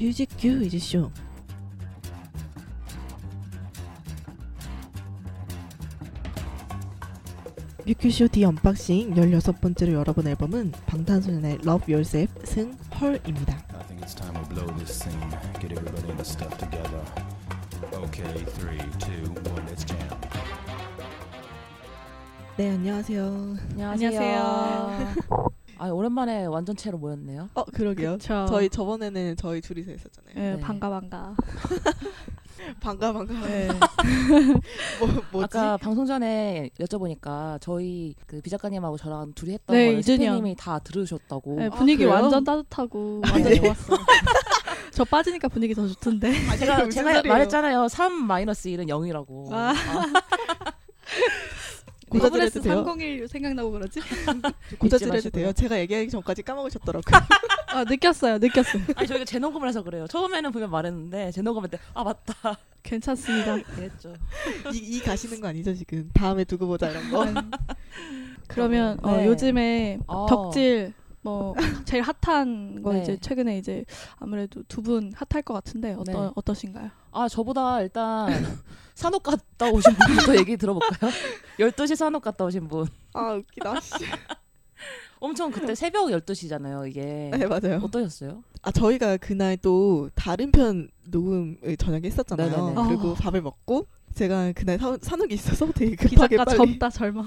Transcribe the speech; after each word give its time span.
뮤직 0.00 0.30
큐 0.38 0.62
이즈쇼 0.64 1.10
뮤큐쇼 7.86 8.28
D 8.28 8.44
언박싱 8.44 9.12
16번째로 9.14 9.92
열어본 9.92 10.26
앨범은 10.28 10.72
방탄소년의 10.86 11.58
Love 11.66 11.92
Yourself 11.92 12.32
승 12.44 12.72
헐입니다. 12.98 13.52
I 13.74 13.86
think 13.88 14.00
it's 14.02 14.14
time 14.14 14.40
we 14.40 14.48
blow 14.48 14.66
this 14.78 14.90
scene. 14.90 15.20
Get 15.60 15.72
everybody 15.72 16.08
in 16.08 16.16
the 16.16 16.24
stuff 16.24 16.56
together. 16.56 17.04
Okay, 17.92 18.44
three, 18.56 18.80
two, 18.98 19.28
one, 19.52 19.66
let's 19.66 19.84
jam. 19.84 19.98
네 22.56 22.70
안녕하세요. 22.70 23.56
안녕하세요. 23.78 25.50
아 25.80 25.88
오랜만에 25.88 26.44
완전체로 26.44 26.98
모였네요. 26.98 27.48
어 27.54 27.64
그러게요. 27.64 28.18
그쵸. 28.18 28.44
저희 28.50 28.68
저번에는 28.68 29.34
저희 29.36 29.62
둘이서 29.62 29.92
했었잖아요. 29.92 30.34
예, 30.36 30.54
네. 30.56 30.60
반가 30.60 30.90
반가. 30.90 31.34
반가 32.80 33.14
반가. 33.14 33.32
예. 33.50 33.68
뭐 35.00 35.08
뭐지? 35.32 35.56
아까 35.56 35.78
방송 35.78 36.04
전에 36.04 36.68
여쭤보니까 36.78 37.58
저희 37.62 38.14
그 38.26 38.42
비작가님하고 38.42 38.98
저랑 38.98 39.32
둘이 39.34 39.54
했던 39.54 39.74
네, 39.74 39.86
거를 39.86 40.00
이준영. 40.00 40.34
스페님이 40.34 40.56
다 40.56 40.78
들으셨다고. 40.80 41.62
예, 41.62 41.66
아, 41.68 41.70
분위기 41.70 42.04
그래요? 42.04 42.12
완전 42.14 42.44
따뜻하고 42.44 43.22
아, 43.24 43.32
완전 43.32 43.52
네. 43.52 43.58
좋았어요. 43.60 43.98
저 44.92 45.04
빠지니까 45.04 45.48
분위기 45.48 45.74
더 45.74 45.88
좋던데. 45.88 46.28
아니, 46.28 46.58
제가 46.58 46.90
제가? 46.90 47.22
말했잖아요. 47.22 47.88
3 47.88 48.12
마이너스 48.12 48.68
1은 48.68 48.86
0이라고. 48.86 49.50
아. 49.50 49.72
고자질 52.10 52.40
WS 52.40 52.58
해도 52.58 52.60
돼요? 52.62 52.74
301 52.84 53.28
생각나고 53.28 53.70
그러지? 53.70 54.00
고자질 54.78 55.06
해도 55.08 55.14
마시고요. 55.14 55.30
돼요? 55.42 55.52
제가 55.52 55.78
얘기하기 55.80 56.10
전까지 56.10 56.42
까먹으셨더라고요. 56.42 57.20
아 57.72 57.84
느꼈어요, 57.84 58.38
느꼈어요. 58.38 58.82
아니 58.96 59.06
저희가 59.08 59.24
재녹음을 59.24 59.68
해서 59.68 59.82
그래요. 59.82 60.06
처음에는 60.08 60.50
분명 60.52 60.70
말했는데 60.70 61.30
재녹음할 61.32 61.70
때 61.70 61.78
아 61.94 62.04
맞다 62.04 62.58
괜찮습니다. 62.82 63.56
그랬죠. 63.76 64.14
이, 64.72 64.76
이 64.78 65.00
가시는 65.00 65.40
거 65.40 65.48
아니죠 65.48 65.74
지금? 65.74 66.10
다음에 66.14 66.44
두고 66.44 66.66
보자 66.66 66.90
이런 66.90 67.10
거. 67.10 67.22
음. 67.24 67.34
그러면 68.48 68.98
어, 69.02 69.16
네. 69.16 69.26
요즘에 69.26 69.98
어. 70.06 70.26
덕질 70.26 70.92
뭐 71.22 71.54
제일 71.84 72.02
핫한 72.02 72.82
거 72.82 72.92
네. 72.94 73.02
이제 73.02 73.18
최근에 73.20 73.58
이제 73.58 73.84
아무래도 74.16 74.62
두 74.68 74.80
분 74.82 75.12
핫할 75.14 75.42
것 75.42 75.52
같은데 75.54 75.92
어떠 75.92 76.12
네. 76.26 76.30
어떠신가요? 76.34 76.90
아 77.12 77.28
저보다 77.28 77.82
일단 77.82 78.28
산옥 78.94 79.22
갔다 79.22 79.68
오신 79.68 79.92
분부터 79.94 80.36
얘기 80.40 80.56
들어볼까요? 80.56 81.10
12시 81.58 81.96
산옥 81.96 82.22
갔다 82.22 82.44
오신 82.46 82.68
분. 82.68 82.86
아 83.12 83.32
웃기다. 83.34 83.80
씨. 83.80 83.92
엄청 85.20 85.50
그때 85.50 85.74
새벽 85.74 86.06
12시잖아요 86.08 86.88
이게. 86.88 87.30
네 87.36 87.46
맞아요. 87.46 87.80
어떠셨어요? 87.84 88.42
아 88.62 88.70
저희가 88.72 89.18
그날 89.18 89.58
또 89.58 90.08
다른 90.14 90.50
편 90.50 90.88
녹음을 91.08 91.76
저녁에 91.78 92.06
했었잖아요. 92.06 92.48
네네네. 92.50 92.88
그리고 92.88 93.10
어. 93.10 93.14
밥을 93.14 93.42
먹고 93.42 93.86
제가 94.14 94.52
그날 94.52 94.78
사, 94.78 94.96
산옥이 95.02 95.34
있어서 95.34 95.70
되게 95.72 95.94
급하게 95.94 96.36
빨리. 96.38 96.56
젊다 96.56 96.88
젊어. 96.88 97.24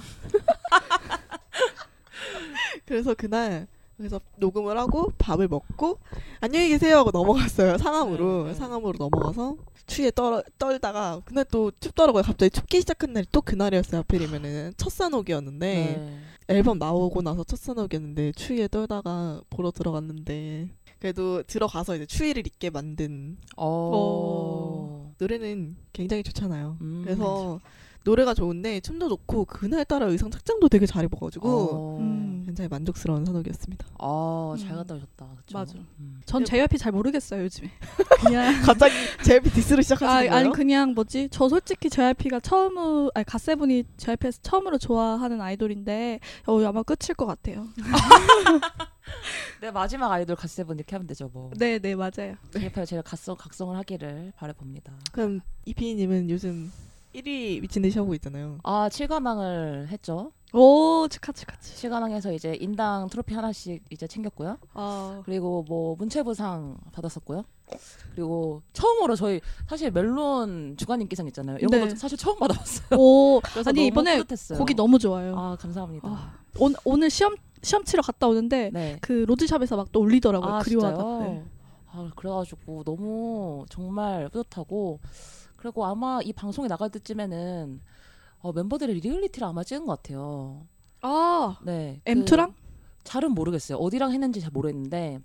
그래서 2.86 3.14
그날 3.14 3.68
그래서 3.98 4.20
녹음을 4.38 4.78
하고 4.78 5.12
밥을 5.18 5.48
먹고 5.48 6.00
안녕히 6.42 6.70
계세요 6.70 6.98
하고 6.98 7.12
넘어갔어요 7.12 7.78
상암으로 7.78 8.44
네, 8.44 8.50
네. 8.50 8.56
상암으로 8.56 8.94
넘어가서 8.98 9.58
추위에 9.86 10.12
떨, 10.12 10.44
떨다가 10.58 11.22
그날 11.26 11.46
또 11.46 11.72
춥더라고요 11.80 12.24
갑자기 12.24 12.50
춥기 12.50 12.80
시작한 12.82 13.14
날이 13.14 13.28
또 13.32 13.42
그날이었어요 13.42 14.00
하필이면은 14.00 14.74
첫 14.78 14.92
산옥이었는데 14.92 15.68
네. 15.68 16.20
앨범 16.48 16.80
나오고 16.80 17.22
나서 17.22 17.44
첫 17.44 17.58
산옥이었는데 17.60 18.34
추위에 18.34 18.68
떨다가 18.68 19.42
보러 19.50 19.72
들어갔는데 19.72 20.70
그래도 21.00 21.44
들어가서 21.44 21.96
이제 21.96 22.06
추위를 22.06 22.48
잊게 22.48 22.70
만든 22.70 23.38
어. 23.58 25.14
노래는 25.20 25.76
굉장히 25.94 26.24
좋잖아요 26.24 26.78
음. 26.82 27.02
그래서 27.04 27.60
노래가 28.04 28.34
좋은데 28.34 28.80
춤도 28.80 29.08
좋고 29.10 29.46
그날따라 29.46 30.08
의상 30.08 30.32
착장도 30.32 30.70
되게 30.70 30.86
잘 30.86 31.06
입어가지고 31.06 31.50
어. 31.50 31.98
음. 32.00 32.33
굉장히 32.54 32.70
만족스러운 32.70 33.26
산옥이었습니다 33.26 33.88
아, 33.98 34.56
잘 34.60 34.72
음. 34.72 34.76
갔다 34.76 34.94
오셨다. 34.94 35.28
그쵸? 35.38 35.58
맞아. 35.58 35.74
음. 36.00 36.22
전 36.26 36.46
JYP 36.46 36.78
잘 36.78 36.92
모르겠어요 36.92 37.44
요즘에. 37.44 37.72
그냥 38.22 38.62
갑자기 38.62 38.94
JYP 39.24 39.50
디스를 39.50 39.80
아, 39.80 39.82
시작하시는 39.82 40.30
거예요? 40.30 40.34
아니 40.34 40.52
그냥 40.52 40.94
뭐지? 40.94 41.30
저 41.32 41.50
솔직히 41.50 41.90
JYP가 41.90 42.42
처음 42.42 43.10
아니 43.16 43.26
갓세븐이 43.26 43.86
JYP에서 43.98 44.40
처음으로 44.44 44.78
좋아하는 44.78 45.42
아이돌인데 45.42 46.20
어 46.46 46.64
아마 46.64 46.84
끝일 46.84 47.16
것 47.16 47.26
같아요. 47.26 47.68
내 49.60 49.72
마지막 49.72 50.12
아이돌 50.12 50.36
갓세븐 50.36 50.78
이렇게 50.78 50.96
하면 50.96 51.08
되죠, 51.08 51.30
뭐. 51.34 51.50
네, 51.58 51.80
네 51.80 51.96
맞아요. 51.96 52.36
제가 52.52 52.86
제가 52.86 53.02
각성 53.02 53.36
각성을 53.36 53.76
하기를 53.76 54.34
바래 54.36 54.54
봅니다. 54.54 54.94
그럼 55.12 55.42
이피님은 55.66 56.30
요즘 56.30 56.72
1위 57.16 57.62
미친 57.62 57.82
듯이 57.82 57.98
하고 57.98 58.14
있잖아요. 58.16 58.60
아, 58.64 58.90
칠가망을 58.90 59.88
했죠. 59.90 60.32
오 60.54 61.08
축하 61.10 61.32
축하 61.32 61.58
축하. 61.60 61.76
칠가망에서 61.76 62.32
이제 62.32 62.56
인당 62.60 63.10
트로피 63.10 63.34
하나씩 63.34 63.84
이제 63.90 64.06
챙겼고요. 64.08 64.58
어. 64.76 65.22
그리고 65.26 65.66
뭐 65.68 65.96
문체부상 65.96 66.78
받았었고요. 66.92 67.44
그리고 68.14 68.62
처음으로 68.72 69.16
저희 69.16 69.42
사실 69.68 69.90
멜론 69.90 70.76
주간 70.78 71.02
인기상 71.02 71.26
있잖아요. 71.28 71.58
이런 71.58 71.72
네. 71.72 71.96
사실 71.96 72.18
처음 72.20 72.38
받아봤어요. 72.38 73.00
오 73.00 73.42
아니 73.66 73.88
이번에 73.88 74.18
뿌듯했어요. 74.18 74.60
곡이 74.60 74.76
너무 74.76 75.00
좋아요. 75.00 75.36
아 75.36 75.56
감사합니다. 75.60 76.08
아, 76.08 76.34
오, 76.60 76.70
오늘 76.86 77.10
시험 77.10 77.36
시험 77.64 77.84
치러 77.84 78.04
갔다 78.04 78.28
오는데 78.28 78.70
네. 78.72 79.00
그 79.02 79.26
로드샵에서 79.28 79.76
막 79.76 79.88
또 79.92 80.02
울리더라고요. 80.02 80.54
아 80.54 80.60
그리워하다. 80.60 81.20
네. 81.26 81.44
아 81.92 82.12
그래가지고 82.16 82.84
너무 82.84 83.66
정말 83.70 84.30
뿌듯하고 84.30 85.00
그리고 85.58 85.86
아마 85.86 86.20
이 86.24 86.32
방송이 86.32 86.68
나갈 86.68 86.92
때쯤에는 86.92 87.82
어, 88.44 88.52
멤버들의 88.52 89.00
리얼리티를 89.00 89.48
아마 89.48 89.64
찍은 89.64 89.86
것 89.86 90.04
같아요. 90.04 90.68
아 91.02 91.58
네. 91.64 92.02
그 92.06 92.12
M2랑 92.12 92.54
잘은 93.04 93.32
모르겠어요. 93.32 93.78
어디랑 93.78 94.12
했는지 94.12 94.42
잘 94.42 94.52
모르겠는데 94.52 95.20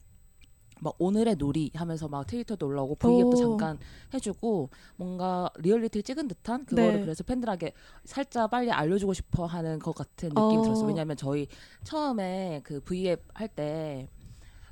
막 0.80 0.94
오늘의 1.00 1.34
놀이 1.34 1.72
하면서 1.74 2.06
막 2.06 2.24
트위터도 2.28 2.64
올라오고 2.64 2.96
오. 3.08 3.34
잠깐 3.34 3.76
해주고 4.14 4.70
뭔가 4.96 5.50
리얼리티를 5.58 6.04
찍은 6.04 6.28
듯한 6.28 6.64
그거를 6.64 6.94
네. 6.94 7.00
그래서 7.00 7.24
팬들에게 7.24 7.72
살짝 8.04 8.50
빨리 8.50 8.70
알려주고 8.70 9.12
싶어 9.12 9.46
하는 9.46 9.80
것 9.80 9.96
같은 9.96 10.28
느낌이 10.28 10.58
어. 10.58 10.62
들었어요. 10.62 10.86
왜냐하면 10.86 11.16
저희 11.16 11.48
처음에 11.82 12.60
그 12.62 12.80
V앱 12.80 13.24
할때 13.34 14.08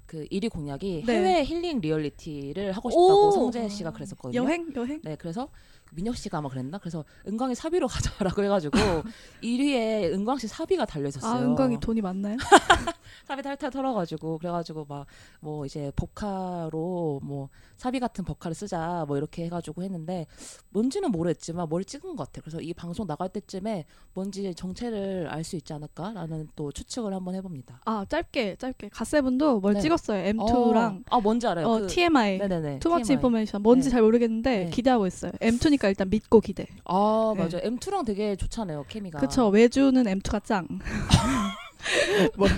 그 0.07 0.25
1위 0.27 0.49
공약이 0.49 1.03
네. 1.05 1.13
해외 1.13 1.45
힐링 1.45 1.81
리얼리티를 1.81 2.71
하고 2.71 2.91
싶다고 2.91 3.27
오. 3.27 3.31
성재 3.33 3.69
씨가 3.69 3.91
그랬었거든요. 3.91 4.41
여행 4.41 4.73
여행. 4.77 5.01
네, 5.03 5.17
그래서 5.17 5.49
민혁 5.93 6.17
씨가 6.17 6.39
아마 6.39 6.49
그랬나? 6.49 6.79
그래서 6.79 7.05
은광이 7.27 7.55
사비로 7.55 7.87
가자라고 7.89 8.43
해가지고 8.45 8.77
1위에 9.43 10.13
은광 10.13 10.39
씨 10.39 10.47
사비가 10.49 10.85
달려 10.85 11.09
있었어요. 11.09 11.33
아 11.33 11.43
은광이 11.43 11.81
돈이 11.81 12.01
많나요? 12.03 12.37
사비 13.27 13.43
탈탈 13.43 13.71
털어가지고 13.71 14.39
그래가지고 14.39 14.85
막 14.89 15.07
뭐 15.41 15.65
이제 15.67 15.93
버카로 15.97 17.21
뭐 17.23 17.49
사비 17.77 18.01
같은 18.01 18.25
버카를 18.25 18.55
쓰자 18.55 19.05
뭐 19.07 19.17
이렇게 19.17 19.45
해가지고 19.45 19.83
했는데 19.83 20.27
뭔지는 20.71 21.11
모르겠지만 21.11 21.69
뭘 21.69 21.85
찍은 21.85 22.17
것 22.17 22.27
같아요. 22.27 22.43
그래서 22.43 22.61
이 22.61 22.73
방송 22.75 23.07
나갈 23.07 23.29
때쯤에 23.29 23.85
뭔지 24.15 24.55
정체를 24.55 25.29
알 25.31 25.47
수 25.47 25.55
있지 25.55 25.73
않을까라는 25.73 26.49
또 26.57 26.73
추측을 26.73 27.15
한번 27.15 27.37
해봅니다. 27.37 27.81
아 27.85 28.05
짧게 28.09 28.57
짧게 28.57 28.89
갓세븐도 28.89 29.61
뭘 29.61 29.75
네. 29.75 29.81
찍었어요. 29.81 30.25
M2랑 30.33 31.03
어, 31.11 31.17
아 31.17 31.21
뭔지 31.21 31.47
알아요. 31.47 31.67
어, 31.69 31.79
그, 31.81 31.87
TMI. 31.87 32.39
네네네. 32.39 32.81
투머치. 32.81 33.13
인포메이션 33.13 33.63
뭔지 33.63 33.89
네. 33.89 33.93
잘 33.93 34.03
모르겠는데 34.03 34.65
네. 34.65 34.71
기대하고 34.71 35.07
있어요. 35.07 35.31
M2니까 35.41 35.85
일단 35.89 36.11
믿고 36.11 36.41
기대. 36.41 36.67
아 36.85 37.33
네. 37.37 37.43
맞아. 37.45 37.59
요 37.59 37.63
M2랑 37.63 38.05
되게 38.05 38.35
좋잖아요 38.35 38.85
케미가. 38.89 39.21
그쵸 39.21 39.47
외주는 39.49 40.03
M2가 40.03 40.43
짱. 40.43 40.67
뭐 42.37 42.49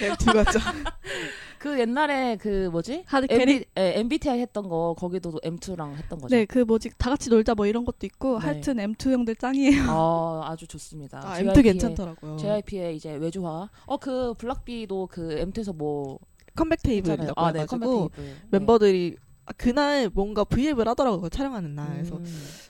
MT가 0.00 0.44
죠 0.50 0.58
그 1.64 1.80
옛날에 1.80 2.36
그 2.36 2.68
뭐지? 2.70 3.04
하드 3.06 3.26
MB, 3.30 3.38
캐리. 3.38 3.64
예, 3.78 3.98
MBTI 4.00 4.38
했던 4.40 4.68
거 4.68 4.94
거기도 4.98 5.30
M2랑 5.42 5.94
했던 5.96 6.18
거죠. 6.18 6.36
네, 6.36 6.44
그 6.44 6.58
뭐지 6.58 6.90
다 6.98 7.08
같이 7.08 7.30
놀자 7.30 7.54
뭐 7.54 7.64
이런 7.66 7.86
것도 7.86 8.04
있고 8.04 8.38
네. 8.38 8.44
하여튼 8.46 8.76
M2 8.76 9.12
형들 9.12 9.34
짱이에요. 9.36 9.84
아 9.88 10.42
아주 10.50 10.66
좋습니다. 10.66 11.20
아, 11.26 11.36
JYP 11.36 11.48
M2 11.52 11.56
의- 11.56 11.62
괜찮더라고요. 11.62 12.36
JYP의 12.36 12.96
이제 12.96 13.14
외주화. 13.14 13.70
어 13.86 13.96
그 13.96 14.34
블락비도 14.34 15.08
그 15.10 15.42
M2에서 15.50 15.74
뭐 15.74 16.18
컴백 16.54 16.82
테이블이라고 16.82 17.22
했잖아요. 17.22 17.32
아, 17.36 17.50
네, 17.52 17.64
컴백 17.64 17.88
테이블. 17.88 18.10
네. 18.18 18.34
멤버들이 18.50 19.16
아, 19.18 19.24
그날 19.56 20.10
뭔가 20.12 20.42
V앱을 20.44 20.88
하더라고요 20.88 21.28
촬영하는 21.28 21.74
날. 21.74 21.92
그래서 21.94 22.16
음. 22.16 22.24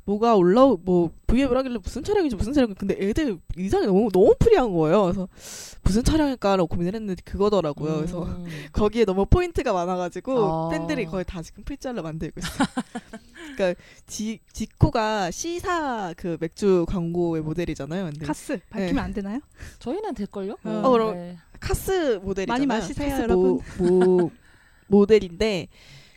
뭐가 0.05 0.35
올라오 0.35 0.77
뭐 0.77 1.13
V앱을 1.27 1.57
하길래 1.57 1.79
무슨 1.83 2.03
촬영인지 2.03 2.37
무슨 2.37 2.53
촬영인지 2.53 2.79
근데 2.79 2.97
애들 2.99 3.39
의상이 3.57 3.87
너무 3.87 4.11
너무 4.13 4.35
프리한 4.39 4.73
거예요. 4.73 5.03
그래서 5.05 5.29
무슨 5.83 6.03
촬영일까라고 6.03 6.67
고민을 6.67 6.95
했는데 6.95 7.23
그거더라고요. 7.25 7.97
그래서 7.97 8.25
음. 8.25 8.45
거기에 8.73 9.05
너무 9.05 9.27
포인트가 9.27 9.73
많아가지고 9.73 10.45
아. 10.45 10.69
팬들이 10.71 11.07
거의 11.07 11.25
다 11.25 11.43
지금 11.43 11.63
필자로 11.65 12.03
만들고 12.03 12.41
있어요. 12.41 12.69
그러니까 13.57 13.81
지 14.07 14.41
지코가 14.53 15.31
C사 15.31 16.13
그 16.17 16.37
맥주 16.41 16.85
광고의 16.89 17.43
모델이잖아요. 17.43 18.05
근데 18.07 18.27
카스 18.27 18.59
밝히면 18.71 19.05
안 19.05 19.13
되나요? 19.15 19.41
저희는 19.79 20.15
될걸요? 20.15 20.57
어, 20.65 20.71
어, 20.85 20.91
그럼- 20.91 21.15
네. 21.15 21.37
카스 21.61 22.19
모델이잖아요. 22.23 22.47
많이 22.47 22.67
마시세요, 22.67 23.11
카스 23.11 23.23
여러분. 23.23 23.61
모, 23.79 23.87
모 23.89 24.31
모델인데 24.87 25.69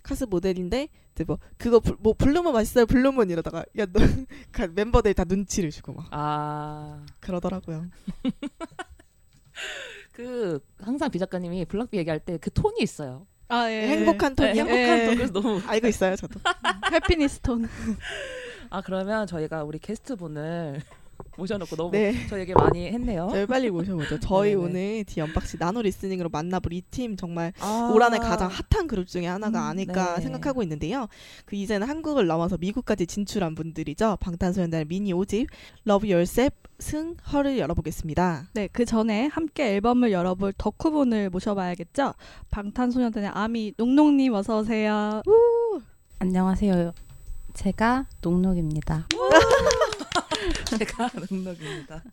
카스 0.08 0.24
모델인데 0.24 0.88
이제 1.14 1.24
뭐 1.26 1.38
그거 1.58 1.80
불, 1.80 1.98
뭐 2.00 2.14
블루문 2.14 2.54
맛있어요 2.54 2.86
블루문 2.86 3.30
이러다가 3.30 3.66
야 3.78 3.83
너 3.83 3.92
멤버들 4.74 5.14
다 5.14 5.26
눈치를 5.28 5.70
주고 5.72 5.94
막 5.94 6.08
아. 6.12 7.06
그러더라고요. 7.20 7.88
그 10.14 10.60
항상 10.80 11.12
비 11.12 11.20
작가님이 11.20 11.66
블락비 11.66 11.98
얘기할 11.98 12.20
때 12.20 12.38
그 12.40 12.50
톤이 12.52 12.78
있어요. 12.82 13.28
아, 13.50 13.70
예. 13.72 13.88
행복한 13.88 14.36
네, 14.36 14.54
톤이요? 14.54 14.64
행복한 14.64 15.00
예. 15.00 15.06
톤. 15.06 15.16
그래서 15.16 15.34
너무 15.34 15.62
알고 15.68 15.88
있어요 15.88 16.16
저도. 16.16 16.40
Happiness 16.92 17.40
톤. 17.42 17.68
아 18.70 18.82
그러면 18.82 19.26
저희가 19.28 19.64
우리 19.64 19.80
게스트 19.80 20.16
분을 20.16 20.82
모셔놓고 21.38 21.76
너무 21.76 21.92
네. 21.92 22.14
저 22.30 22.40
얘기 22.40 22.54
많이 22.54 22.88
했네요. 22.88 23.28
저희 23.32 23.46
빨리 23.46 23.70
모셔보죠. 23.70 24.20
저희 24.22 24.52
네네. 24.52 24.62
오늘 24.64 25.04
The 25.06 25.22
Unboxing 25.22 25.60
nano 25.60 25.82
listening으로 25.84 26.30
만나볼 26.30 26.74
이 26.74 26.82
팀 26.90 27.18
정말 27.18 27.54
아. 27.60 27.92
올 27.94 28.02
한해 28.02 28.18
가장 28.20 28.50
핫한 28.50 28.88
그룹 28.88 29.08
중에 29.08 29.28
하나가 29.28 29.60
음, 29.66 29.70
아닐까 29.72 30.16
네. 30.16 30.22
생각하고 30.22 30.64
있는데요. 30.64 31.08
그 31.46 31.56
이제는 31.56 31.88
한국을 31.88 32.28
넘어서 32.28 32.58
미국까지 32.58 33.06
진출한 33.08 33.56
분들이죠. 33.56 34.18
방탄소년단의 34.20 34.86
미니 34.86 35.14
5집 35.14 35.48
Love 35.88 36.12
Yourself 36.12 36.56
승 36.80 37.16
Her를 37.34 37.58
열어보겠습니다. 37.58 38.50
네, 38.54 38.68
그 38.72 38.86
전에 38.86 39.28
함께 39.28 39.74
앨범을 39.76 40.12
열어볼 40.12 40.54
덕후분을 40.58 41.30
모셔봐야겠죠. 41.30 42.14
방탄소년단의 42.52 43.32
아미 43.34 43.74
농농님 43.78 44.34
어서 44.34 44.60
오세요. 44.60 45.22
안녕하세요. 46.20 46.94
제가 47.54 48.06
농록입니다. 48.22 49.08
제가 50.78 51.10
농넉입니다. 51.30 52.04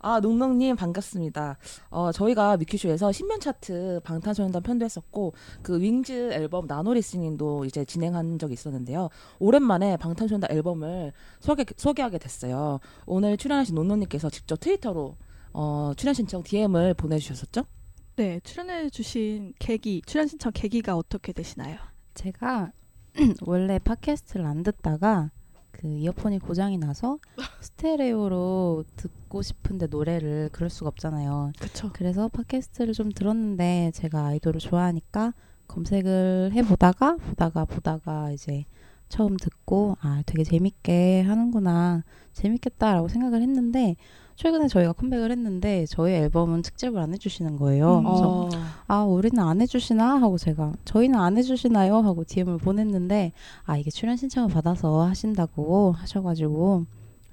아 0.00 0.20
농넉님 0.20 0.76
반갑습니다. 0.76 1.56
어 1.90 2.12
저희가 2.12 2.56
미큐쇼에서 2.56 3.12
신면 3.12 3.40
차트 3.40 4.00
방탄소년단 4.04 4.62
편도 4.62 4.84
했었고 4.84 5.34
그 5.62 5.80
윙즈 5.80 6.32
앨범 6.32 6.66
나노 6.66 6.94
리스닝도 6.94 7.64
이제 7.64 7.84
진행한 7.84 8.38
적이 8.38 8.54
있었는데요. 8.54 9.08
오랜만에 9.38 9.96
방탄소년단 9.96 10.50
앨범을 10.50 11.12
소개 11.40 11.64
소개하게 11.76 12.18
됐어요. 12.18 12.80
오늘 13.06 13.36
출연하신 13.36 13.74
농넉님께서 13.74 14.30
직접 14.30 14.58
트위터로 14.60 15.16
어 15.52 15.92
출연 15.96 16.14
신청 16.14 16.42
DM을 16.42 16.94
보내주셨었죠? 16.94 17.64
네, 18.16 18.40
출연해주신 18.44 19.54
계기, 19.58 20.00
출연 20.06 20.28
신청 20.28 20.52
계기가 20.52 20.96
어떻게 20.96 21.32
되시나요? 21.32 21.78
제가 22.14 22.70
원래 23.42 23.78
팟캐스트를 23.80 24.46
안 24.46 24.62
듣다가 24.62 25.30
그 25.74 25.88
이어폰이 25.88 26.38
고장이 26.38 26.78
나서 26.78 27.18
스테레오로 27.60 28.84
듣고 28.96 29.42
싶은데 29.42 29.86
노래를 29.86 30.50
그럴 30.52 30.70
수가 30.70 30.88
없잖아요. 30.88 31.52
그쵸. 31.58 31.90
그래서 31.92 32.28
팟캐스트를 32.28 32.94
좀 32.94 33.10
들었는데 33.10 33.90
제가 33.94 34.26
아이돌을 34.26 34.60
좋아하니까 34.60 35.34
검색을 35.66 36.52
해보다가 36.54 37.16
보다가 37.16 37.64
보다가 37.64 38.30
이제 38.30 38.64
처음 39.14 39.36
듣고 39.36 39.96
아 40.00 40.24
되게 40.26 40.42
재밌게 40.42 41.22
하는구나 41.22 42.02
재밌겠다라고 42.32 43.06
생각을 43.06 43.42
했는데 43.42 43.94
최근에 44.34 44.66
저희가 44.66 44.92
컴백을 44.92 45.30
했는데 45.30 45.86
저희 45.86 46.14
앨범은 46.14 46.62
특집을 46.62 47.00
안 47.00 47.14
해주시는 47.14 47.56
거예요. 47.56 47.98
음. 47.98 48.04
그래서 48.04 48.40
어, 48.46 48.50
아 48.88 49.04
우리는 49.04 49.38
안 49.38 49.60
해주시나 49.60 50.20
하고 50.20 50.36
제가 50.36 50.72
저희는 50.84 51.16
안 51.16 51.38
해주시나요 51.38 51.98
하고 51.98 52.24
DM을 52.24 52.58
보냈는데 52.58 53.30
아 53.64 53.76
이게 53.76 53.92
출연 53.92 54.16
신청을 54.16 54.52
받아서 54.52 55.04
하신다고 55.04 55.92
하셔가지고 55.92 56.86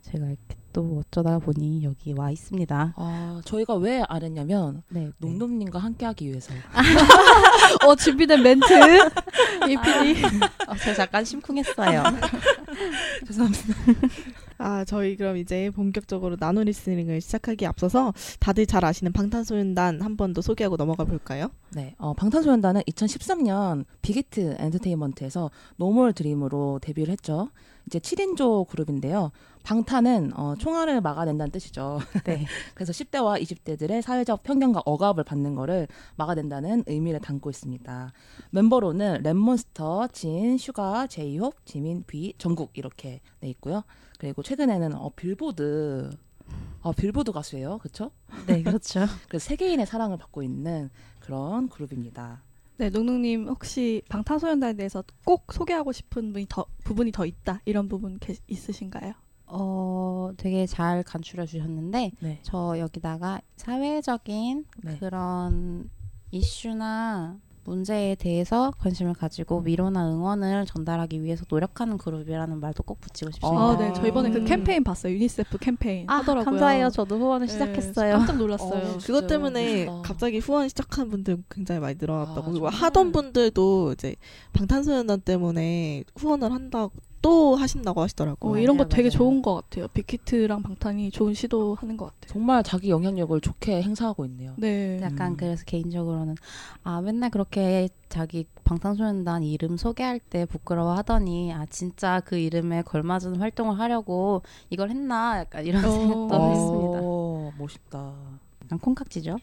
제가 0.04 0.28
이렇게 0.28 0.61
또 0.74 1.02
어쩌다 1.06 1.40
보니 1.40 1.84
여기 1.84 2.14
와 2.14 2.32
있습니다. 2.32 2.94
아 2.96 3.42
저희가 3.46 3.76
왜안 3.76 4.06
했냐면 4.24 4.84
네, 4.90 5.02
네. 5.06 5.12
농놈님과 5.20 5.80
함께하기 5.80 6.28
위해서. 6.30 6.54
어, 7.86 7.96
준비된 7.96 8.42
멘트. 8.42 8.66
이 9.70 9.78
PD. 9.78 10.24
어, 10.68 10.76
제가 10.76 10.94
잠깐 10.96 11.26
심쿵했어요. 11.26 12.04
죄송합니다. 13.28 13.64
아, 14.58 14.86
저희 14.86 15.16
그럼 15.16 15.38
이제 15.38 15.72
본격적으로 15.72 16.38
나노 16.40 16.64
리스닝을 16.64 17.20
시작하기에 17.22 17.68
앞서서 17.68 18.14
다들 18.40 18.66
잘 18.68 18.86
아시는 18.86 19.12
방탄소년단 19.12 20.02
한 20.02 20.16
번 20.18 20.34
더 20.34 20.42
소개하고 20.42 20.78
넘어가 20.78 21.04
볼까요? 21.04 21.50
네, 21.74 21.96
어, 21.98 22.14
방탄소년단은 22.14 22.82
2013년 22.84 23.86
빅히트 24.02 24.58
엔터테인먼트에서 24.60 25.50
No 25.78 25.90
More 25.90 26.14
Dream으로 26.14 26.80
데뷔를 26.82 27.12
했죠. 27.12 27.50
이제 27.88 27.98
7인조 27.98 28.68
그룹인데요. 28.68 29.32
방탄은 29.64 30.32
어, 30.36 30.56
총알을 30.58 31.02
막아낸다는 31.02 31.52
뜻이죠. 31.52 32.00
네. 32.26 32.46
그래서 32.74 32.92
10대와 32.92 33.42
20대들의 33.42 34.02
사회적 34.02 34.44
편견과 34.44 34.84
억압을 34.86 35.24
받는 35.24 35.56
거를 35.56 35.88
막아낸다는 36.16 36.84
의미를 36.88 37.20
담고 37.20 37.50
있습니다. 37.50 38.14
멤버로는 38.52 39.24
랩몬스터, 39.24 40.12
진, 40.14 40.58
슈가, 40.58 41.08
제이홉, 41.08 41.66
지민, 41.66 42.04
뷔, 42.06 42.34
정국 42.38 42.72
이렇게 42.74 43.22
돼 43.40 43.50
있고요. 43.50 43.84
그리고 44.20 44.44
최근에는 44.44 44.94
어, 44.96 45.10
빌보드 45.16 46.10
어, 46.82 46.92
빌보드 46.92 47.32
가수예요. 47.32 47.78
그렇죠? 47.78 48.12
네, 48.48 48.64
그렇죠. 48.64 49.02
그래서 49.30 49.46
세계인의 49.48 49.86
사랑을 49.86 50.18
받고 50.18 50.44
있는 50.44 50.90
그런 51.20 51.70
그룹입니다. 51.70 52.42
네, 52.78 52.90
농농님 52.90 53.48
혹시 53.48 54.02
방탄소년단에 54.10 54.74
대해서 54.74 55.04
꼭 55.24 55.54
소개하고 55.54 55.92
싶은 55.92 56.34
분이 56.34 56.48
더, 56.50 56.66
부분이 56.84 57.12
더 57.12 57.28
있다 57.28 57.62
이런 57.66 57.88
부분 57.88 58.18
계, 58.20 58.36
있으신가요? 58.48 59.14
어, 59.54 60.32
되게 60.38 60.66
잘 60.66 61.04
간추려 61.04 61.46
주셨는데 61.46 62.12
네. 62.20 62.40
저 62.42 62.78
여기다가 62.80 63.42
사회적인 63.58 64.66
네. 64.84 64.98
그런 65.00 65.90
이슈나 66.32 67.38
문제에 67.64 68.16
대해서 68.16 68.72
관심을 68.80 69.14
가지고 69.14 69.60
위로나 69.60 70.10
응원을 70.10 70.66
전달하기 70.66 71.22
위해서 71.22 71.46
노력하는 71.48 71.98
그룹이라는 71.98 72.60
말도 72.60 72.84
꼭 72.84 73.00
붙이고 73.02 73.30
싶습니다. 73.32 73.62
아, 73.62 73.78
네, 73.78 73.94
저 73.94 74.08
이번에 74.08 74.32
그 74.32 74.40
음. 74.40 74.46
캠페인 74.46 74.84
봤어요. 74.84 75.14
유니세프 75.14 75.60
캠페인 75.60 76.10
아, 76.10 76.18
하더라고요. 76.18 76.46
감사해요. 76.46 76.90
저도 76.90 77.20
후원을 77.20 77.46
네, 77.48 77.54
시작했어요. 77.54 78.18
깜짝 78.18 78.38
놀랐어요. 78.38 78.94
어, 78.96 78.98
그것 78.98 79.28
때문에 79.28 79.86
멋있다. 79.86 80.02
갑자기 80.02 80.40
후원 80.40 80.70
시작한 80.70 81.10
분들 81.10 81.44
굉장히 81.50 81.82
많이 81.82 81.96
늘어났다고 82.00 82.40
아, 82.40 82.44
그리고 82.46 82.56
정말. 82.70 82.74
하던 82.74 83.12
분들도 83.12 83.92
이제 83.94 84.16
방탄소년단 84.54 85.22
때문에 85.22 86.04
후원을 86.16 86.52
한다 86.52 86.88
또 87.22 87.56
하신다고 87.56 88.02
하시더라고요. 88.02 88.54
어, 88.54 88.58
이런 88.58 88.78
거 88.78 88.84
맞아요, 88.84 88.90
되게 88.90 89.04
맞아요. 89.10 89.18
좋은 89.18 89.42
것 89.42 89.56
같아요. 89.56 89.88
빅히트랑 89.90 90.64
방탄이 90.64 91.12
좋은 91.12 91.34
시도 91.34 91.76
하는 91.76 91.96
것 91.98 92.06
같아요. 92.06 92.34
정말 92.34 92.64
자기 92.64 92.90
영향력을 92.90 93.40
좋게 93.42 93.84
행사하고 93.84 94.26
있네요. 94.26 94.54
네. 94.58 95.00
약간 95.02 95.34
음. 95.34 95.38
그래서 95.38 95.64
개인적으로는 95.66 96.36
아 96.84 97.02
맨날 97.02 97.30
그렇게 97.30 97.90
자기 98.10 98.46
방탄소년단 98.64 99.44
이름 99.44 99.78
소개할 99.78 100.20
때 100.20 100.46
부끄러워하더니 100.46 101.54
아 101.54 101.66
진짜 101.70 102.22
그 102.22 102.38
이름에 102.38 102.82
걸맞은 102.82 103.36
활동을 103.38 103.80
하려고 103.80 104.42
이걸 104.70 104.90
했나 104.90 105.40
약간 105.40 105.66
이런 105.66 105.86
어. 105.86 105.90
생각도 105.92 106.36
어. 106.36 106.50
했습니다. 106.50 107.00
오, 107.02 107.54
멋있다. 107.58 108.14
약간 108.66 108.80
콩깍지죠? 108.80 109.38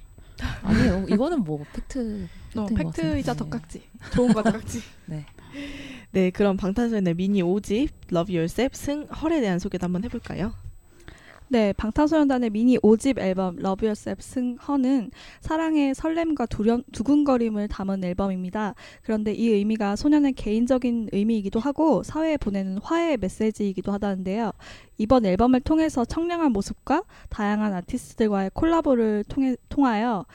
아니에요. 0.63 1.07
이거는 1.09 1.43
뭐 1.45 1.65
팩트. 1.73 2.27
어, 2.57 2.67
팩트이자. 2.67 3.35
덕깍지. 3.35 3.83
좋은 4.13 4.33
거 4.33 4.43
덕깍지. 4.43 4.81
네. 5.07 5.27
네, 6.13 6.31
그럼 6.31 6.57
방탄소년단 6.57 7.17
미니 7.17 7.43
5집 7.43 7.91
Love 8.13 8.35
Yourself 8.37 8.77
승 8.77 9.05
헐에 9.05 9.41
대한 9.41 9.59
소개도 9.59 9.85
한번 9.85 10.05
해볼까요? 10.05 10.53
네, 11.51 11.73
방탄소년단의 11.73 12.51
미니 12.51 12.77
5집 12.79 13.19
앨범 13.19 13.59
Love 13.59 13.87
Yourself 13.87 14.21
승허는 14.21 15.11
사랑의 15.41 15.95
설렘과 15.95 16.45
두려, 16.45 16.83
두근거림을 16.93 17.69
담은 17.69 18.05
앨범입니다. 18.05 18.75
그런데 19.03 19.33
이 19.33 19.49
의미가 19.49 19.97
소년의 19.97 20.35
개인적인 20.35 21.09
의미이기도 21.13 21.59
하고 21.59 22.03
사회에 22.03 22.37
보내는 22.37 22.79
화해의 22.83 23.17
메시지이기도 23.17 23.93
하다는데요. 23.93 24.53
이번 24.99 25.25
앨범을 25.25 25.61
통해서 25.61 26.05
청량한 26.05 26.53
모습과 26.53 27.05
다양한 27.31 27.73
아티스트들과의 27.73 28.51
콜라보를 28.53 29.25
통해, 29.25 29.57
통하여 29.71 30.27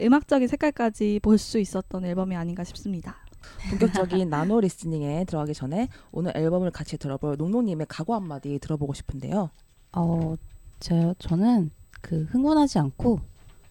음악적인 0.00 0.48
색깔까지 0.48 1.20
볼 1.22 1.38
수 1.38 1.60
있었던 1.60 2.04
앨범이 2.04 2.34
아닌가 2.34 2.64
싶습니다. 2.64 3.25
본격적인 3.70 4.28
나노 4.30 4.60
리스닝에 4.60 5.24
들어가기 5.24 5.54
전에 5.54 5.88
오늘 6.12 6.32
앨범을 6.36 6.70
같이 6.70 6.96
들어볼 6.98 7.36
농농님의 7.36 7.86
각오 7.88 8.14
한마디 8.14 8.58
들어보고 8.58 8.94
싶은데요. 8.94 9.50
어, 9.92 10.36
저, 10.80 11.14
저는 11.18 11.70
그 12.00 12.24
흥분하지 12.30 12.78
않고 12.78 13.20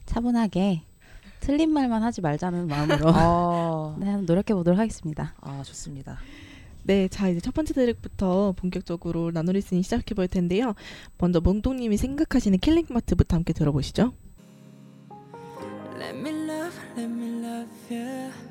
차분하게 0.06 0.82
틀린 1.40 1.72
말만 1.72 2.02
하지 2.04 2.22
말자는 2.22 2.68
마음으로 2.68 3.10
아, 3.14 3.96
네, 4.02 4.18
노력해 4.18 4.54
보도록 4.54 4.80
하겠습니다. 4.80 5.36
아 5.42 5.62
좋습니다. 5.64 6.18
네, 6.84 7.08
자 7.08 7.30
이제 7.30 7.40
첫 7.40 7.54
번째 7.54 7.74
트랙부터 7.74 8.54
본격적으로 8.56 9.32
나노 9.32 9.52
listening 9.54 9.82
시작해 9.82 10.14
볼 10.14 10.28
텐데요. 10.28 10.74
먼저 11.18 11.40
몽동님이 11.42 11.98
생각하시는 11.98 12.58
killing 12.60 12.93
part부터 12.93 13.36
함께 13.36 13.54
들어보시죠. 13.54 14.14
Let 15.98 16.18
me 16.18 16.30
love, 16.32 16.78
let 16.98 17.12
me 17.12 17.28
love 17.44 17.70
you. 17.90 18.45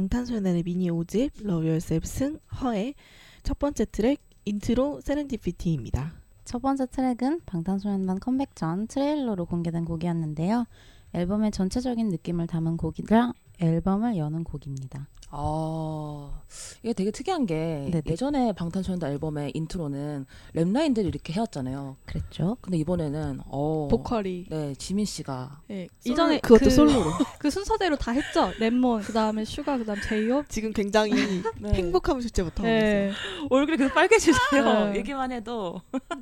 방탄소년단의 0.00 0.62
미니 0.62 0.90
5집 0.90 1.44
Love 1.44 1.68
Yourself 1.68 2.06
승 2.06 2.38
Her의 2.62 2.94
첫 3.42 3.58
번째 3.58 3.84
트랙 3.84 4.22
Intro 4.46 5.02
Serendipity입니다. 5.02 6.14
첫 6.46 6.62
번째 6.62 6.86
트랙은 6.86 7.42
방탄소년단 7.44 8.18
컴백 8.18 8.56
전 8.56 8.86
트레일러로 8.86 9.44
공개된 9.44 9.84
곡이었는데요. 9.84 10.64
앨범의 11.12 11.50
전체적인 11.50 12.08
느낌을 12.08 12.46
담은 12.46 12.78
곡이라 12.78 13.34
앨범을 13.60 14.16
여는 14.16 14.44
곡입니다. 14.44 15.06
아, 15.32 16.42
이게 16.82 16.92
되게 16.92 17.10
특이한 17.12 17.46
게 17.46 17.54
네네. 17.90 18.02
예전에 18.08 18.52
방탄소년단 18.52 19.12
앨범의 19.12 19.52
intro는 19.54 20.26
랩 20.54 20.72
라인들이 20.72 21.06
이렇게 21.06 21.32
해왔잖아요. 21.32 21.96
그랬죠? 22.04 22.56
근데 22.60 22.78
이번에는 22.78 23.40
어, 23.46 23.86
보컬이 23.90 24.46
네 24.50 24.74
지민 24.74 25.04
씨가 25.04 25.60
예, 25.70 25.86
솔로- 26.00 26.12
이전에 26.12 26.40
그것도 26.40 26.64
그, 26.64 26.70
솔로로. 26.70 27.04
그 27.38 27.50
순서대로 27.50 27.96
다 27.96 28.10
했죠. 28.12 28.50
랩몬 28.58 29.02
그다음에 29.02 29.44
슈가 29.44 29.78
그다음 29.78 30.00
제이홉. 30.00 30.48
지금 30.48 30.72
굉장히 30.72 31.12
네. 31.60 31.72
행복함을 31.74 32.22
주제부터 32.22 32.64
하고 32.64 32.76
있어요. 32.76 32.90
예. 32.90 33.12
얼굴이 33.50 33.76
계속 33.76 33.94
빨개지네요. 33.94 34.90
네. 34.90 34.96
얘기만 34.98 35.30
해도 35.32 35.80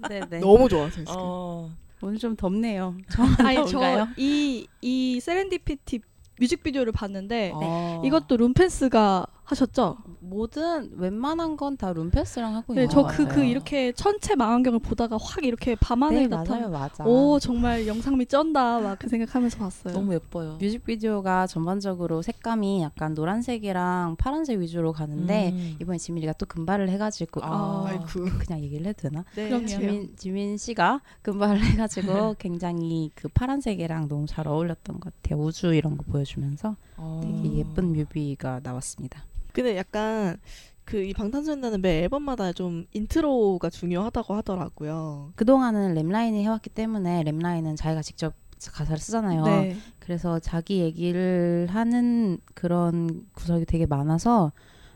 네네. 0.09 0.41
너무 0.45 0.69
좋아서 0.69 0.97
지금. 0.99 1.15
어, 1.17 1.71
오늘 2.03 2.19
좀 2.19 2.37
덥네요. 2.37 2.95
아니 3.39 3.57
뭔가요? 3.59 4.07
저이이 4.17 5.21
세렌디피티 5.21 6.01
뮤직비디오를 6.41 6.93
봤는데 6.93 7.53
어. 7.55 8.03
이것도 8.05 8.37
룸펜스가 8.37 9.27
하셨죠? 9.49 9.97
모든 10.21 10.91
웬만한 10.99 11.57
건 11.57 11.77
다 11.79 11.93
룸패스랑 11.93 12.57
하고 12.57 12.75
네, 12.75 12.83
있는 12.83 12.93
저것그 12.93 13.29
그. 13.29 13.45
이렇게 13.45 13.93
천체 13.93 14.35
망원경을 14.35 14.81
보다가 14.81 15.17
확 15.21 15.45
이렇게 15.45 15.75
밤하늘 15.77 16.23
네, 16.23 16.27
나타나. 16.27 16.69
맞아요, 16.69 16.71
맞아. 16.71 17.05
오 17.05 17.39
정말 17.39 17.87
영상미 17.87 18.27
쩐다 18.27 18.81
막 18.81 18.99
그 18.99 19.09
생각하면서 19.09 19.59
봤어요. 19.59 19.95
너무 19.95 20.13
예뻐요. 20.15 20.57
뮤직비디오가 20.61 21.47
전반적으로 21.47 22.21
색감이 22.23 22.83
약간 22.83 23.15
노란색이랑 23.15 24.17
파란색 24.19 24.59
위주로 24.61 24.93
가는데 24.93 25.51
음. 25.53 25.77
이번에 25.81 25.99
지민이가 25.99 26.33
또 26.35 26.47
금발을 26.47 26.89
해가지고 26.91 27.41
아. 27.45 27.85
아이고. 27.87 28.05
그냥 28.41 28.61
얘기를 28.63 28.87
해도 28.87 29.09
되나? 29.09 29.25
네. 29.37 29.49
그럼요. 29.49 29.67
지민 29.67 30.13
지민 30.17 30.57
씨가 30.59 31.01
금발을 31.23 31.63
해가지고 31.65 32.35
굉장히 32.41 33.13
그 33.15 33.29
파란색이랑 33.29 34.09
너무 34.09 34.27
잘 34.27 34.49
어울렸던 34.49 34.99
것 35.01 35.13
같아요. 35.23 35.41
우주 35.41 35.73
이런 35.75 35.97
거 35.97 36.03
보여주면서 36.05 36.75
어. 36.97 37.21
되게 37.23 37.59
예쁜 37.59 37.93
뮤비가 37.93 38.61
나왔습니다. 38.63 39.23
근데 39.63 39.77
약간 39.77 40.39
그 40.85 41.05
이 41.05 41.13
방탄소년단은 41.13 41.83
매 41.83 42.03
앨범마다 42.05 42.53
좀 42.53 42.87
intro가 42.93 43.69
중요하다고 43.69 44.35
하더라고요. 44.35 45.33
그동안은 45.37 45.95
랩라인이 45.95 46.41
해왔기 46.43 46.71
때문에 46.71 47.25
랩라인은 47.25 47.77
자기가 47.77 48.01
직접 48.01 48.35
가사를 48.73 48.99
쓰잖아요. 48.99 49.45
네. 49.45 49.77
그래서 49.99 50.39
자기 50.39 50.79
얘기를 50.79 51.67
하는 51.71 52.39
그런 52.55 53.27
구석이 53.35 53.67
되게 53.67 53.85
많아서 53.85 54.53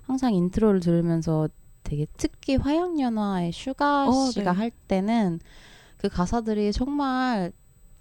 항상 0.06 0.32
intro를 0.32 0.80
들으면서 0.80 1.48
되게 1.82 2.06
특히 2.16 2.56
화양연화의 2.56 3.52
슈가 3.52 4.08
어, 4.08 4.30
씨가 4.30 4.52
네. 4.52 4.58
할 4.58 4.70
때는 4.70 5.40
그 5.98 6.08
가사들이 6.08 6.72
정말 6.72 7.52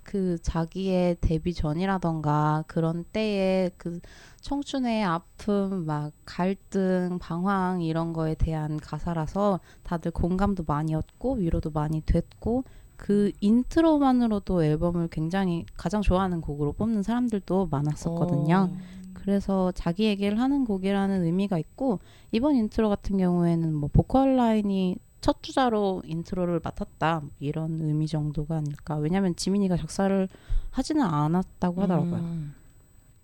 그 0.04 0.38
자기의 0.42 1.18
데뷔 1.22 1.54
전이라던가 1.54 2.64
그런 2.68 3.04
때의 3.12 3.72
그 3.78 4.00
청춘의 4.42 5.04
아픔, 5.04 5.86
막 5.86 6.12
갈등, 6.26 7.20
방황 7.22 7.82
이런 7.82 8.14
거에 8.14 8.36
대한 8.36 8.78
가사라서 8.78 9.60
다들 9.84 10.12
공감도 10.12 10.64
많이 10.68 10.96
얻고 10.96 11.36
위로도 11.36 11.70
많이 11.72 12.02
됐고 12.06 12.64
그 12.98 13.32
intro만으로도 13.42 14.64
앨범을 14.64 15.08
굉장히 15.08 15.66
가장 15.76 16.02
좋아하는 16.02 16.42
곡으로 16.42 16.74
뽑는 16.74 17.04
사람들도 17.04 17.68
많았었거든요. 17.72 18.70
어. 18.72 18.78
그래서 19.14 19.72
자기 19.74 20.06
얘기를 20.06 20.40
하는 20.40 20.66
곡이라는 20.66 21.24
의미가 21.24 21.58
있고 21.58 22.00
이번 22.32 22.56
인트로 22.56 22.90
같은 22.90 23.18
경우에는 23.18 23.74
뭐 23.74 23.90
보컬 23.92 24.36
라인이 24.36 24.98
첫 25.22 25.42
주자로 25.44 26.02
intro를 26.06 26.60
맡았다 26.64 27.20
뭐 27.22 27.30
이런 27.40 27.80
의미 27.82 28.08
정도가 28.08 28.58
아닐까. 28.58 28.96
왜냐하면 28.98 29.36
지민이가 29.36 29.78
작사를 29.78 30.28
하지는 30.72 31.04
않았다고 31.04 31.82
하더라고요. 31.84 32.16
음. 32.16 32.56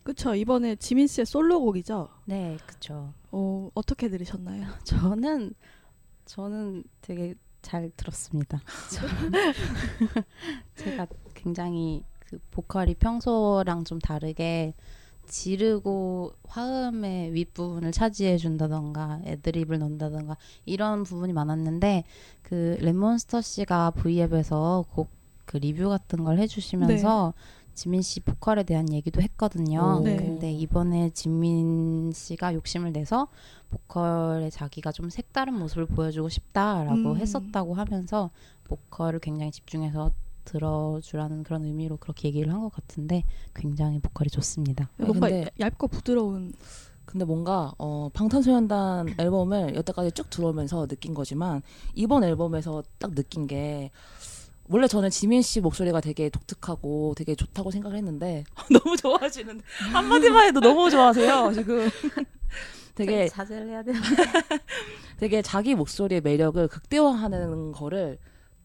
그쵸 0.03 0.35
이번에 0.35 0.75
지민 0.77 1.07
씨의 1.07 1.25
솔로곡이죠. 1.25 2.07
네, 2.25 2.57
그쵸. 2.65 3.13
어 3.31 3.69
어떻게 3.73 4.09
들으셨나요? 4.09 4.67
저는 4.85 5.53
저는 6.25 6.83
되게 7.01 7.35
잘 7.61 7.91
들었습니다. 7.97 8.61
저- 8.91 9.07
제가 10.75 11.07
굉장히 11.33 12.03
그 12.19 12.39
보컬이 12.51 12.95
평소랑 12.95 13.83
좀 13.83 13.99
다르게 13.99 14.73
지르고 15.27 16.33
화음의 16.47 17.33
윗부분을 17.33 17.91
차지해 17.91 18.37
준다던가 18.37 19.21
애드립을 19.25 19.79
넣는다던가 19.79 20.37
이런 20.65 21.03
부분이 21.03 21.33
많았는데 21.33 22.03
그 22.41 22.77
레몬스터 22.81 23.41
씨가 23.41 23.91
V앱에서 23.91 24.85
곡 24.91 25.17
그 25.47 25.57
리뷰 25.57 25.89
같은 25.89 26.23
걸 26.23 26.37
해주시면서 26.37 27.33
지민 27.73 28.01
씨 28.01 28.19
보컬에 28.19 28.63
대한 28.63 28.91
얘기도 28.91 29.21
했거든요. 29.21 29.99
오. 30.01 30.03
네. 30.03 30.17
근데 30.17 30.51
이번에 30.51 31.09
지민 31.11 32.11
씨가 32.11 32.53
욕심을 32.53 32.91
내서 32.91 33.27
보컬에 33.69 34.49
자기가 34.49 34.91
좀 34.91 35.09
색다른 35.09 35.53
모습을 35.53 35.85
보여주고 35.85 36.29
싶다라고 36.29 37.11
음. 37.11 37.17
했었다고 37.17 37.75
하면서 37.75 38.29
보컬을 38.65 39.19
굉장히 39.19 39.51
집중해서 39.51 40.11
들어주라는 40.47 41.43
그런 41.43 41.65
의미로 41.65 41.97
그렇게 41.97 42.27
얘기를 42.29 42.51
한 42.51 42.61
것 42.61 42.71
같은데 42.73 43.23
굉장히 43.53 43.99
보컬이 43.99 44.29
좋습니다. 44.29 44.89
아니, 44.97 45.07
뭔가 45.07 45.27
근데- 45.29 45.51
얇고 45.59 45.87
부드러운 45.89 46.53
근데 47.05 47.23
뭔가 47.23 47.71
어, 47.77 48.09
방탄소년단 48.13 49.15
앨범을 49.17 49.75
여태까지 49.75 50.11
쭉 50.11 50.29
들어오면서 50.29 50.87
느낀 50.87 51.13
거지만 51.13 51.61
이번 51.95 52.23
앨범에서 52.23 52.83
딱 52.99 53.15
느낀 53.15 53.47
게 53.47 53.91
원래 54.69 54.87
저는 54.89 55.09
지민 55.09 55.41
씨 55.41 55.61
목소리가 55.61 56.01
되게 56.01 56.29
독특하고 56.29 57.13
되게 57.15 57.35
좋다고 57.35 57.71
생각을 57.71 57.95
했는데 57.97 58.43
너무 58.69 58.97
좋아하시는데 58.97 59.63
한마디만 59.93 60.47
해도 60.47 60.59
너무 60.59 60.89
좋아하세요 60.89 61.51
지금 61.53 61.87
되게 62.95 63.27
자제를 63.27 63.69
해야 63.69 63.83
돼요. 63.83 63.95
되게 65.17 65.41
자기 65.41 65.75
목소리의 65.75 66.21
매력을 66.21 66.67
극대화하는 66.67 67.71
거를 67.71 68.17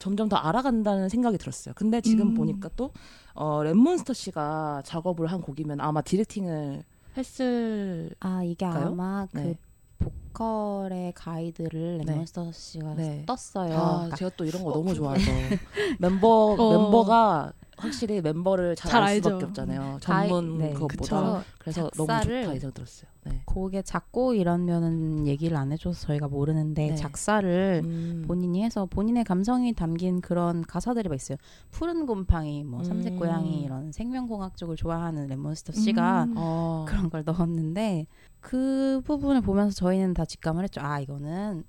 점점 0.02 0.28
더 0.28 0.34
알아간다는 0.34 1.08
생각이 1.08 1.38
들었어요. 1.38 1.74
근데 1.76 2.00
지금 2.00 2.30
음. 2.30 2.34
보니까 2.34 2.68
또 2.74 2.90
어, 3.34 3.60
랩몬스터 3.60 4.12
씨가 4.14 4.82
작업을 4.84 5.28
한 5.28 5.40
곡이면 5.40 5.80
아마 5.80 6.02
directing을 6.02 6.82
했을 7.16 8.10
아 8.18 8.42
이게 8.42 8.66
까요? 8.66 8.88
아마 8.88 9.28
네. 9.32 9.56
그 10.00 10.08
보컬의 10.32 11.12
가이드를 11.14 11.98
네. 11.98 12.04
랩몬스터 12.04 12.50
씨가 12.50 12.94
네. 12.96 13.22
떴어요. 13.26 13.76
아, 13.76 13.92
그러니까 13.94 14.16
제가 14.16 14.32
또 14.36 14.44
이런 14.44 14.64
거 14.64 14.70
어, 14.70 14.74
너무. 14.74 14.92
좋아해서 14.92 15.30
멤버 16.00 16.56
어. 16.58 16.82
멤버가 16.82 17.52
확실히 17.82 18.20
멤버를 18.20 18.76
잘, 18.76 18.90
잘알 18.90 19.16
수밖에. 19.16 19.44
없잖아요. 19.44 19.98
전문 20.00 20.58
네, 20.58 20.72
그것보다 20.72 21.44
그래서 21.58 21.90
너무 21.96 22.06
좋다 22.06 22.22
이 22.54 22.60
생각 22.60 22.74
들었어요. 22.74 23.10
네. 23.24 23.42
곡의 23.44 23.84
작곡 23.84 24.34
이러면은 24.34 25.26
얘기를 25.26 25.56
안 25.56 25.72
해줘서 25.72 26.06
저희가 26.06 26.28
모르는데 26.28 26.88
네. 26.88 26.94
작사를 26.96 27.82
음. 27.84 28.24
본인이 28.26 28.62
해서 28.64 28.86
본인의 28.86 29.24
감성이 29.24 29.72
담긴 29.74 30.20
그런 30.20 30.62
가사들이 30.62 31.08
막 31.08 31.14
있어요. 31.14 31.38
푸른 31.70 32.06
곰팡이, 32.06 32.64
뭐 32.64 32.82
삼색 32.84 33.14
음. 33.14 33.18
고양이 33.18 33.62
이런 33.62 33.92
생명공학 33.92 34.56
쪽을 34.56 34.76
좋아하는 34.76 35.26
랩몬스터 35.26 35.72
씨가 35.72 36.24
음. 36.24 36.34
어. 36.38 36.84
그런 36.88 37.10
걸 37.10 37.24
넣었는데 37.24 38.06
그 38.40 39.00
부분을 39.04 39.40
보면서 39.40 39.74
저희는 39.74 40.14
다 40.14 40.24
직감을 40.24 40.64
했죠. 40.64 40.80
아 40.80 40.98
이거는 41.00 41.64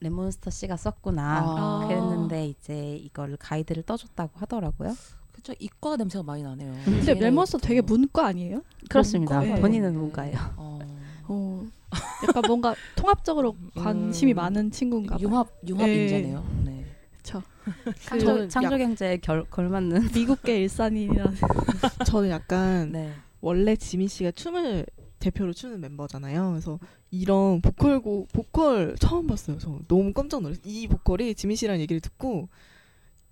랩몬스터 0.00 0.50
씨가 0.50 0.76
썼구나. 0.76 1.38
아. 1.44 1.86
그랬는데 1.86 2.46
이제 2.48 2.96
이걸 2.96 3.36
가이드를 3.36 3.82
떠줬다고 3.82 4.32
하더라고요. 4.34 4.94
그쵸 5.40 5.54
이과 5.58 5.96
냄새가 5.96 6.22
많이 6.22 6.42
나네요. 6.42 6.72
근데 6.84 6.98
얘네부터. 7.00 7.20
랩몬스터 7.20 7.58
되게 7.58 7.80
문과 7.80 8.26
아니에요? 8.26 8.62
그렇습니다. 8.88 9.40
본인은 9.40 9.92
네. 9.92 9.98
문과예요. 9.98 10.38
어. 10.56 10.78
어 11.28 11.66
약간 12.28 12.42
뭔가 12.46 12.74
통합적으로 12.94 13.56
관심이 13.74 14.34
음. 14.34 14.36
많은 14.36 14.70
친구인가 14.70 15.16
봐요. 15.16 15.26
융합 15.26 15.48
융합 15.66 15.88
예. 15.88 16.02
인재네요. 16.02 16.44
네. 16.64 16.84
그쵸. 17.16 17.42
창조, 18.00 18.26
저는 18.26 18.48
창조 18.48 18.76
경제에 18.76 19.16
결, 19.18 19.44
걸맞는 19.44 20.10
미국계 20.14 20.60
일산인이라는 20.60 21.34
저는 22.06 22.30
약간 22.30 22.92
네. 22.92 23.12
원래 23.40 23.76
지민 23.76 24.08
씨가 24.08 24.32
춤을 24.32 24.84
대표로 25.20 25.52
추는 25.52 25.80
멤버잖아요. 25.80 26.50
그래서 26.50 26.78
이런 27.10 27.62
보컬곡 27.62 28.28
보컬 28.32 28.96
처음 28.98 29.26
봤어요. 29.26 29.58
저 29.58 29.78
너무 29.88 30.12
깜짝 30.12 30.42
놀랐어요. 30.42 30.62
이 30.66 30.86
보컬이 30.86 31.34
지민 31.34 31.56
씨라는 31.56 31.80
얘기를 31.80 32.00
듣고 32.00 32.48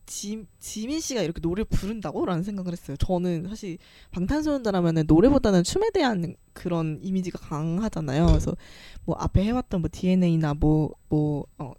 지, 0.09 0.45
지민 0.59 1.01
씨가 1.01 1.23
이렇게 1.23 1.41
노래 1.41 1.63
부른다고라는 1.65 2.43
생각을 2.43 2.73
했어요. 2.73 2.97
저는 2.97 3.47
사실 3.49 3.79
방탄소년단 4.11 4.75
하면은 4.75 5.05
노래보다는 5.07 5.63
춤에 5.63 5.91
대한 5.91 6.35
그런 6.55 6.99
이미지가 7.03 7.39
강하잖아요. 7.39 8.27
그래서 8.27 8.57
뭐 9.05 9.15
앞에 9.17 9.45
해왔던 9.45 9.81
뭐 9.83 9.91
DNA나 9.93 10.55
뭐 10.55 10.91
뭐 11.11 11.45
어 11.59 11.75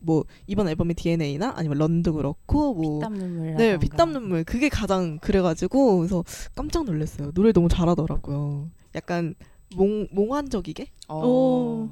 뭐 0.00 0.24
이번 0.46 0.68
앨범의 0.68 0.94
DNA나 0.94 1.54
아니면 1.56 1.78
런도 1.78 2.12
그렇고 2.14 2.74
뭐 2.74 2.98
피땀 3.00 3.18
눈물 3.18 3.54
네, 3.56 3.78
피땀 3.78 4.12
눈물. 4.12 4.44
그게 4.44 4.68
가장 4.68 5.18
그래가지고 5.18 5.98
그래서 5.98 6.24
깜짝 6.54 6.84
놀랐어요. 6.84 7.32
노래 7.32 7.52
너무 7.52 7.68
잘하더라고요. 7.68 8.70
약간 8.94 9.34
몽 9.74 10.06
몽환적이게 10.12 10.86
어. 11.08 11.26
오. 11.26 11.90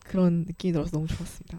그런 0.00 0.44
느낌이 0.46 0.72
들어서 0.72 0.90
너무 0.90 1.06
좋았습니다. 1.06 1.58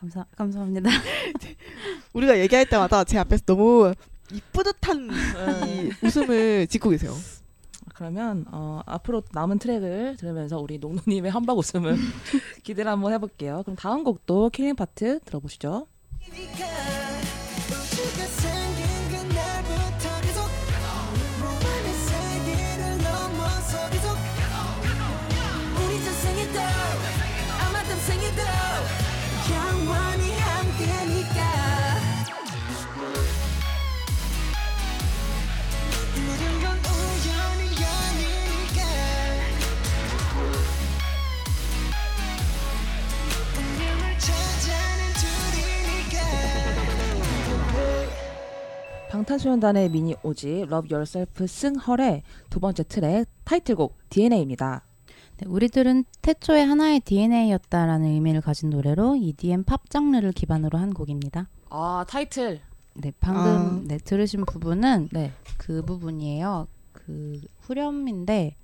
감사 0.00 0.24
감사합니다. 0.34 0.88
우리가 2.14 2.38
얘기할 2.40 2.64
때마다 2.66 3.04
제 3.04 3.18
앞에서 3.18 3.44
너무 3.44 3.92
이 4.32 4.40
뿌듯한 4.52 5.08
네. 5.08 5.88
이 5.88 5.90
웃음을 6.02 6.66
짓고 6.68 6.88
계세요. 6.88 7.14
그러면 7.94 8.46
어, 8.50 8.80
앞으로 8.86 9.22
남은 9.32 9.58
트랙을 9.58 10.16
들으면서 10.16 10.58
우리 10.58 10.78
농노님의 10.78 11.30
함박 11.30 11.58
웃음을 11.58 11.96
기대를 12.64 12.90
한번 12.90 13.12
해볼게요. 13.12 13.62
그럼 13.62 13.76
다음 13.76 14.02
곡도 14.04 14.48
killing 14.50 14.74
part 14.74 15.20
들어보시죠. 15.20 15.86
방탄소년단의 49.10 49.90
미니 49.90 50.14
오지 50.22 50.66
Love 50.70 50.94
Yourself 50.94 51.44
승헐의 51.44 52.22
두 52.48 52.60
번째 52.60 52.84
트랙 52.84 53.26
타이틀곡 53.44 53.96
DNA입니다. 54.08 54.84
네, 55.38 55.46
우리들은 55.48 56.04
태초에 56.22 56.62
하나의 56.62 57.00
DNA였다라는 57.00 58.06
의미를 58.06 58.40
가진 58.40 58.70
노래로 58.70 59.16
EDM 59.16 59.64
팝 59.64 59.90
장르를 59.90 60.30
기반으로 60.30 60.78
한 60.78 60.94
곡입니다. 60.94 61.48
아 61.70 62.04
타이틀. 62.08 62.60
네, 62.94 63.12
방금 63.18 63.50
아. 63.50 63.82
네, 63.84 63.98
들으신 63.98 64.44
부분은 64.44 65.08
네. 65.10 65.32
그 65.58 65.82
부분이에요. 65.82 66.68
그 66.92 67.40
후렴인데 67.62 68.54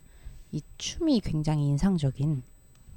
이 0.53 0.63
춤이 0.79 1.21
굉장히 1.23 1.67
인상적인 1.67 2.45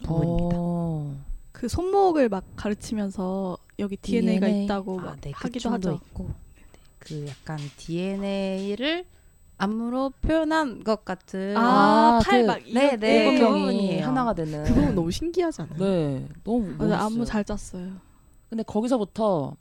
부분입니다. 0.03 0.55
어. 0.55 1.15
그 1.51 1.67
손목을 1.67 2.29
막 2.29 2.43
가르치면서 2.55 3.57
여기 3.79 3.97
DNA가 3.97 4.45
DNA. 4.45 4.65
있다고 4.65 4.99
아, 4.99 5.03
막 5.03 5.21
네, 5.21 5.31
그 5.31 5.37
하기도 5.41 5.59
춤도 5.59 5.89
하죠. 5.89 5.99
있고 6.05 6.23
네, 6.27 6.33
그 6.99 7.25
약간 7.27 7.57
DNA를 7.77 9.05
안무로 9.57 10.11
표현한 10.21 10.83
것 10.83 11.03
같은 11.03 11.55
아, 11.57 12.19
팔그막 12.23 12.59
네, 12.73 12.95
네, 12.97 13.37
명이. 13.39 13.99
하나가 13.99 14.33
되는. 14.33 14.63
그 14.63 14.73
부분 14.73 14.95
너무 14.95 15.11
신기하지 15.11 15.63
않아요? 15.63 15.77
네, 15.79 16.27
너무 16.43 16.59
맞아, 16.77 16.83
멋있어요. 16.85 17.05
안무 17.05 17.25
잘 17.25 17.43
짰어요. 17.43 17.91
근데 18.49 18.63
거기서부터 18.63 19.55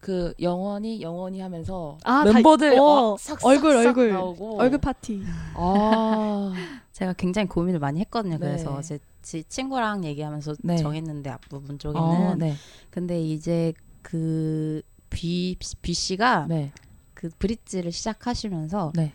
그 0.00 0.32
영원히 0.40 1.00
영원히 1.02 1.40
하면서 1.40 1.96
아, 2.04 2.24
다- 2.24 2.32
멤버들 2.32 2.78
어, 2.78 2.82
어, 3.12 3.16
싹, 3.18 3.44
얼굴, 3.44 3.74
싹, 3.74 3.82
싹 3.82 3.88
얼굴. 3.88 4.12
나오고 4.12 4.58
얼굴 4.60 4.78
파티. 4.78 5.22
아 5.54 6.52
제가 6.92 7.12
굉장히 7.12 7.46
고민을 7.48 7.78
많이 7.78 8.00
했거든요. 8.00 8.34
네. 8.38 8.46
그래서 8.46 8.80
제, 8.82 8.98
제 9.22 9.42
친구랑 9.42 10.04
얘기하면서 10.04 10.54
네. 10.62 10.76
정했는데 10.76 11.30
앞부분 11.30 11.78
쪽에는 11.78 12.02
어, 12.02 12.34
네. 12.36 12.54
근데 12.90 13.22
이제 13.22 13.72
그 14.02 14.82
B, 15.10 15.56
B 15.82 15.92
씨가 15.92 16.46
네. 16.48 16.72
그 17.14 17.28
브릿지를 17.38 17.92
시작하시면서 17.92 18.92
네. 18.94 19.12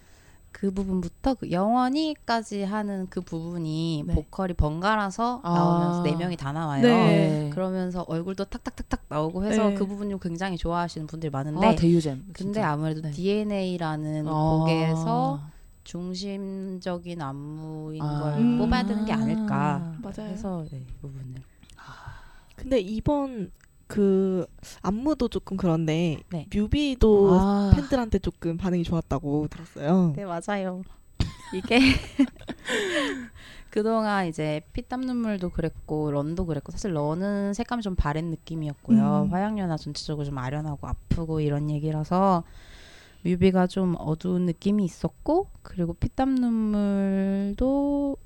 그 0.51 0.71
부분부터 0.71 1.33
그 1.33 1.51
영원히까지 1.51 2.63
하는 2.63 3.07
그 3.09 3.19
부분이 3.19 4.05
네. 4.07 4.15
보컬이 4.15 4.53
번갈아서 4.53 5.41
아. 5.43 5.53
나오면서 5.53 6.03
네 6.03 6.15
명이 6.15 6.37
다 6.37 6.53
나와요. 6.53 6.81
네. 6.81 7.49
그러면서 7.53 8.05
얼굴도 8.07 8.45
탁탁탁탁 8.45 9.05
나오고 9.09 9.43
해서 9.45 9.69
네. 9.69 9.75
그 9.75 9.85
부분을 9.85 10.17
굉장히 10.19 10.57
좋아하시는 10.57 11.07
분들이 11.07 11.29
많은데 11.29 11.67
아 11.67 11.75
대유잼. 11.75 12.27
근데 12.27 12.33
진짜. 12.33 12.69
아무래도 12.69 13.01
네. 13.01 13.11
DNA라는 13.11 14.27
아. 14.27 14.31
곡에서 14.31 15.41
중심적인 15.83 17.21
안무인 17.21 18.01
아. 18.01 18.21
걸 18.21 18.33
음. 18.39 18.57
뽑아야 18.57 18.85
되는 18.85 19.03
게 19.03 19.11
아닐까 19.11 19.95
맞아요. 20.01 20.31
해서 20.31 20.65
네, 20.71 20.77
이 20.77 20.85
부분을 21.01 21.41
근데 22.55 22.79
이번 22.79 23.51
그 23.87 24.45
안무도 24.81 25.27
조금 25.27 25.57
그런데 25.57 26.19
네. 26.29 26.47
뮤비도 26.53 27.39
아. 27.41 27.71
팬들한테 27.75 28.19
조금 28.19 28.57
반응이 28.57 28.83
좋았다고 28.83 29.47
들었어요. 29.47 30.13
네 30.15 30.25
맞아요. 30.25 30.81
이게 31.53 31.79
그동안 33.69 34.27
이제 34.27 34.61
피땀 34.73 35.01
눈물도 35.01 35.49
그랬고 35.49 36.11
런도 36.11 36.45
그랬고 36.45 36.71
사실 36.71 36.93
런은 36.93 37.53
색감이 37.53 37.81
좀 37.81 37.95
바랜 37.95 38.31
느낌이었고요. 38.31 39.23
음. 39.27 39.31
화양연화 39.31 39.77
전체적으로 39.77 40.25
좀 40.25 40.37
아련하고 40.37 40.87
아프고 40.87 41.39
이런 41.39 41.69
얘기라서 41.69 42.43
뮤비가 43.23 43.67
좀 43.67 43.95
어두운 43.97 44.45
느낌이 44.45 44.83
있었고 44.85 45.47
그리고 45.61 45.93
피땀 45.93 46.35
눈물도 46.35 48.17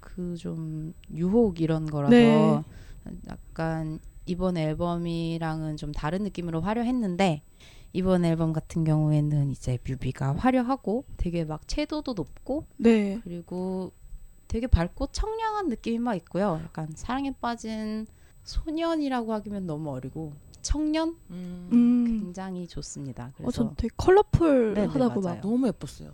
그 0.00 0.36
좀 0.38 0.92
유혹 1.14 1.60
이런 1.60 1.86
거라서 1.86 2.10
네. 2.14 2.62
약간 3.28 3.98
이번 4.26 4.56
앨범이랑은 4.56 5.76
좀 5.76 5.92
다른 5.92 6.22
느낌으로 6.22 6.60
화려했는데 6.60 7.42
이번 7.92 8.24
앨범 8.24 8.52
같은 8.52 8.84
경우에는 8.84 9.50
이제 9.50 9.78
뮤비가 9.86 10.34
화려하고 10.34 11.04
되게 11.16 11.44
막 11.44 11.66
채도도 11.68 12.14
높고 12.14 12.64
네. 12.78 13.20
그리고 13.24 13.92
되게 14.48 14.66
밝고 14.66 15.08
청량한 15.08 15.68
느낌이 15.68 15.98
막 15.98 16.14
있고요. 16.16 16.60
약간 16.64 16.88
사랑에 16.94 17.34
빠진 17.40 18.06
소년이라고 18.44 19.32
하기면 19.32 19.66
너무 19.66 19.90
어리고 19.90 20.32
청년 20.62 21.16
음. 21.30 21.68
음. 21.72 22.04
굉장히 22.20 22.66
좋습니다. 22.66 23.26
어, 23.26 23.32
그래서 23.36 23.50
전 23.50 23.74
되게 23.76 23.92
컬러풀하다고 23.96 24.98
네, 24.98 25.28
네, 25.28 25.34
막. 25.34 25.40
너무 25.40 25.66
예뻤어요. 25.68 26.12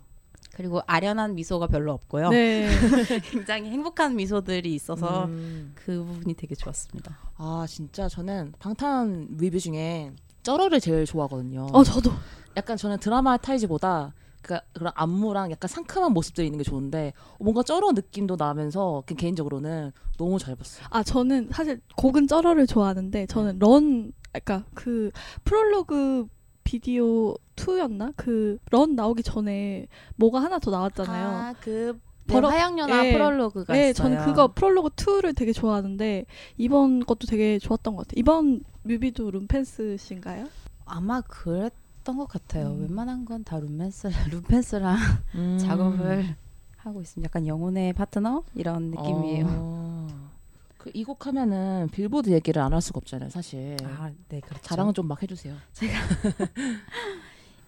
그리고 0.59 0.81
아련한 0.87 1.35
미소가 1.35 1.67
별로 1.67 1.93
없고요. 1.93 2.31
네. 2.31 2.67
굉장히 3.31 3.69
행복한 3.69 4.17
미소들이 4.17 4.75
있어서 4.75 5.23
음. 5.23 5.71
그 5.73 6.03
부분이 6.03 6.33
되게 6.33 6.53
좋았습니다. 6.53 7.17
아 7.37 7.65
진짜 7.65 8.09
저는 8.09 8.51
방탄 8.59 9.27
뮤비 9.29 9.57
중에 9.61 10.11
쩌러를 10.43 10.81
제일 10.81 11.05
좋아하거든요. 11.05 11.67
어, 11.71 11.81
저도. 11.85 12.11
약간 12.57 12.75
저는 12.75 12.97
드라마 12.99 13.37
타이즈보다 13.37 14.13
그 14.41 14.57
그런 14.73 14.91
안무랑 14.95 15.49
약간 15.49 15.69
상큼한 15.69 16.11
모습들이 16.11 16.47
있는 16.47 16.57
게 16.57 16.65
좋은데 16.65 17.13
뭔가 17.39 17.63
쩌러 17.63 17.93
느낌도 17.93 18.35
나면서 18.35 19.03
그 19.05 19.15
개인적으로는 19.15 19.93
너무 20.17 20.39
잘 20.39 20.57
봤어요. 20.57 20.87
아, 20.89 21.03
저는 21.03 21.51
사실 21.53 21.79
곡은 21.95 22.27
쩌러를 22.27 22.67
좋아하는데 22.67 23.27
저는 23.27 23.59
런, 23.59 24.11
그러니까 24.33 24.65
그 24.73 25.09
프롤로그 25.45 26.27
비디오 26.65 27.35
2였나? 27.65 28.13
그 28.15 28.57
런 28.71 28.95
나오기 28.95 29.23
전에 29.23 29.87
뭐가 30.15 30.41
하나 30.41 30.59
더 30.59 30.71
나왔잖아요. 30.71 31.27
아, 31.27 31.53
그 31.61 31.99
버럭- 32.27 32.51
화양연화 32.51 33.07
예. 33.07 33.13
프롤로그가 33.13 33.73
네, 33.73 33.89
있어요. 33.89 33.93
저는 33.93 34.25
그거 34.25 34.51
프롤로그 34.53 34.89
2를 34.91 35.35
되게 35.35 35.51
좋아하는데 35.51 36.25
이번 36.57 37.05
것도 37.05 37.25
되게 37.27 37.57
좋았던 37.59 37.95
것 37.95 38.07
같아요. 38.07 38.19
이번 38.19 38.63
뮤비도 38.83 39.31
룸펜스신가요? 39.31 40.47
아마 40.85 41.21
그랬던 41.21 42.17
것 42.17 42.27
같아요. 42.27 42.67
음. 42.71 42.81
웬만한 42.83 43.25
건 43.25 43.43
다 43.43 43.59
룸펜스, 43.59 44.07
룸펜스랑 44.31 44.97
음. 45.35 45.57
작업을 45.59 46.35
하고 46.77 47.01
있습니다. 47.01 47.27
약간 47.29 47.45
영혼의 47.47 47.93
파트너 47.93 48.43
이런 48.55 48.91
느낌이에요. 48.91 49.45
어. 49.49 50.29
그이 50.77 51.03
곡 51.03 51.27
하면은 51.27 51.89
빌보드 51.91 52.29
얘기를 52.29 52.61
안 52.61 52.71
할 52.73 52.81
수가 52.81 52.99
없잖아요, 52.99 53.29
사실. 53.31 53.75
아, 53.83 54.11
네, 54.29 54.39
그렇죠. 54.39 54.61
자랑은 54.63 54.93
좀막 54.93 55.21
해주세요. 55.21 55.55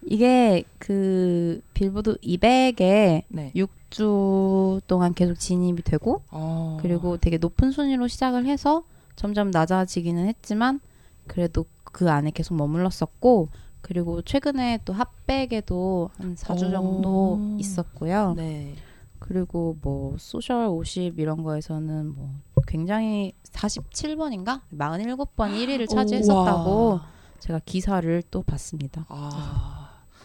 이게 0.04 0.64
그 0.78 1.60
빌보드 1.74 2.16
200에 2.18 3.22
네. 3.28 3.52
6주 3.54 4.80
동안 4.86 5.14
계속 5.14 5.34
진입이 5.34 5.82
되고 5.82 6.22
어. 6.30 6.78
그리고 6.80 7.16
되게 7.16 7.38
높은 7.38 7.70
순위로 7.70 8.08
시작을 8.08 8.46
해서 8.46 8.84
점점 9.16 9.50
낮아지기는 9.50 10.26
했지만 10.26 10.80
그래도 11.26 11.66
그 11.84 12.10
안에 12.10 12.30
계속 12.30 12.54
머물렀었고 12.54 13.48
그리고 13.80 14.22
최근에 14.22 14.80
또 14.84 14.92
핫백에도 14.92 16.10
한 16.16 16.34
4주 16.34 16.68
어. 16.68 16.70
정도 16.70 17.56
있었고요. 17.58 18.34
네. 18.36 18.74
그리고 19.18 19.76
뭐 19.82 20.16
소셜 20.18 20.66
50 20.66 21.18
이런 21.18 21.42
거에서는 21.42 22.14
뭐 22.14 22.30
굉장히 22.66 23.34
47번인가? 23.52 24.62
47번 24.76 25.28
1위를 25.36 25.88
차지했었다고. 25.88 27.00
제가 27.38 27.60
기사를 27.64 28.22
또 28.30 28.42
봤습니다. 28.42 29.04
아. 29.08 29.81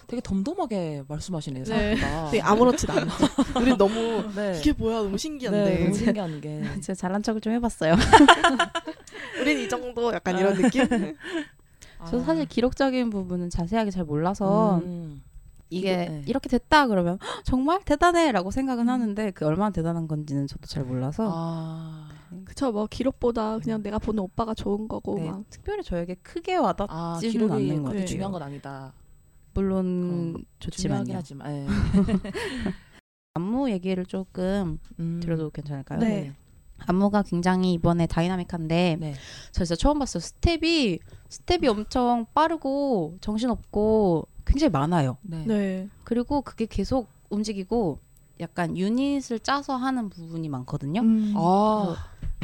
되게 0.07 0.21
덤덤하게 0.21 1.03
말씀하시네요, 1.07 1.65
네. 1.65 1.95
생각보다. 1.97 2.31
되게 2.31 2.41
아무렇지도 2.41 2.93
않죠. 2.93 3.13
우리 3.61 3.77
너무 3.77 4.23
네. 4.35 4.57
이게 4.59 4.71
뭐야 4.73 4.99
너무 4.99 5.11
네, 5.11 5.17
신기한데 5.17 5.79
너무 5.83 5.93
신기한 5.95 6.41
게. 6.41 6.61
제가 6.81 6.95
잘난 6.95 7.21
척을 7.21 7.41
좀 7.41 7.51
해봤어요. 7.53 7.95
우린 9.41 9.59
이 9.59 9.67
정도 9.69 10.13
약간 10.13 10.37
이런 10.37 10.55
느낌. 10.55 10.85
저 12.09 12.19
사실 12.21 12.45
기록적인 12.45 13.09
부분은 13.09 13.49
자세하게 13.49 13.91
잘 13.91 14.05
몰라서 14.05 14.79
음. 14.79 15.23
이게 15.69 15.95
네. 15.97 16.21
이렇게 16.25 16.47
됐다 16.47 16.87
그러면 16.87 17.17
"헉, 17.21 17.43
정말 17.43 17.81
대단해라고 17.83 18.51
생각은 18.51 18.87
하는데 18.87 19.31
그 19.31 19.45
얼마나 19.45 19.71
대단한 19.71 20.07
건지는 20.07 20.47
저도 20.47 20.65
잘 20.67 20.85
몰라서 20.85 21.29
아. 21.35 22.07
그쵸 22.45 22.71
뭐 22.71 22.87
기록보다 22.89 23.59
그냥 23.59 23.83
내가 23.83 23.99
보는 23.99 24.23
오빠가 24.23 24.53
좋은 24.53 24.87
거고 24.87 25.15
네, 25.15 25.29
막 25.29 25.43
특별히 25.49 25.83
저에게 25.83 26.15
크게 26.23 26.55
와닿지는 26.55 27.51
아, 27.51 27.55
않는 27.55 27.67
그렇게 27.67 27.83
같아요. 27.83 28.05
중요한 28.05 28.31
건 28.31 28.43
아니다. 28.43 28.93
물론 29.57 30.45
좋지만요. 30.59 31.15
하지만. 31.15 31.51
예. 31.51 31.67
안무 33.33 33.71
얘기를 33.71 34.05
조금 34.05 34.77
음. 34.99 35.19
드려도 35.19 35.49
괜찮을까요? 35.49 35.99
네. 35.99 36.33
안무가 36.77 37.23
굉장히 37.23 37.73
이번에 37.73 38.05
다이나믹한데 38.05 38.97
네. 38.99 39.13
저 39.51 39.65
진짜 39.65 39.75
처음 39.75 39.97
봤어요. 39.97 40.21
스텝이 40.21 40.99
스텝이 41.29 41.67
엄청 41.67 42.27
빠르고 42.35 43.17
정신없고 43.19 44.27
굉장히 44.45 44.71
많아요. 44.71 45.17
네. 45.23 45.43
네. 45.47 45.89
그리고 46.03 46.41
그게 46.41 46.67
계속 46.67 47.09
움직이고 47.31 47.97
약간 48.39 48.77
유닛을 48.77 49.39
짜서 49.41 49.75
하는 49.75 50.09
부분이 50.09 50.49
많거든요. 50.49 51.01
음, 51.01 51.33
아, 51.35 51.95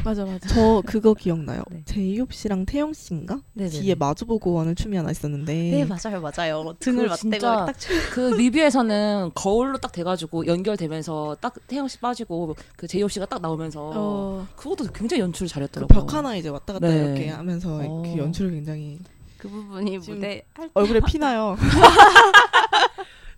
맞아 0.04 0.26
맞아. 0.26 0.48
저 0.50 0.82
그거 0.86 1.14
기억나요. 1.14 1.64
네. 1.72 1.82
제이홉 1.86 2.34
씨랑 2.34 2.66
태영 2.66 2.94
씨인가 2.94 3.40
네네네. 3.54 3.80
뒤에 3.80 3.96
마주보고 3.96 4.60
하는 4.60 4.76
춤이 4.76 4.98
하나 4.98 5.12
있었는데 5.12 5.54
네 5.54 5.86
맞아요 5.86 6.22
맞아요. 6.22 6.74
등을 6.80 7.04
그거 7.04 7.16
진짜 7.16 7.50
맞대고 7.52 7.66
딱 7.66 7.80
춤. 7.80 7.96
그 8.12 8.20
뮤비에서는 8.36 9.32
거울로 9.34 9.78
딱 9.78 9.92
돼가지고 9.92 10.48
연결되면서 10.48 11.38
딱 11.40 11.56
태영 11.68 11.88
씨 11.88 12.00
빠지고 12.00 12.56
그 12.76 12.88
제이홉 12.88 13.12
씨가 13.12 13.26
딱 13.28 13.42
나오면서 13.42 13.92
어, 13.96 14.48
그것도 14.56 14.92
굉장히 14.92 15.22
연출을 15.22 15.48
그 15.48 15.54
잘했더라고요. 15.54 15.88
벽 16.00 16.14
하나 16.14 16.36
이제 16.36 16.50
왔다 16.50 16.74
갔다 16.74 16.88
네. 16.88 16.96
이렇게 17.06 17.30
하면서 17.30 17.80
어. 17.82 18.02
그 18.04 18.18
연출을 18.18 18.52
굉장히 18.52 19.00
그 19.38 19.50
부분이 19.50 20.00
지금 20.02 20.16
무대 20.16 20.46
할 20.54 20.70
얼굴에 20.74 21.02
피나요. 21.06 21.58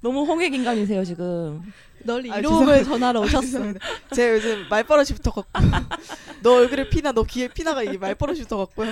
너무 0.05 0.23
홍익 0.23 0.53
인간이세요 0.53 1.03
지금. 1.03 1.63
널 2.03 2.23
아, 2.31 2.37
이로움을 2.37 2.83
전하러 2.83 3.21
오셨어. 3.21 3.41
죄송합니다. 3.41 3.85
제가 4.13 4.35
요즘 4.35 4.69
말버릇이 4.69 5.07
붙어갖고 5.07 5.51
너 6.43 6.57
얼굴에 6.57 6.89
피나 6.89 7.11
너 7.11 7.23
귀에 7.23 7.47
피나가 7.47 7.81
이게 7.81 7.97
말버릇이 7.97 8.41
붙어갖고요. 8.41 8.91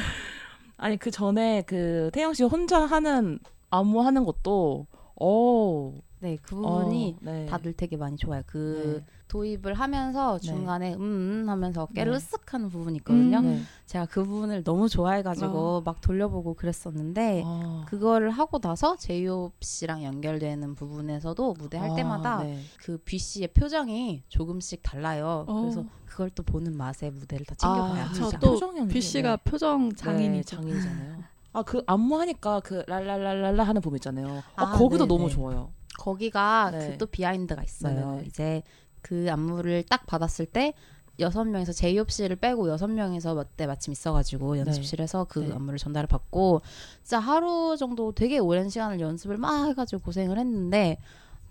아니 0.78 0.98
그 0.98 1.12
전에 1.12 1.62
그 1.68 2.10
태영 2.14 2.34
씨 2.34 2.44
혼자 2.44 2.80
하는 2.80 3.38
안무 3.70 4.02
하는 4.02 4.26
것도 4.26 4.88
어, 5.22 5.94
네, 6.24 6.38
그 6.42 6.56
부분이 6.56 7.18
어, 7.18 7.26
네. 7.26 7.46
다들 7.48 7.74
되게 7.74 7.98
많이 7.98 8.16
좋아요. 8.16 8.44
그 8.46 9.04
네. 9.06 9.14
도입을 9.28 9.74
하면서 9.74 10.38
네. 10.38 10.48
중간에 10.48 10.94
음, 10.94 11.02
음 11.02 11.50
하면서 11.50 11.86
네. 11.92 12.06
깨르쓱하는 12.06 12.72
부분이 12.72 13.00
있거든요. 13.00 13.40
음. 13.40 13.44
네. 13.44 13.62
제가 13.88 14.06
그 14.06 14.24
부분을 14.24 14.64
너무 14.64 14.88
좋아해가지고 14.88 15.82
막 15.82 16.00
돌려보고 16.00 16.54
그랬었는데 16.54 17.44
아. 17.46 17.86
그거를 17.90 18.30
하고 18.30 18.60
나서 18.60 18.96
제이홉 18.96 19.52
씨랑 19.60 20.06
연결되는 20.06 20.76
부분에서도 20.76 21.56
무대 21.60 21.78
할 21.78 21.92
아, 21.92 21.96
때마다 21.96 22.38
네. 22.42 22.62
그뷔 22.80 23.18
씨의 23.18 23.50
표정이 23.50 24.24
조금씩 24.30 24.82
달라요. 24.82 25.44
어. 25.50 25.60
그래서 25.60 25.84
그걸 26.06 26.30
또 26.30 26.44
보는 26.44 26.78
맛에 26.78 27.10
무대를 27.10 27.46
다 27.46 27.56
챙겨봐요. 27.56 28.02
아, 28.02 28.06
항상. 28.06 28.30
저또 28.30 28.54
표정 28.54 28.78
연기. 28.78 28.94
뷔 28.94 29.02
씨가 29.02 29.38
표정 29.44 29.90
네, 29.90 29.96
장인이죠. 29.98 30.56
장인이잖아요. 30.56 31.34
아 31.54 31.62
그 31.62 31.84
안무 31.86 32.20
하니까 32.20 32.60
그 32.62 32.84
랄랄랄랄라 32.88 33.64
하는 33.64 33.82
부분 33.82 33.98
있잖아요. 33.98 34.28
어, 34.28 34.44
아, 34.56 34.72
거기도 34.72 35.06
네, 35.06 35.08
너무 35.08 35.28
네. 35.28 35.34
좋아요. 35.34 35.72
거기가 35.98 36.72
네. 36.72 36.92
그또 36.92 37.06
비하인드가 37.06 37.64
있어요. 37.64 38.12
네네네. 38.12 38.24
이제 38.28 38.64
그 39.02 39.28
안무를 39.30 39.84
딱 39.84 40.06
받았을 40.06 40.46
때 40.46 40.74
여섯 41.20 41.44
명에서 41.46 41.72
제이홉 41.72 42.12
씨를 42.12 42.38
빼고 42.38 42.70
여섯 42.70 42.88
명에서 42.88 43.36
그때 43.36 43.68
마침 43.68 43.94
있어가지고 43.94 44.58
연습실에서 44.58 45.26
그 45.30 45.40
네. 45.40 45.54
안무를 45.54 45.78
전달을 45.78 46.08
받고 46.08 46.62
진짜 47.04 47.20
하루 47.20 47.76
정도 47.78 48.12
되게 48.14 48.40
오랜 48.40 48.70
시간을 48.70 49.00
연습을 49.00 49.38
막 49.38 49.68
해가지고 49.68 50.02
고생을 50.02 50.40
했는데 50.40 50.98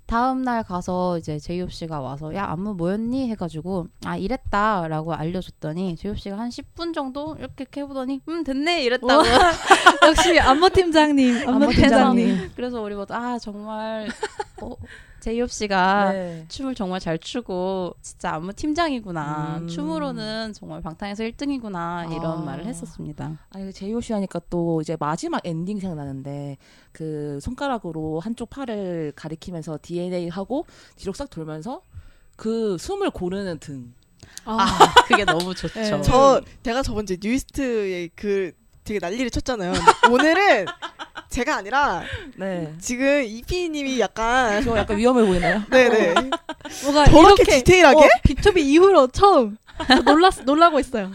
다음 0.06 0.42
날 0.42 0.62
가서 0.62 1.16
이제 1.18 1.38
제이홉 1.38 1.72
씨가 1.72 2.00
와서 2.00 2.34
야 2.34 2.44
안무 2.46 2.74
뭐였니? 2.74 3.30
해가지고 3.30 3.86
아 4.04 4.16
이랬다라고 4.16 5.14
알려줬더니 5.14 5.96
제이홉 5.96 6.18
씨가 6.18 6.38
한 6.38 6.50
10분 6.50 6.92
정도 6.92 7.34
이렇게 7.38 7.66
해보더니 7.80 8.20
음 8.28 8.44
됐네. 8.44 8.82
이랬다고. 8.84 9.22
역시 10.06 10.38
안무 10.38 10.68
팀장님, 10.70 11.48
안무 11.48 11.64
안무 11.64 11.72
팀장님. 11.72 12.52
그래서 12.54 12.82
우리 12.82 12.94
모두 12.94 13.14
아 13.14 13.38
정말 13.38 14.08
어, 14.60 14.70
제이홉 15.22 15.52
씨가 15.52 16.12
네. 16.12 16.44
춤을 16.48 16.74
정말 16.74 16.98
잘 16.98 17.16
추고 17.16 17.94
진짜 18.02 18.32
안무 18.34 18.54
팀장이구나 18.54 19.58
음. 19.60 19.68
춤으로는 19.68 20.52
정말 20.52 20.82
방탄에서 20.82 21.22
1등이구나 21.22 22.10
이런 22.10 22.40
아. 22.40 22.42
말을 22.42 22.66
했었습니다. 22.66 23.38
아니 23.50 23.72
제이홉 23.72 24.02
씨 24.02 24.12
하니까 24.12 24.40
또 24.50 24.80
이제 24.80 24.96
마지막 24.98 25.40
엔딩 25.44 25.78
생각나는데 25.78 26.56
그 26.90 27.38
손가락으로 27.40 28.18
한쪽 28.18 28.50
팔을 28.50 29.12
가리키면서 29.14 29.78
DNA 29.80 30.28
하고 30.28 30.66
뒤로 30.96 31.12
싹 31.12 31.30
돌면서 31.30 31.82
그 32.34 32.76
숨을 32.76 33.10
고르는 33.10 33.60
등. 33.60 33.94
아 34.44 34.66
그게 35.06 35.24
너무 35.24 35.54
좋죠. 35.54 35.80
네. 35.80 36.02
저 36.02 36.40
제가 36.64 36.82
저번 36.82 37.06
주에 37.06 37.16
뉴이스트에 37.22 38.08
그 38.16 38.50
되게 38.82 38.98
난리를 38.98 39.30
쳤잖아요. 39.30 39.72
오늘은 40.10 40.66
제가 41.32 41.56
아니라 41.56 42.02
네. 42.36 42.74
지금 42.78 43.24
이피님이 43.24 43.98
약간 44.00 44.62
저 44.62 44.76
약간 44.76 44.96
위험해 44.98 45.24
보이나요? 45.26 45.62
네네 45.70 46.14
뭐가 46.84 47.06
저렇게 47.06 47.42
이렇게 47.42 47.56
디테일하게 47.58 47.96
어, 47.96 48.08
비투비 48.22 48.62
이후로 48.62 49.08
처음 49.08 49.56
놀랐 50.04 50.42
놀라고 50.44 50.78
있어요. 50.78 51.10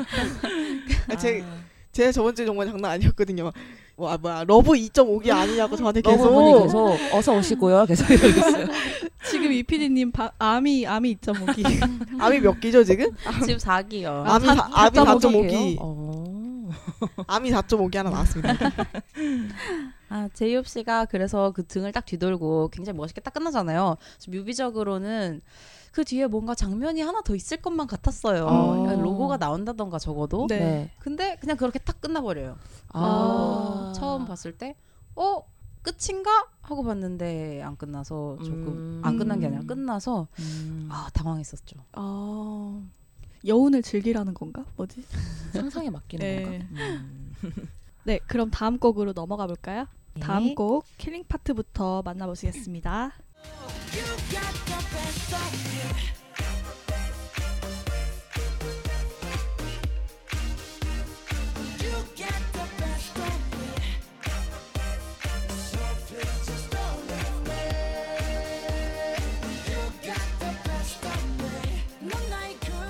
아, 1.09 1.15
제 1.15 1.43
제가 1.91 2.11
저번 2.11 2.35
주에 2.35 2.45
정말 2.45 2.67
장난 2.67 2.91
아니었거든요. 2.91 3.51
뭐, 3.95 4.11
아, 4.11 4.17
뭐야 4.17 4.43
러브 4.47 4.71
2.5기 4.71 5.31
아니냐고 5.31 5.75
저한테 5.75 6.01
계속 6.01 6.25
러브분이 6.25 6.63
계속 6.63 7.15
어서 7.15 7.33
오시고요. 7.37 7.85
계속 7.85 8.09
이러고 8.09 8.27
있어요. 8.27 8.67
지금 9.29 9.51
이 9.51 9.63
PD님 9.63 10.11
암이 10.39 10.85
암이 10.87 11.11
있죠 11.11 11.33
목이. 11.33 11.63
암이 12.19 12.39
몇 12.41 12.59
기죠 12.59 12.83
지금? 12.83 13.07
지금 13.45 13.57
4기요. 13.57 14.07
아, 14.25 14.35
암이 14.35 14.45
사- 14.45 14.55
사- 14.55 14.69
암이 14.71 14.97
4.5기 14.97 15.77
어. 15.79 16.69
암이 17.27 17.51
4.5기 17.51 17.95
하나 17.95 18.09
나왔습니다. 18.09 18.55
아 20.09 20.29
제이홉 20.33 20.67
씨가 20.67 21.05
그래서 21.05 21.51
그 21.51 21.65
등을 21.65 21.91
딱 21.91 22.05
뒤돌고 22.05 22.69
굉장히 22.69 22.97
멋있게 22.97 23.21
딱 23.21 23.33
끝나잖아요. 23.33 23.97
그래서 23.99 24.31
뮤비적으로는 24.31 25.41
그 25.91 26.03
뒤에 26.03 26.27
뭔가 26.27 26.53
장면이 26.53 27.01
하나 27.01 27.21
더 27.21 27.35
있을 27.35 27.57
것만 27.57 27.87
같았어요. 27.87 28.45
어. 28.45 28.71
그러니까 28.77 29.01
로고가 29.01 29.37
나온다던가 29.37 29.99
적어도. 29.99 30.47
네. 30.47 30.59
네. 30.59 30.91
근데 30.99 31.37
그냥 31.39 31.57
그렇게 31.57 31.79
딱 31.79 31.99
끝나버려요. 31.99 32.57
아. 32.89 33.93
처음 33.95 34.25
봤을 34.25 34.57
때, 34.57 34.75
어 35.15 35.43
끝인가 35.81 36.47
하고 36.61 36.83
봤는데 36.83 37.61
안 37.61 37.77
끝나서 37.77 38.37
조금 38.43 38.67
음. 38.67 39.01
안 39.03 39.17
끝난 39.17 39.39
게 39.39 39.47
아니라 39.47 39.63
끝나서 39.63 40.27
음. 40.39 40.87
아 40.91 41.09
당황했었죠. 41.13 41.77
아 41.93 42.81
여운을 43.45 43.81
즐기라는 43.81 44.33
건가? 44.33 44.65
뭐지? 44.75 45.03
상상에 45.53 45.89
맡기는 45.89 46.25
네. 46.25 46.43
건가? 46.43 46.65
음. 46.71 47.33
네, 48.03 48.19
그럼 48.27 48.49
다음 48.51 48.77
곡으로 48.77 49.13
넘어가 49.13 49.47
볼까요? 49.47 49.85
네. 50.17 50.25
다음 50.25 50.55
곡 50.55 50.85
killing 50.97 51.23
part부터 51.27 52.01
만나보시겠습니다. 52.03 53.13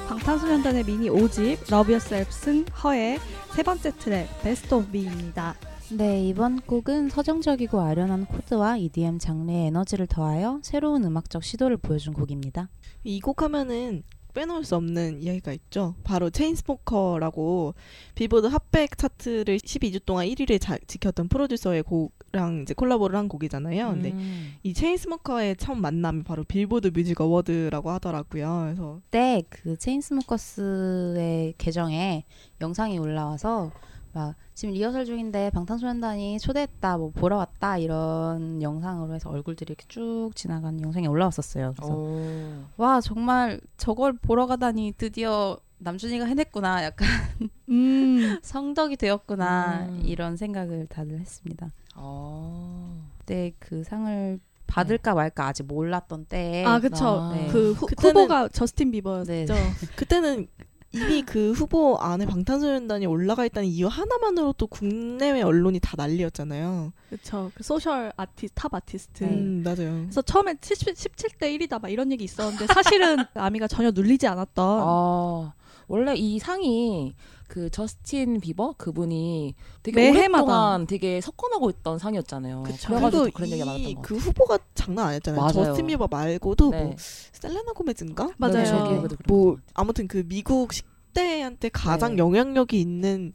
방탄소년단의 0.10 0.84
미니 0.84 1.10
5집 1.10 1.70
Love 1.70 1.94
Yourself 1.94 2.32
승 2.32 2.66
Her의 2.84 3.20
세 3.56 3.64
번째 3.64 3.92
트랙 3.98 4.28
Best 4.42 4.74
Of 4.74 4.90
Me입니다. 4.92 5.56
네 5.96 6.28
이번 6.28 6.60
곡은 6.62 7.10
서정적이고 7.10 7.80
아련한 7.80 8.26
코드와 8.26 8.78
EDM 8.78 9.20
장르의 9.20 9.68
에너지를 9.68 10.08
더하여 10.08 10.60
새로운 10.64 11.06
음악적 11.06 11.44
시도를 11.44 11.78
보여준 11.78 12.14
곡입니다. 12.14 12.70
이 13.06 13.20
곡 13.22 13.42
하면은 13.44 14.04
빼놓을 14.34 14.66
수 14.66 14.76
없는 14.76 15.24
이야기가 15.24 15.52
있죠. 15.54 15.96
바로 16.04 16.30
체인스모커라고 16.30 17.74
빌보드 18.16 18.48
핫백 18.48 18.96
차트를 18.98 19.58
12주 19.58 20.06
동안 20.06 20.28
1위를 20.28 20.62
자, 20.62 20.78
지켰던 20.86 21.28
프로듀서의 21.30 21.82
곡이랑 21.84 22.62
이제 22.62 22.76
콜라보를 22.76 23.18
한 23.18 23.30
곡이잖아요. 23.30 23.90
근데 23.90 24.12
음. 24.12 24.54
이 24.62 24.74
체인스모커의 24.74 25.56
처음 25.56 25.82
만남이 25.82 26.24
바로 26.24 26.44
빌보드 26.44 26.90
Music 26.94 27.20
Award라고 27.20 27.90
하더라고요. 27.90 28.62
그래서 28.66 29.00
그때 29.06 29.42
그 29.50 29.76
체인스모커스의 29.78 31.56
계정에 31.58 32.26
영상이 32.62 33.00
올라와서 33.00 33.72
막 34.18 34.34
지금 34.56 34.74
리허설 34.74 35.06
중인데 35.06 35.52
방탄소년단이 35.52 36.40
초대했다 36.40 36.98
뭐 36.98 37.12
보러 37.12 37.38
왔다 37.38 37.78
이런 37.78 38.62
영상으로 38.64 39.14
해서 39.14 39.30
얼굴들이 39.30 39.68
이렇게 39.70 39.86
쭉 39.88 40.32
지나가는 40.34 40.82
영상이 40.82 41.06
올라왔었어요. 41.08 41.74
그래서 41.78 41.94
오. 41.94 42.64
와 42.78 43.00
정말 43.00 43.62
저걸 43.78 44.14
보러 44.14 44.48
가다니 44.48 44.94
드디어 44.98 45.60
남준이가 45.78 46.26
해냈구나 46.26 46.84
약간 46.84 47.08
음, 47.70 48.40
성덕이 48.42 48.98
되었구나 48.98 49.86
음. 49.90 50.02
이런 50.04 50.36
생각을 50.36 50.88
다들 50.88 51.20
했습니다. 51.20 51.72
어. 51.96 53.00
그때 53.20 53.54
그 53.60 53.84
상을 53.84 54.40
받을까 54.66 55.14
말까 55.14 55.46
아직 55.48 55.64
몰랐던 55.68 56.26
때에 56.26 56.66
아 56.66 56.80
그쵸. 56.80 57.06
아, 57.06 57.34
네. 57.36 57.48
그 57.52 57.72
후, 57.74 57.86
그때는- 57.86 58.08
후보가 58.10 58.48
저스틴 58.50 58.90
비버였죠. 58.92 59.54
네. 59.54 59.72
그때는 59.96 60.48
이미 60.94 61.22
그 61.22 61.52
후보 61.52 61.98
안에 61.98 62.26
방탄소년단이 62.26 63.06
올라가 63.06 63.46
있다는 63.46 63.68
이유 63.68 63.88
하나만으로 63.88 64.54
또 64.54 64.68
국내외 64.68 65.42
언론이 65.42 65.80
다 65.80 65.94
난리였잖아요. 65.98 66.94
그쵸. 67.10 67.52
그 67.56 67.64
Social 67.64 68.12
Artist, 68.16 68.54
Top 68.56 68.74
Artist. 68.74 69.24
음, 69.26 69.64
맞아요. 69.64 70.02
그래서 70.04 70.22
처음에 70.22 70.56
70, 70.62 70.96
17대 70.96 71.60
1이다 71.60 71.82
막 71.82 71.90
이런 71.90 72.12
얘기 72.12 72.24
있었는데 72.24 72.68
사실은 72.68 73.18
아미가 73.36 73.68
전혀 73.68 73.92
눌리지 73.92 74.28
않았던 74.28 74.80
아, 74.82 75.54
원래 75.88 76.14
이 76.16 76.40
상이 76.40 77.14
그 77.48 77.70
저스틴 77.70 78.42
비버 78.42 78.76
그분이 78.78 79.56
되게 79.84 80.12
매해마다. 80.12 80.44
오랫동안 80.44 80.88
되게 80.88 81.22
석권하고 81.22 81.70
있던 81.70 81.98
상이었잖아요. 81.98 82.64
그쵸. 82.64 82.90
그래가지고 82.90 83.30
그런 83.34 83.50
얘기가 83.50 83.66
많았던 83.66 83.90
이것그 83.92 84.16
같아요. 84.16 84.20
후보가 84.20 84.60
장난 84.76 85.08
아니었잖아요. 85.08 85.42
맞아요. 85.42 85.54
저스틴 85.54 85.88
비버 85.88 86.08
말고도 86.12 86.72
네. 86.72 86.84
뭐 86.84 86.96
셀레나 86.98 87.72
고메즈인가? 87.74 88.32
맞아요. 88.38 88.54
뭐것 89.00 89.18
같아요. 89.18 89.58
아무튼 89.74 90.08
그 90.08 90.24
미국 90.28 90.74
식대한테 90.74 91.70
가장 91.70 92.16
네. 92.16 92.18
영향력이 92.18 92.80
있는 92.80 93.32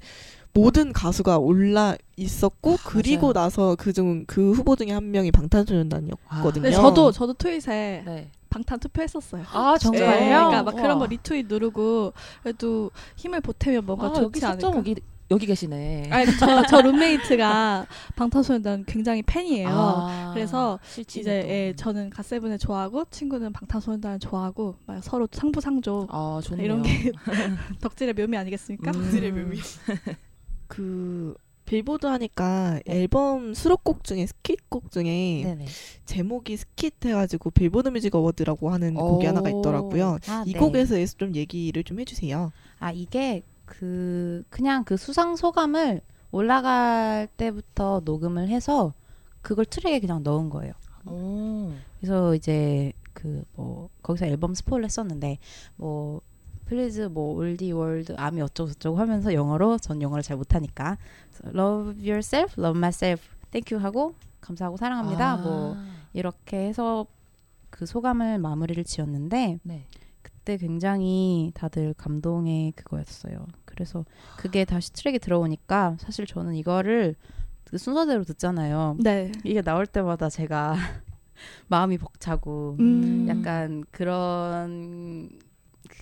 모든 0.54 0.92
가수가 0.92 1.38
올라 1.38 1.96
있었고 2.16 2.76
그리고 2.84 3.32
나서 3.32 3.74
그중 3.74 4.24
그 4.26 4.52
후보 4.52 4.76
중에 4.76 4.92
한 4.92 5.10
명이 5.10 5.30
방탄소년단이었거든요. 5.32 6.62
네, 6.62 6.70
저도 6.72 7.10
저도 7.10 7.32
트윗에 7.34 8.02
네. 8.04 8.30
방탄 8.50 8.78
투표했었어요. 8.78 9.44
아 9.50 9.78
정말요? 9.78 10.04
정말요? 10.06 10.28
그러니까 10.28 10.62
막 10.62 10.74
그런 10.74 10.90
우와. 10.92 10.98
거 10.98 11.06
리트윗 11.06 11.46
누르고 11.48 12.12
그래도 12.42 12.90
힘을 13.16 13.40
보태면 13.40 13.86
뭔가 13.86 14.08
아, 14.08 14.12
좋지 14.12 14.44
않을까. 14.44 14.76
여기 14.76 14.94
여기 15.30 15.46
계시네. 15.46 16.10
아니 16.10 16.26
저, 16.38 16.62
저 16.68 16.82
룸메이트가 16.82 17.86
방탄소년단 18.16 18.84
굉장히 18.86 19.22
팬이에요. 19.22 19.68
아, 19.70 20.30
그래서 20.34 20.78
이제 20.98 21.22
또. 21.22 21.30
예, 21.48 21.72
저는 21.74 22.10
갓세븐을 22.10 22.58
좋아하고 22.58 23.06
친구는 23.10 23.54
방탄소년단을 23.54 24.18
좋아하고 24.18 24.76
막 24.84 25.02
서로 25.02 25.26
상부상조 25.32 26.08
아 26.10 26.38
좋네요. 26.44 26.64
이런 26.66 26.82
게 26.82 27.10
덕질의 27.80 28.12
묘미 28.12 28.36
아니겠습니까? 28.36 28.90
음. 28.90 28.92
덕질의 28.92 29.32
묘미. 29.32 29.58
그 30.72 31.34
빌보드 31.66 32.06
하니까 32.06 32.80
앨범 32.86 33.52
수록곡 33.52 34.04
중에 34.04 34.24
skit곡 34.26 34.90
중에 34.90 35.42
네네. 35.44 35.66
제목이 36.06 36.56
skit 36.56 36.94
해가지고 37.04 37.50
빌보드 37.50 37.90
Music 37.90 38.14
Award라고 38.14 38.70
하는 38.70 38.94
곡이 38.94 39.26
오. 39.26 39.28
하나가 39.28 39.50
있더라고요. 39.50 40.18
아, 40.28 40.44
이 40.46 40.54
네. 40.54 40.58
곡에서 40.58 40.94
좀 41.18 41.34
얘기를 41.34 41.84
좀 41.84 42.00
해주세요. 42.00 42.52
아 42.78 42.90
이게 42.90 43.42
그 43.66 44.44
그냥 44.48 44.84
그 44.84 44.96
수상 44.96 45.36
소감을 45.36 46.00
올라갈 46.30 47.28
때부터 47.36 48.00
녹음을 48.04 48.48
해서 48.48 48.94
그걸 49.42 49.66
트랙에 49.66 50.00
그냥 50.00 50.22
넣은 50.22 50.48
거예요. 50.48 50.72
오. 51.06 51.70
그래서 52.00 52.34
이제 52.34 52.92
그 53.12 53.44
뭐 53.56 53.88
거기서 54.02 54.26
앨범 54.26 54.54
스포를 54.54 54.84
했었는데 54.84 55.38
뭐 55.76 56.20
please 56.72 57.02
뭐 57.02 57.34
all 57.34 57.52
the 57.52 57.70
world 57.72 58.14
아미 58.16 58.40
어쩌고 58.40 58.70
저쩌고 58.70 58.96
하면서 58.96 59.34
영어로 59.34 59.76
전 59.76 60.00
영어를 60.00 60.22
잘 60.22 60.38
못하니까 60.38 60.96
love 61.54 62.00
yourself, 62.00 62.58
love 62.58 62.78
myself, 62.78 63.22
thank 63.50 63.76
you 63.76 63.84
하고 63.84 64.14
감사하고 64.40 64.78
사랑합니다. 64.78 65.32
아. 65.32 65.36
뭐 65.36 65.76
이렇게 66.14 66.66
해서 66.66 67.06
그 67.68 67.84
소감을 67.84 68.38
마무리를 68.38 68.82
지었는데 68.84 69.58
네. 69.62 69.84
그때 70.22 70.56
굉장히 70.56 71.52
다들 71.52 71.92
감동의 71.92 72.72
그거였어요. 72.72 73.46
그래서 73.66 74.06
그게 74.38 74.64
다시 74.64 74.94
트랙에 74.94 75.18
들어오니까 75.18 75.98
사실 76.00 76.24
저는 76.24 76.54
이거를 76.54 77.16
그 77.64 77.76
순서대로 77.76 78.24
듣잖아요. 78.24 78.96
네. 78.98 79.30
이게 79.44 79.60
나올 79.60 79.86
때마다 79.86 80.30
제가 80.30 80.74
마음이 81.68 81.98
벅차고 81.98 82.76
음. 82.80 83.26
약간 83.28 83.84
그런 83.90 85.38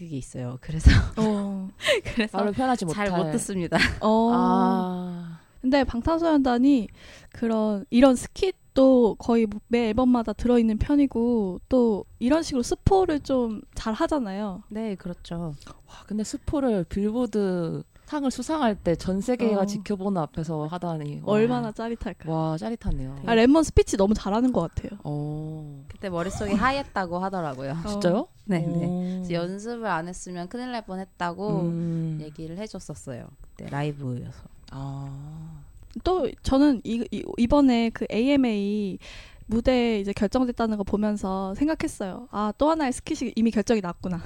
그게 0.00 0.16
있어요. 0.16 0.56
그래서 0.62 0.90
어. 1.16 1.68
그래서 2.14 2.38
말로 2.38 2.52
표현하지 2.52 2.86
못할. 2.86 3.08
잘못 3.08 3.30
듣습니다. 3.32 3.76
어. 4.00 4.30
아. 4.34 5.40
근데 5.60 5.84
방탄소년단이 5.84 6.88
그런 7.32 7.84
이런 7.90 8.16
스킷도 8.16 9.16
거의 9.18 9.46
매 9.68 9.88
앨범마다 9.88 10.32
들어있는 10.32 10.78
편이고 10.78 11.60
또 11.68 12.06
이런 12.18 12.42
식으로 12.42 12.62
스포를 12.62 13.20
좀 13.20 13.60
잘 13.74 13.92
하잖아요. 13.94 14.62
네, 14.68 14.94
그렇죠. 14.94 15.54
와, 15.86 15.94
근데 16.06 16.22
스포를 16.24 16.84
빌보드 16.84 17.82
상을 18.10 18.28
수상할 18.28 18.74
때 18.74 18.96
전 18.96 19.20
세계가 19.20 19.60
어. 19.62 19.66
지켜보는 19.66 20.20
앞에서 20.20 20.66
하다니. 20.66 21.20
와. 21.24 21.32
얼마나 21.34 21.70
짜릿할까. 21.70 22.28
와 22.30 22.58
짜릿하네요. 22.58 23.22
아 23.24 23.34
레몬 23.34 23.62
스피치 23.62 23.96
너무 23.96 24.14
잘하는 24.14 24.52
것 24.52 24.62
같아요. 24.74 24.98
어. 25.04 25.84
그때 25.88 26.10
머릿속이 26.10 26.52
하였다고 26.54 27.18
하더라고요. 27.20 27.70
어. 27.84 27.88
진짜요? 27.88 28.26
네, 28.46 28.58
네. 28.58 28.86
오. 28.86 29.00
그래서 29.22 29.32
연습을 29.32 29.86
안 29.86 30.08
했으면 30.08 30.48
큰일 30.48 30.72
날 30.72 30.84
뻔했다고 30.84 31.60
음. 31.60 32.18
얘기를 32.20 32.58
해줬었어요. 32.58 33.28
그때 33.42 33.70
라이브여서. 33.70 34.42
아. 34.72 35.62
또 36.02 36.28
저는 36.42 36.80
이, 36.84 37.04
이, 37.12 37.24
이번에 37.38 37.90
그 37.90 38.06
AMA 38.12 38.98
무대 39.46 40.00
이제 40.00 40.12
결정됐다는 40.12 40.76
거 40.78 40.82
보면서 40.84 41.54
생각했어요. 41.54 42.26
아 42.32 42.52
또 42.58 42.70
하나의 42.70 42.92
skit이 42.92 43.32
이미 43.36 43.52
결정이 43.52 43.80
났구나. 43.80 44.20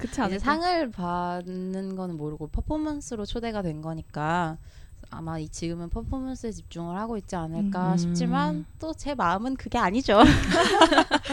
그렇지 0.00 0.12
이제 0.12 0.22
않을까? 0.22 0.44
상을 0.44 0.90
받는 0.90 1.96
거는 1.96 2.16
모르고 2.16 2.48
퍼포먼스로 2.48 3.24
초대가 3.26 3.62
된 3.62 3.80
거니까 3.82 4.56
아마 5.10 5.38
이 5.38 5.48
지금은 5.48 5.88
퍼포먼스에 5.90 6.52
집중을 6.52 6.96
하고 6.96 7.16
있지 7.16 7.34
않을까 7.36 7.92
음. 7.92 7.96
싶지만 7.96 8.64
또 8.78 8.92
제 8.94 9.14
마음은 9.14 9.56
그게 9.56 9.78
아니죠. 9.78 10.20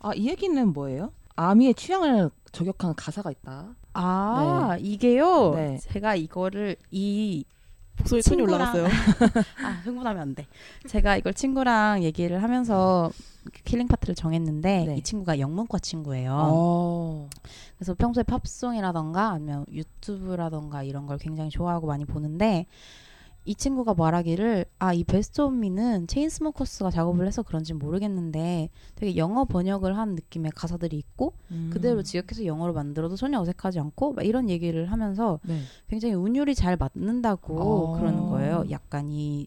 아, 0.00 0.12
이 0.14 0.28
얘기는 0.28 0.72
뭐예요? 0.72 1.12
아미의 1.36 1.74
취향을 1.74 2.30
저격하는 2.52 2.94
가사가 2.96 3.30
있다. 3.30 3.74
아 3.94 4.76
이게요. 4.80 5.52
네. 5.54 5.78
제가 5.78 6.14
이거를 6.14 6.76
이 6.90 7.44
목소리 7.96 8.22
톤이 8.22 8.42
올라갔어요. 8.42 8.86
아, 9.64 9.68
흥분하면 9.84 10.22
안 10.22 10.34
돼. 10.34 10.46
제가 10.86 11.16
이걸 11.16 11.34
친구랑 11.34 12.02
얘기를 12.04 12.42
하면서 12.42 13.10
killing 13.64 13.88
part를 13.88 14.14
정했는데 14.14 14.84
네. 14.86 14.96
이 14.96 15.02
친구가 15.02 15.38
영문과 15.38 15.78
친구예요. 15.78 16.36
어. 16.36 17.28
그래서 17.76 17.94
평소에 17.94 18.22
팝송이라던가 18.24 19.30
아니면 19.30 19.64
유튜브라던가 19.70 20.82
이런 20.82 21.06
걸 21.06 21.18
굉장히 21.18 21.50
좋아하고 21.50 21.86
많이 21.86 22.04
보는데 22.04 22.66
이 23.44 23.54
친구가 23.54 23.94
말하기를 23.94 24.66
아 24.78 24.92
이 24.92 25.04
Best 25.04 25.40
Of 25.40 25.54
Me는 25.54 26.06
체인스모커스가 26.06 26.90
작업을 26.90 27.26
해서 27.26 27.42
그런지 27.42 27.72
모르겠는데 27.72 28.68
되게 28.94 29.16
영어 29.16 29.46
번역을 29.46 29.96
한 29.96 30.14
느낌의 30.14 30.52
가사들이 30.54 30.98
있고 30.98 31.32
음. 31.50 31.70
그대로 31.72 32.02
직역해서 32.02 32.44
영어로 32.44 32.74
만들어도 32.74 33.16
전혀 33.16 33.40
어색하지 33.40 33.78
않고 33.80 34.12
막 34.12 34.26
이런 34.26 34.50
얘기를 34.50 34.90
하면서 34.92 35.40
네. 35.44 35.60
굉장히 35.88 36.14
운율이 36.14 36.54
잘 36.54 36.76
맞는다고 36.76 37.58
어. 37.58 37.98
그러는 37.98 38.28
거예요. 38.28 38.64
약간 38.70 39.10
이 39.10 39.46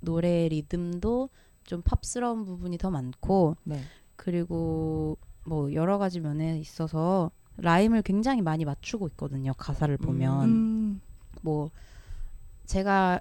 노래 0.00 0.48
리듬도 0.48 1.30
좀 1.64 1.82
팝스러운 1.82 2.44
부분이 2.44 2.78
더 2.78 2.90
많고 2.90 3.56
네. 3.64 3.80
그리고 4.16 5.16
뭐 5.44 5.72
여러 5.74 5.98
가지 5.98 6.20
면에 6.20 6.58
있어서 6.58 7.30
라임을 7.56 8.02
굉장히 8.02 8.42
많이 8.42 8.64
맞추고 8.64 9.06
있거든요. 9.08 9.52
가사를 9.56 9.96
보면 9.98 10.44
음, 10.44 11.00
뭐 11.42 11.70
제가 12.66 13.20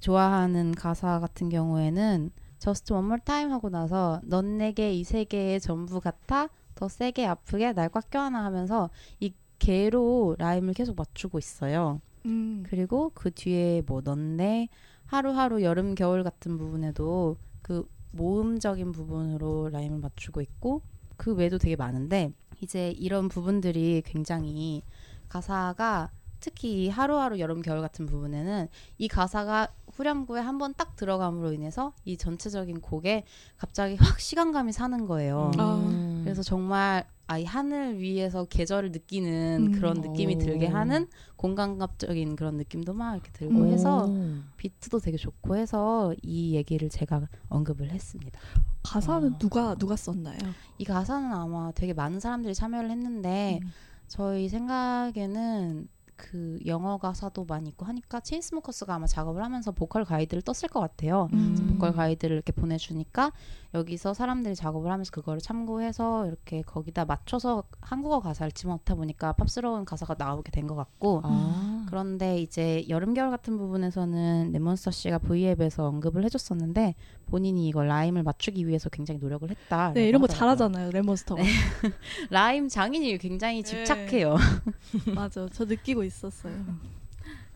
좋아하는 0.00 0.72
가사 0.72 1.20
같은 1.20 1.48
경우에는 1.48 2.30
Just 2.58 2.92
one 2.92 3.04
more 3.06 3.20
time 3.24 3.52
하고 3.52 3.70
나서 3.70 4.20
넌 4.24 4.56
내게 4.58 4.92
이 4.94 5.02
세계의 5.02 5.60
전부 5.60 6.00
같아 6.00 6.48
더 6.76 6.88
세게 6.88 7.26
아프게 7.26 7.72
날 7.72 7.88
꽉 7.88 8.08
껴안아 8.10 8.44
하면서 8.44 8.88
이 9.20 9.32
게로 9.58 10.36
라임을 10.38 10.74
계속 10.74 10.96
맞추고 10.96 11.38
있어요. 11.38 12.00
음. 12.24 12.62
그리고 12.66 13.10
그 13.14 13.30
뒤에 13.32 13.82
뭐 13.86 14.00
넌 14.00 14.36
내 14.36 14.68
하루하루 15.06 15.62
여름 15.62 15.94
겨울 15.94 16.22
같은 16.22 16.56
부분에도 16.56 17.36
그 17.62 17.88
모음적인 18.12 18.92
부분으로 18.92 19.70
라임을 19.70 19.98
맞추고 20.00 20.40
있고 20.42 20.82
그 21.16 21.34
외에도 21.34 21.58
되게 21.58 21.76
많은데 21.76 22.32
이제 22.60 22.90
이런 22.92 23.28
부분들이 23.28 24.02
굉장히 24.04 24.82
가사가 25.28 26.10
특히 26.40 26.84
이 26.84 26.88
하루하루 26.88 27.38
여름 27.38 27.62
겨울 27.62 27.80
같은 27.80 28.04
부분에는 28.06 28.68
이 28.98 29.08
가사가 29.08 29.68
후렴구에 29.92 30.40
한 30.40 30.58
번 30.58 30.74
딱 30.74 30.96
들어감으로 30.96 31.52
인해서 31.52 31.92
이 32.04 32.16
전체적인 32.16 32.80
곡에 32.80 33.24
갑자기 33.56 33.94
확 33.96 34.18
시간감이 34.18 34.72
사는 34.72 35.06
거예요. 35.06 35.52
아. 35.58 36.21
그래서 36.32 36.42
정말 36.42 37.04
아이 37.26 37.44
하늘 37.44 37.98
위에서 37.98 38.44
계절을 38.46 38.90
느끼는 38.90 39.68
음. 39.68 39.72
그런 39.72 40.00
느낌이 40.00 40.38
들게 40.38 40.66
오. 40.66 40.70
하는 40.70 41.08
공감각적인 41.36 42.36
그런 42.36 42.56
느낌도 42.56 42.94
막 42.94 43.14
이렇게 43.14 43.30
들고 43.32 43.60
음. 43.60 43.68
해서 43.68 44.06
오. 44.06 44.38
비트도 44.56 44.98
되게 44.98 45.16
좋고 45.16 45.56
해서 45.56 46.14
이 46.22 46.54
얘기를 46.56 46.88
제가 46.88 47.28
언급을 47.48 47.90
했습니다. 47.90 48.40
가사는 48.82 49.34
아. 49.34 49.38
누가 49.38 49.74
누가 49.74 49.94
썼나요? 49.94 50.38
이 50.78 50.84
가사는 50.84 51.32
아마 51.32 51.70
되게 51.72 51.92
많은 51.92 52.18
사람들이 52.18 52.54
참여를 52.54 52.90
했는데 52.90 53.60
음. 53.62 53.68
저희 54.08 54.48
생각에는 54.48 55.88
그 56.16 56.58
영어 56.66 56.98
가사도 56.98 57.44
많이 57.44 57.70
있고 57.70 57.84
하니까 57.86 58.20
체인스모커스가 58.20 58.94
아마 58.94 59.06
작업을 59.06 59.42
하면서 59.42 59.72
보컬 59.72 60.04
가이드를 60.04 60.42
떴을 60.42 60.68
것 60.70 60.80
같아요. 60.80 61.28
음. 61.32 61.70
보컬 61.72 61.92
가이드를 61.92 62.34
이렇게 62.36 62.52
보내주니까 62.52 63.32
여기서 63.74 64.14
사람들이 64.14 64.54
작업을 64.54 64.90
하면서 64.90 65.10
그거를 65.10 65.40
참고해서 65.40 66.26
이렇게 66.26 66.62
거기다 66.62 67.04
맞춰서 67.04 67.64
한국어 67.80 68.20
가사를 68.20 68.52
집어넣다 68.52 68.94
보니까 68.94 69.32
팝스러운 69.32 69.84
가사가 69.84 70.14
나오게 70.18 70.50
된 70.50 70.62
것 70.62 70.76
같고 70.76 71.22
아. 71.24 71.84
그런데 71.88 72.40
이제 72.40 72.84
여름 72.88 73.14
겨울 73.14 73.30
같은 73.30 73.58
부분에서는 73.58 74.50
랩몬스터 74.52 74.92
씨가 74.92 75.18
V앱에서 75.18 75.88
언급을 75.88 76.24
해줬었는데 76.24 76.94
본인이 77.32 77.66
이걸 77.66 77.86
라임을 77.88 78.24
맞추기 78.24 78.68
위해서 78.68 78.90
굉장히 78.90 79.18
노력을 79.18 79.48
했다. 79.48 79.94
네, 79.94 80.06
이런 80.06 80.20
거 80.20 80.28
잘하잖아요, 80.28 80.90
랩몬스터가. 80.90 81.42
라임 82.28 82.68
장인이 82.68 83.16
굉장히 83.16 83.62
네. 83.62 83.70
집착해요. 83.70 84.36
맞아, 85.16 85.48
저 85.50 85.64
느끼고 85.64 86.04
있었어요. 86.04 86.54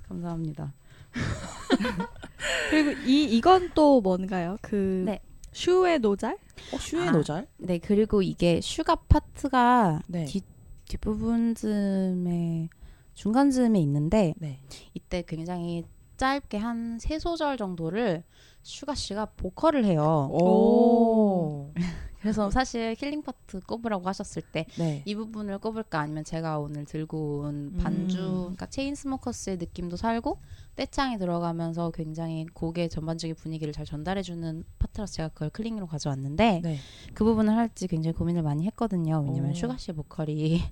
감사합니다. 0.08 0.72
그리고 2.70 3.02
이 3.02 3.24
이건 3.36 3.72
또 3.74 4.00
뭔가요? 4.00 4.56
그 4.62 5.02
네. 5.04 5.20
슈의 5.52 5.98
노잘? 5.98 6.38
어, 6.72 6.78
슈의 6.78 7.08
아. 7.08 7.10
노잘? 7.10 7.46
네 7.58 7.76
그리고 7.76 8.22
이게 8.22 8.62
슈가 8.62 8.94
파트가 8.94 10.00
네. 10.06 10.24
뒷 10.24 10.42
뒷부분쯤에 10.86 12.70
중간쯤에 13.12 13.78
있는데 13.80 14.32
네. 14.38 14.58
이때 14.94 15.22
굉장히 15.26 15.84
짧게 16.16 16.58
한 16.58 16.98
세 16.98 17.18
소절 17.18 17.56
정도를 17.56 18.24
슈가 18.62 18.94
씨가 18.94 19.26
보컬을 19.36 19.84
해요. 19.84 20.28
오. 20.32 21.72
그래서 22.20 22.50
사실 22.50 22.96
killing 22.98 23.22
part 23.22 23.60
꼽으라고 23.60 24.08
하셨을 24.08 24.42
때 24.42 24.66
네. 24.78 25.02
이 25.04 25.14
부분을 25.14 25.58
꼽을까 25.58 26.00
아니면 26.00 26.24
제가 26.24 26.58
오늘 26.58 26.84
들고 26.84 27.42
온 27.42 27.76
반주 27.76 28.18
음. 28.18 28.38
그러니까 28.40 28.66
체인스모커스의 28.66 29.58
느낌도 29.58 29.96
살고 29.96 30.40
떼창이 30.74 31.18
들어가면서 31.18 31.92
굉장히 31.92 32.44
곡의 32.52 32.88
전반적인 32.88 33.36
분위기를 33.36 33.72
잘 33.72 33.84
전달해 33.84 34.22
주는 34.22 34.64
파트라서 34.80 35.12
제가 35.12 35.28
그걸 35.28 35.50
killing으로 35.50 35.86
가져왔는데 35.86 36.60
네. 36.64 36.78
그 37.14 37.22
부분을 37.22 37.54
할지 37.56 37.86
굉장히 37.86 38.14
고민을 38.14 38.42
많이 38.42 38.66
했거든요 38.66 39.22
왜냐면 39.24 39.52
오. 39.52 39.54
슈가 39.54 39.76
씨의 39.76 39.94
보컬이 39.94 40.62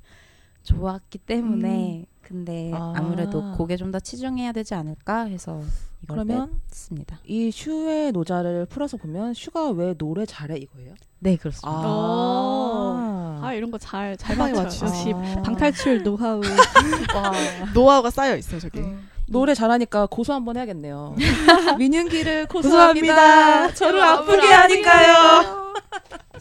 좋았기 0.64 1.18
때문에 1.18 2.06
근데 2.22 2.72
아. 2.74 2.94
아. 2.96 3.00
무래도 3.02 3.52
곡에 3.52 3.76
좀 3.76 3.92
더 3.92 4.00
치중해야 4.00 4.52
되지 4.52 4.74
않을까 4.74 5.24
해서 5.26 5.60
이걸 6.02 6.16
그러면 6.24 6.60
뺐습니다 6.70 7.18
이 7.26 7.50
슈에노잘을 7.50 8.66
풀어서 8.66 8.96
보면 8.96 9.34
슈가 9.34 9.70
왜 9.70 9.94
노래 9.94 10.24
잘해 10.26 10.56
이거예요? 10.56 10.94
네 11.20 11.36
그렇습니다 11.36 11.70
아. 11.72 13.40
아 13.42 13.52
이런 13.52 13.70
거 13.70 13.78
잘 13.78 14.16
잘. 14.16 14.36
맞추셨어. 14.36 14.86
역시 14.86 15.12
방탈출 15.44 16.02
노하우. 16.02 16.40
와. 17.14 17.32
노하우가 17.74 18.10
쌓여 18.10 18.36
있어 18.36 18.58
저기. 18.58 18.82
노래 19.26 19.54
잘하니까 19.54 20.06
고소 20.06 20.32
한번 20.32 20.56
해야겠네요. 20.56 21.14
민윤기를 21.78 22.46
고소합니다. 22.46 23.14
고소합니다. 23.14 23.74
저를 23.74 24.00
아프게 24.02 24.46
하니까요. 24.46 25.74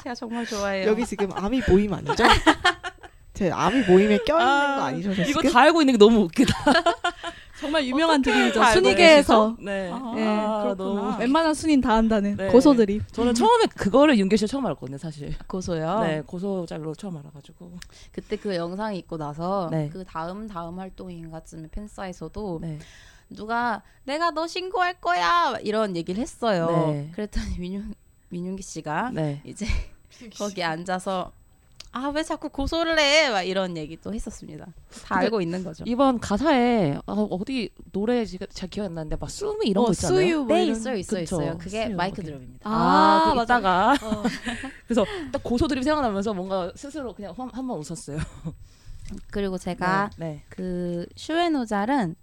제가 0.02 0.16
정말 0.16 0.46
좋아해요 0.46 0.88
여기 0.90 1.06
지금 1.06 1.30
아미 1.34 1.62
모임 1.68 1.94
아니죠? 1.94 2.24
제 3.34 3.50
아미 3.52 3.82
모임에 3.84 4.18
껴있는 4.26 4.46
거 4.78 4.82
아니죠? 4.84 5.16
저 5.16 5.24
이거? 5.24 5.42
다 5.42 5.62
알고 5.62 5.82
있는 5.82 5.94
게 5.94 5.98
너무 5.98 6.20
웃기다. 6.22 6.54
정말 7.60 7.86
유명한 7.86 8.22
드립이죠. 8.22 8.62
순위계에서. 8.74 9.56
네. 9.60 9.90
네, 10.16 10.28
아, 10.28 10.64
그렇구나. 10.64 10.76
너무- 10.76 11.18
웬만한 11.20 11.54
순인 11.54 11.80
다 11.82 11.94
한다는 11.96 12.36
네. 12.36 12.48
고소 12.50 12.76
드립. 12.76 13.08
저는 13.14 13.34
처음에 13.34 13.68
그거를 13.68 14.18
윤계 14.20 14.36
씨 14.36 14.46
처음 14.48 14.66
알았거든요, 14.66 14.98
사실. 14.98 15.34
고소요 15.48 16.02
네, 16.02 16.22
고소잘로 16.26 16.94
처음 16.96 17.18
알아가지고. 17.18 17.72
그때 18.12 18.36
그 18.36 18.54
영상이 18.56 18.98
있고 19.00 19.18
나서 19.18 19.70
네. 19.72 19.90
그 19.94 20.04
다음 20.04 20.48
다음 20.48 20.78
활동인가쯤에 20.80 21.70
팬사에서도 21.72 22.60
네. 22.62 22.80
누가 23.30 23.82
내가 24.04 24.32
너 24.32 24.46
신고할 24.46 24.96
거야 24.96 25.56
이런 25.64 25.96
얘기를 25.96 26.22
했어요. 26.22 26.68
네. 26.92 27.10
그랬더니 27.16 27.58
민윤 27.60 27.94
민윤기 28.30 28.62
씨가 28.62 29.12
네. 29.14 29.42
이제 29.46 29.66
거기 30.38 30.64
앉아서 30.64 31.32
아 31.96 32.10
왜 32.10 32.24
자꾸 32.24 32.50
고소를 32.50 32.98
해? 33.00 33.30
막 33.30 33.44
이런 33.44 33.78
얘기도 33.78 34.14
했었습니다. 34.14 34.66
다 35.06 35.18
알고 35.20 35.42
있는 35.42 35.64
거죠. 35.64 35.84
이번 35.88 36.20
가사에 36.20 36.98
아, 37.06 37.14
어디 37.14 37.70
노래 37.92 38.26
지금 38.26 38.48
잘 38.50 38.68
기억 38.70 38.86
안 38.86 38.94
나는데 38.96 39.16
막 39.16 39.30
수미 39.30 39.68
이런 39.68 39.84
어, 39.84 39.86
거 39.88 39.92
있잖아요. 39.94 40.20
수유 40.20 40.38
뭐 40.44 40.58
네 40.58 40.64
이런. 40.66 40.76
있어요 40.78 40.96
있어요 40.96 41.22
그쵸. 41.22 41.36
있어요. 41.42 41.58
그게 41.60 41.86
수요, 41.86 41.96
마이크 41.96 42.16
그게. 42.18 42.28
드럼입니다. 42.28 42.68
아, 42.70 42.74
아, 42.74 43.30
그 43.32 43.36
맞아. 43.36 43.58
있다가 43.60 43.92
어. 44.02 44.24
그래서 44.88 45.06
딱 45.32 45.44
고소 45.44 45.68
드립 45.68 45.84
생각나면서 45.84 46.34
뭔가 46.34 46.72
스스로 46.76 47.14
그냥 47.14 47.34
한 47.38 47.68
번 47.68 47.78
웃었어요. 47.80 48.18
그리고 49.32 49.58
제가 49.58 50.10
네. 50.18 50.44
그 50.50 51.06
슈에노잘은 51.16 52.16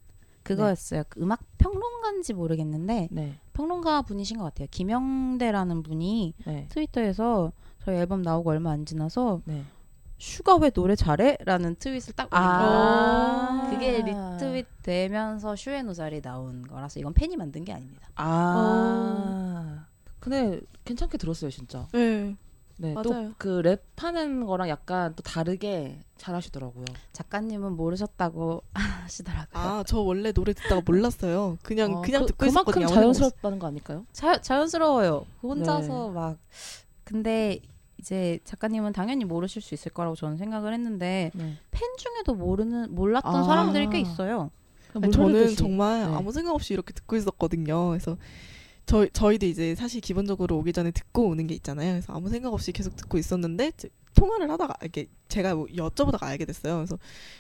그거였어요. 0.43 1.05
그 1.09 1.21
음악 1.21 1.41
평론가인지 1.59 2.33
모르겠는데 2.33 3.09
네. 3.11 3.39
평론가 3.53 4.03
분이신 4.03 4.39
것 4.39 4.45
같아요. 4.45 4.67
김영대라는 4.71 5.83
분이 5.83 6.35
네. 6.47 6.67
트위터에서 6.71 7.53
저희 7.85 7.97
앨범 7.97 8.23
나오고 8.23 8.51
얼마 8.51 8.71
안 8.73 8.85
지나서 8.87 9.41
네. 9.45 9.65
슈가 10.19 10.57
왜 10.57 10.69
노래 10.71 10.95
잘해? 10.95 11.39
라는 11.45 11.75
트윗을 11.77 12.15
딱. 12.15 12.29
아. 12.31 13.69
그게 13.71 14.03
리트윗 14.03 14.67
되면서 14.83 15.57
슈에노잘이 15.57 16.21
나온 16.21 16.63
거라서 16.67 17.01
이건 17.01 17.15
팬이 17.15 17.37
만든 17.37 17.65
게 17.65 17.73
아닙니다. 17.73 18.09
아. 18.17 19.87
근데 20.19 20.61
괜찮게 20.85 21.17
들었어요, 21.17 21.51
진짜. 21.51 21.87
네. 21.93 22.37
네. 22.77 22.95
또 23.03 23.35
그 23.37 23.61
랩하는 23.63 24.47
거랑 24.47 24.69
약간 24.71 25.15
또 25.15 25.23
다르게 25.23 26.01
잘 26.17 26.35
하시더라고요. 26.35 26.87
작가님은 27.13 27.73
모르셨다고 27.73 28.63
하시더라고요. 28.73 29.47
아, 29.53 29.85
저 29.87 30.01
원래 30.01 30.33
노래 30.33 30.53
듣다가 30.55 30.83
몰랐어요. 30.85 31.59
그냥 31.63 31.99
아, 31.99 32.01
그냥 32.01 32.23
그, 32.23 32.27
듣고 32.29 32.47
그만큼 32.47 32.83
있었거든요. 32.83 32.87
자연스럽다는 32.87 33.59
거 33.59 33.67
아닐까요? 33.67 34.05
자, 34.13 34.41
자연스러워요. 34.41 35.27
혼자서 35.43 36.09
네. 36.09 36.15
막 36.15 36.39
근데 37.15 37.59
이제 37.99 38.39
작가님은 38.45 38.93
당연히 38.93 39.25
모르실 39.25 39.61
수 39.61 39.75
있을 39.75 39.93
거라고 39.93 40.15
저는 40.15 40.37
생각을 40.39 40.73
했는데 40.73 41.31
네. 41.35 41.57
팬 41.73 41.89
중에도 41.99 42.35
모르는 42.35 42.95
몰랐던 42.95 43.35
아. 43.35 43.43
사람들이 43.43 43.89
꽤 43.91 43.99
있어요. 44.01 44.51
아니, 44.95 45.11
저는. 45.13 45.57
정말 45.57 46.07
네. 46.09 46.15
아무 46.15 46.33
생각 46.33 46.55
없이 46.55 46.73
이렇게 46.73 46.93
듣고 46.93 47.17
있었거든요. 47.17 47.89
그래서 47.89 48.17
저 48.87 49.07
저희도 49.07 49.47
이제 49.47 49.75
사실 49.75 50.01
기본적으로 50.01 50.57
오기 50.59 50.73
전에 50.73 50.91
듣고 50.93 51.29
오는 51.29 51.47
게 51.47 51.55
있잖아요. 51.57 51.93
그래서 51.93 52.13
아무 52.13 52.29
생각 52.29 52.53
없이 52.55 52.73
계속 52.73 52.97
듣고 52.97 53.19
있었는데 53.19 53.73
제- 53.77 53.89
통화를 54.15 54.51
하다가 54.51 54.75
이렇게 54.83 55.07
제가 55.29 55.55
뭐 55.55 55.67
여쭤보다가 55.67 56.25
알게 56.25 56.45
됐어요. 56.45 56.77
그래서 56.77 56.99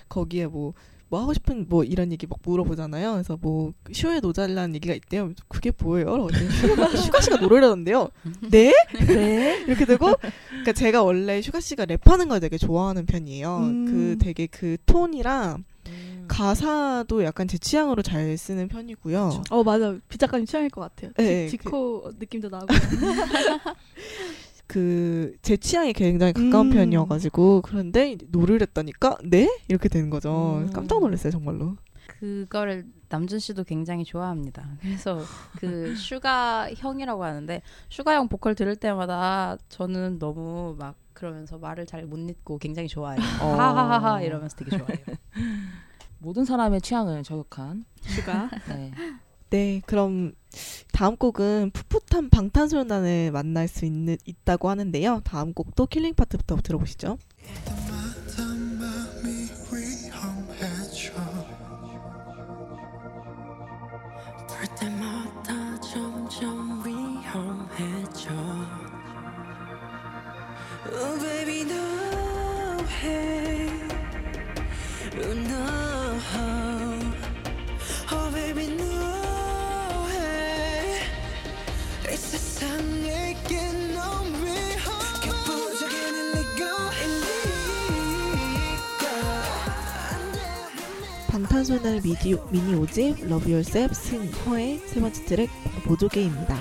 거기에 0.08 0.46
뭐 0.46 0.74
뭐 1.10 1.20
하고 1.20 1.34
싶은 1.34 1.66
뭐 1.68 1.82
이런 1.82 2.12
얘기 2.12 2.26
막 2.28 2.38
물어보잖아요. 2.44 3.12
그래서 3.12 3.36
뭐 3.40 3.72
쇼에 3.92 4.20
노잘라는 4.20 4.76
얘기가 4.76 4.94
있대요. 4.94 5.32
그게 5.48 5.72
뭐예요? 5.76 6.28
슈가, 6.60 6.96
슈가 6.96 7.20
씨가 7.20 7.36
노래를 7.42 7.64
하던데요. 7.64 8.08
네? 8.48 8.72
네. 9.06 9.60
이렇게 9.66 9.84
되고 9.84 10.14
그러니까 10.48 10.72
제가 10.72 11.02
원래 11.02 11.42
슈가 11.42 11.58
씨가 11.58 11.86
랩하는 11.86 12.28
걸 12.28 12.38
되게 12.38 12.56
좋아하는 12.56 13.06
편이에요. 13.06 13.58
음. 13.58 13.86
그 13.86 14.24
되게 14.24 14.46
그 14.46 14.76
톤이랑 14.86 15.64
음. 15.88 16.24
가사도 16.28 17.24
약간 17.24 17.48
제 17.48 17.58
취향으로 17.58 18.02
잘 18.02 18.38
쓰는 18.38 18.68
편이고요. 18.68 19.42
어 19.50 19.64
맞아. 19.64 19.96
비 20.08 20.16
작가님 20.16 20.46
취향일 20.46 20.70
것 20.70 20.80
같아요. 20.82 21.10
네, 21.16 21.48
지, 21.48 21.56
코 21.56 22.08
느낌도 22.20 22.50
나고. 22.50 22.66
그 24.70 25.34
제 25.42 25.56
취향에 25.56 25.92
굉장히 25.92 26.32
가까운 26.32 26.68
음. 26.68 26.70
편이어가지고 26.70 27.62
그런데 27.62 28.16
노래를 28.28 28.62
했다니까 28.62 29.18
네 29.24 29.48
이렇게 29.68 29.88
되는 29.88 30.10
거죠. 30.10 30.58
음. 30.64 30.72
깜짝 30.72 31.00
놀랐어요 31.00 31.32
정말로. 31.32 31.76
그거를 32.06 32.86
남준 33.08 33.38
씨도 33.40 33.64
굉장히 33.64 34.04
좋아합니다. 34.04 34.76
그래서 34.80 35.20
그 35.58 35.96
슈가 35.96 36.70
형이라고 36.76 37.24
하는데 37.24 37.62
슈가 37.88 38.14
형 38.14 38.28
보컬 38.28 38.54
들을 38.54 38.76
때마다 38.76 39.56
저는 39.68 40.18
너무 40.18 40.76
막 40.78 40.94
그러면서 41.14 41.58
말을 41.58 41.86
잘 41.86 42.06
못 42.06 42.18
잇고 42.18 42.58
굉장히 42.58 42.86
좋아해요. 42.88 43.20
어. 43.42 43.54
하하하하 43.54 44.22
이러면서 44.22 44.56
되게 44.56 44.76
좋아해요. 44.76 45.04
모든 46.18 46.44
사람의 46.44 46.80
취향을 46.82 47.22
저격한. 47.24 47.84
슈가. 48.02 48.50
네. 48.68 48.92
네 49.50 49.82
그럼 49.84 50.32
다음 50.92 51.16
곡은 51.16 51.72
풋풋한 51.72 52.30
방탄소년단을 52.30 53.32
만날 53.32 53.66
수 53.66 53.84
있는 53.84 54.16
있다고 54.24 54.70
하는데요. 54.70 55.22
다음 55.24 55.52
곡도 55.52 55.86
killing 55.86 56.14
part부터 56.14 56.56
들어보시죠. 56.56 57.18
Oh 70.92 71.18
baby 71.20 71.62
no 71.64 71.89
방탄소년단의 91.50 92.02
미디, 92.02 92.36
미니 92.52 92.74
5집 92.74 93.24
Love 93.24 93.52
Yourself 93.52 93.92
승허의 93.92 94.78
세 94.78 95.00
번째 95.00 95.24
트랙 95.24 95.50
보조개입니다. 95.84 96.56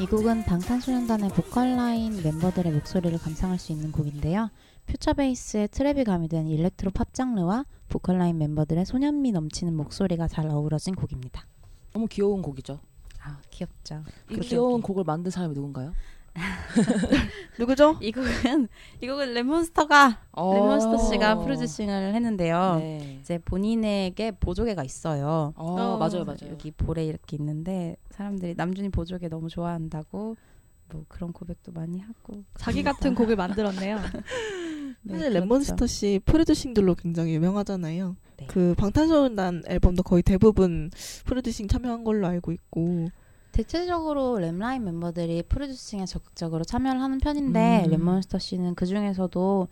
이 0.00 0.06
곡은 0.06 0.44
방탄소년단의 0.44 1.28
보컬 1.28 1.76
라인 1.76 2.22
멤버들의 2.22 2.72
목소리를 2.72 3.18
감상할 3.18 3.58
수 3.58 3.72
있는 3.72 3.92
곡인데요. 3.92 4.48
future 4.86 5.12
bass의 5.12 5.68
trap이 5.68 6.06
가미된 6.06 6.48
electro 6.48 6.92
pop 6.92 7.12
장르와 7.12 7.66
보컬 7.90 8.16
라인 8.16 8.38
멤버들의 8.38 8.86
소년미 8.86 9.32
넘치는 9.32 9.76
목소리가 9.76 10.26
잘 10.26 10.48
어우러진 10.48 10.94
곡입니다. 10.94 11.46
너무 11.92 12.06
귀여운 12.06 12.40
곡이죠. 12.40 12.80
아 13.22 13.38
귀엽죠. 13.50 14.04
이 14.30 14.34
그렇게 14.36 14.48
귀여운. 14.48 14.80
곡을 14.80 15.04
만든 15.04 15.30
사람이 15.30 15.52
누군가요? 15.54 15.92
누구죠? 17.58 17.98
이 18.00 18.10
곡은 18.12 18.68
이 19.00 19.06
곡은 19.06 19.34
랩몬스터가 19.34 20.18
랩몬스터 20.36 20.98
씨가 20.98 21.38
producing을 21.38 22.14
했는데요. 22.14 22.56
어. 22.56 22.76
네. 22.78 23.18
이제 23.20 23.38
본인에게 23.38 24.32
보조개가 24.32 24.82
있어요. 24.82 25.52
어, 25.56 25.64
어, 25.64 25.98
맞아요, 25.98 26.24
맞아요. 26.24 26.50
여기 26.50 26.70
볼에 26.70 27.04
이렇게 27.04 27.36
있는데 27.36 27.96
사람들이 28.10 28.54
남준이 28.56 28.88
보조개 28.90 29.28
너무 29.28 29.48
좋아한다고 29.48 30.36
뭐 30.90 31.04
그런 31.08 31.32
고백도 31.32 31.72
많이 31.72 32.00
하고 32.00 32.44
자기 32.56 32.82
같은 32.82 33.14
곡을 33.16 33.36
만들었네요. 33.36 33.98
네, 35.02 35.14
사실 35.14 35.30
그렇죠. 35.30 35.46
랩몬스터 35.46 35.88
씨 35.88 36.20
producing들로 36.24 36.94
굉장히 36.96 37.34
유명하잖아요. 37.34 38.16
네. 38.38 38.46
그 38.48 38.74
방탄소년단 38.76 39.62
앨범도 39.68 40.02
거의 40.02 40.22
대부분 40.22 40.90
producing 41.24 41.68
참여한 41.68 42.04
걸로 42.04 42.26
알고 42.26 42.52
있고 42.52 43.08
대체적으로 43.54 44.38
랩라인 44.40 44.82
멤버들이 44.82 45.44
producing에 45.44 46.06
적극적으로 46.06 46.64
참여를 46.64 47.00
하는 47.00 47.18
편인데 47.18 47.84
음. 47.86 47.90
랩몬스터 47.92 48.40
씨는 48.40 48.74
그 48.74 48.84
중에서도 48.84 49.68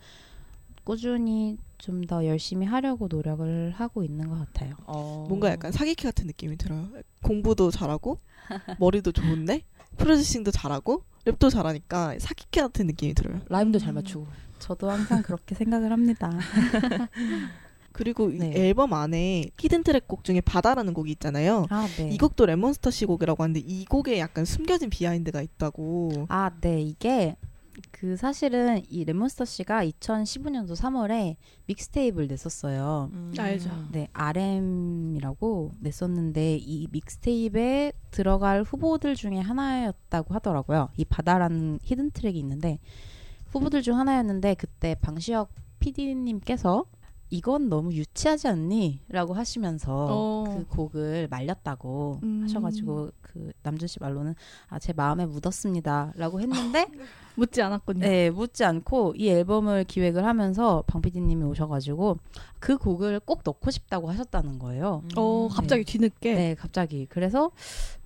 꾸준히 0.85 1.57
좀 1.77 2.05
더 2.07 2.25
열심히 2.25 2.65
하려고 2.65 3.07
노력을 3.09 3.71
하고 3.75 4.05
있는 4.05 4.29
것 4.29 4.39
같아요. 4.39 4.75
어. 4.85 5.25
뭔가 5.27 5.49
약간 5.49 5.73
사기캐 5.73 6.07
같은 6.07 6.27
느낌이 6.27 6.55
들어요. 6.55 6.87
공부도 7.21 7.71
잘하고 7.71 8.19
머리도 8.79 9.11
좋은데 9.11 9.63
producing도 9.97 10.51
잘하고 10.51 11.03
랩도 11.25 11.49
잘하니까 11.51 12.15
사기캐 12.19 12.61
같은 12.61 12.87
느낌이 12.87 13.15
들어요. 13.15 13.41
라임도 13.49 13.79
잘 13.79 13.89
음. 13.89 13.95
맞추고. 13.95 14.27
저도 14.59 14.89
항상 14.89 15.21
그렇게 15.23 15.55
생각을 15.55 15.91
합니다. 15.91 16.31
그리고 17.93 18.31
이 18.31 18.39
네. 18.39 18.51
앨범 18.55 18.91
안에 18.93 19.45
hidden 19.57 19.83
track 19.83 20.07
곡 20.07 20.23
중에 20.23 20.41
바다라는 20.41 20.93
곡이 20.93 21.11
있잖아요. 21.13 21.67
아, 21.69 21.87
네. 21.95 22.09
이 22.09 22.17
곡도 22.17 22.45
랩몬스터 22.45 22.91
씨 22.91 23.05
곡이라고 23.05 23.41
하는데 23.41 23.59
이 23.59 23.85
곡에 23.85 24.19
약간 24.19 24.43
숨겨진 24.45 24.89
behind가 24.89 25.41
있다고. 25.41 26.25
아, 26.27 26.51
네. 26.59 26.81
이게 26.81 27.37
그 27.91 28.17
사실은 28.17 28.81
이 28.89 29.05
랩몬스터 29.05 29.45
씨가 29.45 29.85
2015년도 29.85 30.75
3월에 30.75 31.35
mixtape를 31.67 32.27
냈었어요. 32.27 33.09
음. 33.13 33.33
알죠. 33.37 33.69
네, 33.91 34.07
RM이라고 34.13 35.71
냈었는데 35.79 36.57
이 36.57 36.87
mixtape에 36.91 37.93
들어갈 38.11 38.63
후보들 38.63 39.15
중에 39.15 39.39
하나였다고 39.39 40.33
하더라고요. 40.33 40.89
이 40.97 41.05
바다라는 41.05 41.79
hidden 41.83 42.11
track이 42.11 42.37
있는데 42.39 42.79
후보들 43.47 43.81
중 43.81 43.97
하나였는데 43.97 44.55
그때 44.55 44.95
방시혁 44.95 45.49
PD님께서 45.79 46.85
이건 47.33 47.67
너무 47.67 47.91
유치하지 47.93 48.47
않니? 48.47 48.99
라고 49.09 49.33
하시면서 49.33 50.07
어. 50.11 50.43
그 50.45 50.67
곡을 50.67 51.27
말렸다고 51.31 52.19
음. 52.21 52.43
하셔가지고 52.43 53.09
그 53.23 53.51
남준 53.63 53.87
씨 53.87 53.99
말로는 53.99 54.35
아 54.69 54.77
제 54.77 54.93
마음에 54.93 55.25
묻었습니다 55.25 56.13
라고 56.15 56.39
했는데 56.41 56.85
묻지 57.35 57.63
않았군요. 57.63 58.01
네, 58.01 58.29
묻지 58.29 58.63
않고 58.63 59.15
이 59.17 59.29
앨범을 59.29 59.85
기획을 59.85 60.23
하면서 60.23 60.83
방 60.85 61.01
PD님이 61.01 61.43
오셔가지고 61.45 62.19
그 62.59 62.77
곡을 62.77 63.19
꼭 63.21 63.41
넣고 63.43 63.71
싶다고 63.71 64.11
하셨다는 64.11 64.59
거예요. 64.59 65.01
음. 65.03 65.09
어, 65.15 65.47
갑자기 65.51 65.83
뒤늦게. 65.85 66.35
네, 66.35 66.53
갑자기. 66.55 67.07
그래서 67.09 67.49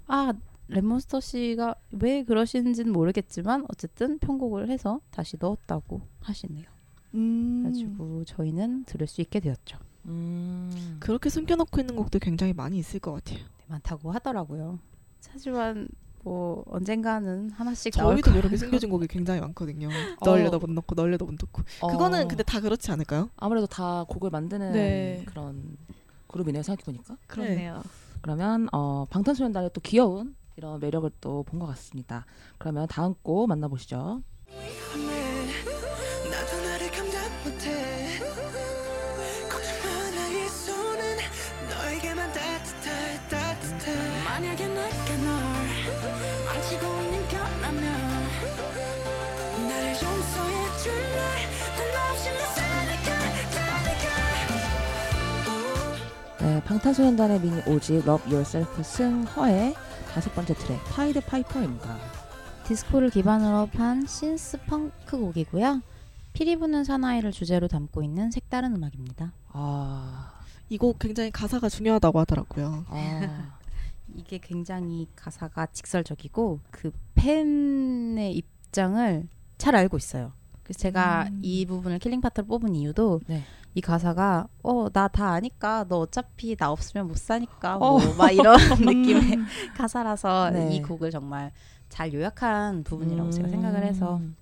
아 0.07 0.31
레몬스터 0.69 1.19
씨가 1.19 1.75
왜 1.99 2.23
그러시는지는 2.23 2.93
모르겠지만 2.93 3.65
어쨌든 3.69 4.19
편곡을 4.19 4.69
해서 4.69 5.01
다시 5.11 5.35
넣었다고 5.37 5.99
하시네요. 6.21 6.76
음. 7.15 7.63
그래가지고 7.63 8.25
저희는 8.25 8.85
들을 8.85 9.07
수 9.07 9.21
있게 9.21 9.39
되었죠. 9.39 9.77
음. 10.05 10.97
그렇게 10.99 11.29
숨겨놓고 11.29 11.79
있는 11.81 11.95
곡도 11.95 12.19
굉장히 12.19 12.53
많이 12.53 12.77
있을 12.77 12.99
것 12.99 13.11
같아요. 13.13 13.39
네, 13.39 13.65
많다고 13.67 14.11
하더라고요. 14.11 14.79
하지만 15.29 15.87
뭐 16.23 16.63
언젠가는 16.67 17.51
하나씩 17.51 17.93
저희도 17.93 18.31
거. 18.31 18.37
이렇게 18.37 18.57
숨겨진 18.57 18.89
곡이 18.89 19.07
굉장히 19.07 19.39
많거든요. 19.41 19.87
어. 20.21 20.25
널려다 20.25 20.57
못 20.57 20.69
넣고 20.69 20.95
널려다 20.95 21.25
못 21.25 21.31
넣고. 21.41 21.63
어. 21.81 21.87
그거는 21.91 22.27
근데 22.27 22.43
다 22.43 22.59
그렇지 22.59 22.91
않을까요? 22.91 23.29
아무래도 23.37 23.67
다 23.67 24.03
곡을 24.07 24.29
만드는 24.29 24.71
네. 24.73 25.23
그런 25.27 25.77
그룹이네요 26.27 26.63
생각해 26.63 26.83
보니까. 26.83 27.17
그렇네요. 27.27 27.81
그러면 28.21 28.67
어, 28.73 29.05
방탄소년단의 29.09 29.69
또 29.73 29.81
귀여운 29.81 30.35
이런 30.57 30.79
매력을 30.79 31.09
또 31.21 31.43
본 31.43 31.59
것 31.59 31.67
같습니다. 31.67 32.25
그러면 32.57 32.87
다음 32.89 33.13
곡 33.21 33.47
만나보시죠. 33.47 34.21
못해 37.43 38.19
걱정마 39.49 40.09
나의 40.15 40.49
손은 40.49 41.17
너에게만 41.69 42.33
따뜻해 42.33 43.19
따뜻해 43.29 44.23
만약에 44.23 44.67
내가 44.67 45.17
널 45.17 45.41
망치고 46.45 46.83
있는 47.03 47.27
거라면 47.27 47.83
나를 49.67 49.85
용서해 49.93 50.77
줄래 50.83 51.17
난 51.77 51.79
없이 52.11 52.29
못 52.31 52.39
살아가 52.55 53.07
살아가 53.51 54.05
네, 56.39 56.61
방탄소년단의 56.63 57.41
미니 57.41 57.61
5집 57.63 58.07
Love 58.07 58.31
Yourself 58.31 58.83
승 58.83 59.29
Her의 59.29 59.75
다섯 60.11 60.33
번째 60.33 60.53
트랙 60.55 60.83
Pied 60.91 61.21
Piper입니다. 61.21 61.97
디스코를 62.65 63.09
기반으로 63.11 63.69
한 63.77 64.05
synth 64.05 64.59
funk 64.65 65.17
곡이고요. 65.17 65.81
피리 66.37 66.55
부는 66.55 66.83
사나이를 66.83 67.31
주제로 67.31 67.67
담고 67.67 68.03
있는 68.03 68.29
색다른 68.29 68.75
음악입니다. 68.75 69.33
아, 69.49 70.33
이 70.69 70.77
곡 70.77 70.99
굉장히 70.99 71.31
가사가 71.31 71.67
중요하다고 71.67 72.19
하더라고요. 72.19 72.85
아, 72.89 73.57
이게 74.13 74.37
굉장히 74.37 75.07
가사가 75.15 75.65
직설적이고 75.67 76.59
그 76.69 76.91
팬의 77.15 78.35
입장을 78.35 79.27
잘 79.57 79.75
알고 79.75 79.97
있어요. 79.97 80.31
그래서 80.61 80.77
제가 80.77 81.27
음. 81.31 81.39
이 81.41 81.65
부분을 81.65 81.97
killing 81.97 82.21
part로 82.21 82.45
뽑은 82.45 82.75
이유도 82.75 83.21
네. 83.25 83.43
이 83.73 83.81
가사가 83.81 84.47
어 84.61 84.89
나 84.93 85.07
다 85.07 85.31
아니까 85.31 85.85
너 85.87 86.01
어차피 86.01 86.55
나 86.55 86.71
없으면 86.71 87.07
못 87.07 87.17
사니까 87.17 87.77
어. 87.77 87.97
뭐막 87.97 88.31
이런 88.33 88.57
느낌의 88.79 89.39
가사라서 89.75 90.51
네. 90.51 90.75
이 90.75 90.81
곡을 90.83 91.09
정말 91.09 91.51
잘 91.89 92.13
요약한 92.13 92.83
부분이라고 92.83 93.31
제가 93.31 93.47
생각을 93.49 93.83
해서 93.83 94.17
음. 94.17 94.35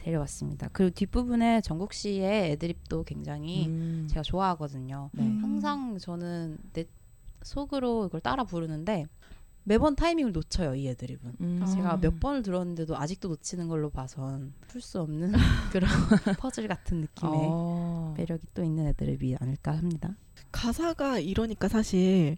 데려왔습니다. 0.00 0.68
그리고 0.72 0.94
뒷부분에 0.94 1.60
정국 1.60 1.92
씨의 1.92 2.52
애드립도 2.52 3.04
굉장히 3.04 3.66
음. 3.66 4.06
제가 4.08 4.22
좋아하거든요. 4.22 5.10
네. 5.12 5.22
음. 5.22 5.40
항상 5.42 5.98
저는 5.98 6.58
내 6.72 6.84
속으로 7.42 8.06
이걸 8.06 8.20
따라 8.20 8.44
부르는데 8.44 9.06
매번 9.62 9.94
타이밍을 9.94 10.32
놓쳐요 10.32 10.74
이 10.74 10.88
애드립은. 10.88 11.32
음. 11.40 11.64
제가 11.74 11.98
몇 12.00 12.18
번을 12.18 12.42
들었는데도 12.42 12.96
아직도 12.96 13.28
놓치는 13.28 13.68
걸로 13.68 13.90
봐선 13.90 14.52
풀 14.68 14.80
수 14.80 15.00
없는 15.00 15.32
그런 15.72 15.88
퍼즐 16.40 16.66
같은 16.66 17.02
느낌의 17.02 17.32
어. 17.34 18.14
매력이 18.16 18.46
또 18.54 18.64
있는 18.64 18.86
애드립이 18.88 19.36
아닐까 19.38 19.72
합니다. 19.76 20.16
가사가 20.50 21.18
이러니까 21.20 21.68
사실 21.68 22.36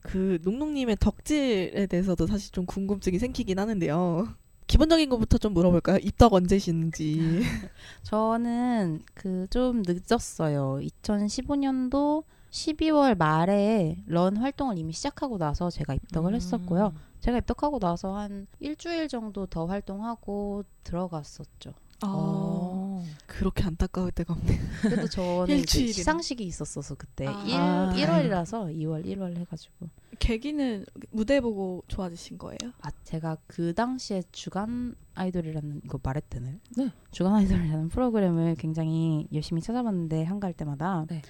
그 0.00 0.38
농농님의 0.42 0.96
덕질에 0.98 1.86
대해서도 1.86 2.26
사실 2.26 2.50
좀 2.52 2.66
궁금증이 2.66 3.18
생기긴 3.18 3.58
하는데요. 3.58 4.26
기본적인 4.66 5.08
것부터 5.10 5.38
좀 5.38 5.52
물어볼까요? 5.54 5.98
입덕 6.02 6.32
언제시는지. 6.32 7.42
저는 8.04 9.02
그 9.14 9.46
좀 9.50 9.82
늦었어요. 9.86 10.78
2015년도 10.80 12.24
12월 12.50 13.16
말에 13.16 14.02
런 14.06 14.36
활동을 14.36 14.78
이미 14.78 14.92
시작하고 14.92 15.38
나서 15.38 15.70
제가 15.70 15.94
입덕을 15.94 16.32
음. 16.32 16.34
했었고요. 16.36 16.94
제가 17.20 17.38
입덕하고 17.38 17.78
나서 17.78 18.14
한 18.16 18.46
일주일 18.60 19.08
정도 19.08 19.46
더 19.46 19.66
활동하고 19.66 20.64
들어갔었죠. 20.84 21.72
아. 22.02 22.12
어. 22.14 22.82
그렇게 23.26 23.64
안타까울 23.64 24.12
때가 24.12 24.34
없네. 24.34 24.58
그래도 24.82 25.08
저는 25.08 25.56
일주일이나. 25.56 25.92
시상식이 25.92 26.44
있었어서 26.44 26.94
그때 26.94 27.26
아. 27.26 27.42
일 27.46 27.54
아, 27.54 27.92
1월이라서 27.94 28.76
2월 28.76 29.04
1월 29.06 29.36
해가지고 29.36 29.88
계기는 30.18 30.84
무대 31.10 31.40
보고 31.40 31.82
좋아지신 31.88 32.38
거예요? 32.38 32.58
아 32.82 32.90
제가 33.04 33.38
그 33.46 33.74
당시에 33.74 34.22
주간 34.32 34.94
아이돌이라는 35.14 35.80
이거 35.84 35.98
말했대나요? 36.02 36.56
네. 36.76 36.92
주간 37.10 37.34
아이돌이라는 37.34 37.88
프로그램을 37.88 38.54
굉장히 38.56 39.26
열심히 39.32 39.62
찾아봤는데 39.62 40.24
한가할 40.24 40.52
때마다 40.54 41.06
네. 41.08 41.22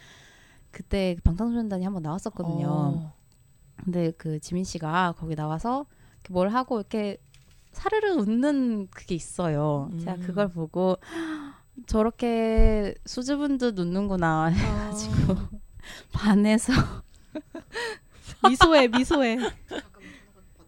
그때 0.70 1.16
방탄소년단이 1.22 1.84
한번 1.84 2.02
나왔었거든요. 2.02 2.66
어. 2.68 3.12
근데 3.76 4.10
그 4.12 4.38
지민 4.40 4.64
씨가 4.64 5.14
거기 5.18 5.34
나와서 5.34 5.86
뭘 6.30 6.48
하고 6.50 6.78
이렇게 6.78 7.18
사르르 7.72 8.12
웃는 8.14 8.88
그게 8.90 9.14
있어요. 9.14 9.88
음. 9.92 9.98
제가 9.98 10.16
그걸 10.16 10.48
보고 10.48 10.98
저렇게 11.86 12.94
수줍은 13.06 13.58
듯 13.58 13.78
웃는구나 13.78 14.44
아. 14.44 14.46
해가지고 14.46 15.36
반해서 16.12 16.72
미소해 18.48 18.88
미소해. 18.88 19.38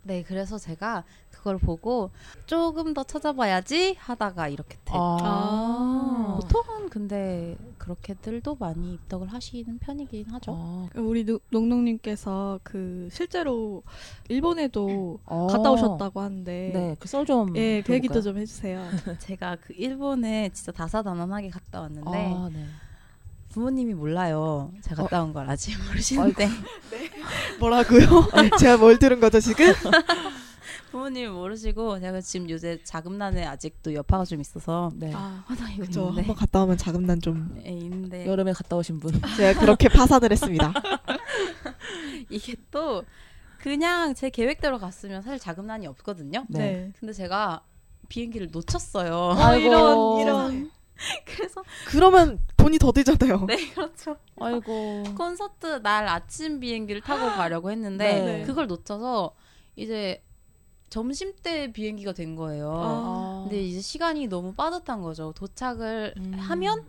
네, 0.03 0.23
그래서 0.23 0.59
제가 0.59 1.05
그걸 1.31 1.59
보고 1.59 2.11
조금 2.47 2.95
더 2.95 3.05
찾아봐야지 3.05 3.97
하다가 3.99 4.49
이렇게 4.49 4.77
돼. 4.85 4.93
아. 4.95 6.39
보통은 6.41 6.89
근데 6.91 7.57
그렇게들도 7.85 8.57
많이 8.59 8.95
입덕을 8.95 9.29
하시는 9.31 9.79
편이긴 9.79 10.31
하죠. 10.31 10.53
어. 10.55 10.89
우리 10.97 11.25
누- 11.27 11.41
농농님께서 11.51 12.59
그 12.63 13.09
실제로 13.13 13.83
일본에도 14.29 15.19
어. 15.27 15.47
갔다 15.49 15.71
오셨다고 15.71 16.21
하는데 16.21 16.71
네, 16.73 16.97
그 16.99 17.07
썰 17.07 17.27
좀. 17.27 17.55
예, 17.57 17.83
그 17.83 17.93
얘기도? 17.93 18.23
좀 18.23 18.39
해주세요. 18.39 18.83
제가 19.21 19.57
그 19.61 19.75
일본에 19.77 20.49
진짜 20.55 20.73
다사다난하게 20.73 21.51
갔다 21.51 21.83
왔는데 21.83 22.11
아, 22.35 22.49
네. 22.53 22.65
부모님이 23.51 23.93
몰라요. 23.95 24.73
제가 24.81 25.03
갔다 25.05 25.23
온 25.23 25.33
걸 25.35 25.49
아직 25.51 25.77
모르시는데 25.87 26.49
뭐라고요? 27.61 28.01
제가 28.59 28.79
뭘 28.79 28.99
들은 28.99 29.21
거죠 29.21 29.41
지금? 29.41 29.67
부모님이 30.95 31.27
모르시고 31.27 31.99
제가 31.99 32.21
지금 32.21 32.49
요새 32.49 32.79
자금난에 32.85 33.45
아직도 33.45 33.95
여파가 33.95 34.25
좀 34.25 34.41
있어서 34.41 34.93
네. 34.95 35.11
아, 35.13 35.43
화나고 35.49 35.91
저 35.91 36.03
있는데 36.03 36.21
한번 36.21 36.37
갔다 36.37 36.63
오면 36.63 36.77
자금난 36.77 37.21
좀 37.21 37.51
네, 37.53 37.71
있는데 37.71 38.25
여름에 38.29 38.53
갔다 38.53 38.77
오신 38.77 39.01
분. 39.01 39.11
제가 39.37 39.59
그렇게 39.59 39.89
파산을 39.89 40.31
했습니다. 40.31 40.73
이게 42.31 42.55
또 42.71 43.03
그냥 43.59 44.15
제 44.15 44.31
계획대로 44.31 44.79
갔으면 44.79 45.21
사실 45.21 45.41
자금난이 45.41 45.89
없거든요. 45.89 46.47
네. 46.49 46.59
네. 46.59 46.93
근데 47.01 47.13
제가 47.13 47.65
비행기를 48.09 48.51
놓쳤어요. 48.53 49.35
어, 49.37 49.57
이런 49.59 50.21
이런. 50.21 50.71
그래서 51.25 51.65
그러면 51.89 52.39
돈이 52.57 52.79
더 52.79 52.93
들잖아요. 52.93 53.47
네 53.47 53.69
그렇죠. 53.75 54.17
아이고. 54.41 55.03
콘서트 55.19 55.83
날 55.83 56.07
아침 56.07 56.61
비행기를 56.61 57.01
타고 57.01 57.35
가려고 57.35 57.73
했는데 57.73 58.23
네. 58.23 58.43
그걸 58.45 58.69
놓쳐서 58.69 59.35
이제 59.75 60.23
점심 60.95 61.33
때 61.43 61.73
비행기가 61.73 62.13
된 62.13 62.37
거예요. 62.37 62.71
아. 62.73 63.41
근데 63.43 63.61
이제 63.61 63.81
시간이 63.81 64.29
너무 64.29 64.55
빠듯한 64.55 65.03
거죠. 65.03 65.33
도착을 65.33 66.15
음. 66.17 66.35
하면 66.39 66.85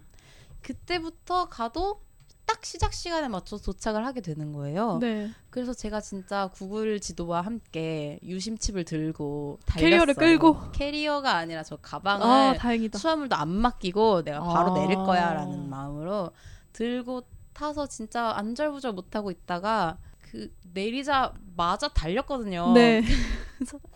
그때부터 0.62 1.50
가도 1.50 2.02
딱 2.46 2.64
시작 2.64 2.94
시간에 2.94 3.28
맞춰서 3.28 3.64
도착을 3.64 4.06
하게 4.06 4.22
되는 4.22 4.54
거예요. 4.54 5.00
네. 5.02 5.32
그래서 5.50 5.74
제가 5.74 6.02
진짜 6.02 6.52
구글 6.54 7.00
지도와 7.00 7.42
함께 7.42 8.20
유심칩을 8.22 8.84
들고 8.84 9.58
달렸어요. 9.66 9.90
캐리어를 9.90 10.14
끌고. 10.14 10.72
캐리어가 10.72 11.38
아니라 11.38 11.64
저 11.64 11.76
가방을 11.78 12.28
아 12.28 12.54
다행이다. 12.60 13.00
수화물도 13.00 13.36
안 13.36 13.50
맡기고 13.50 14.22
내가 14.22 14.40
바로 14.42 14.74
아. 14.74 14.74
내릴 14.76 14.98
거야라는 14.98 15.68
마음으로 15.68 16.30
들고 16.74 17.24
타서 17.54 17.88
진짜 17.88 18.34
안절부절 18.36 18.94
못 18.94 19.16
하고 19.16 19.32
있다가 19.32 19.98
그 20.22 20.54
내리자마자 20.74 21.88
달렸거든요. 21.88 22.74
네. 22.74 23.02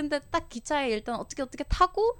근데 0.00 0.20
딱 0.30 0.48
기차에 0.48 0.90
일단 0.90 1.16
어떻게 1.16 1.42
어떻게 1.42 1.64
타고 1.64 2.14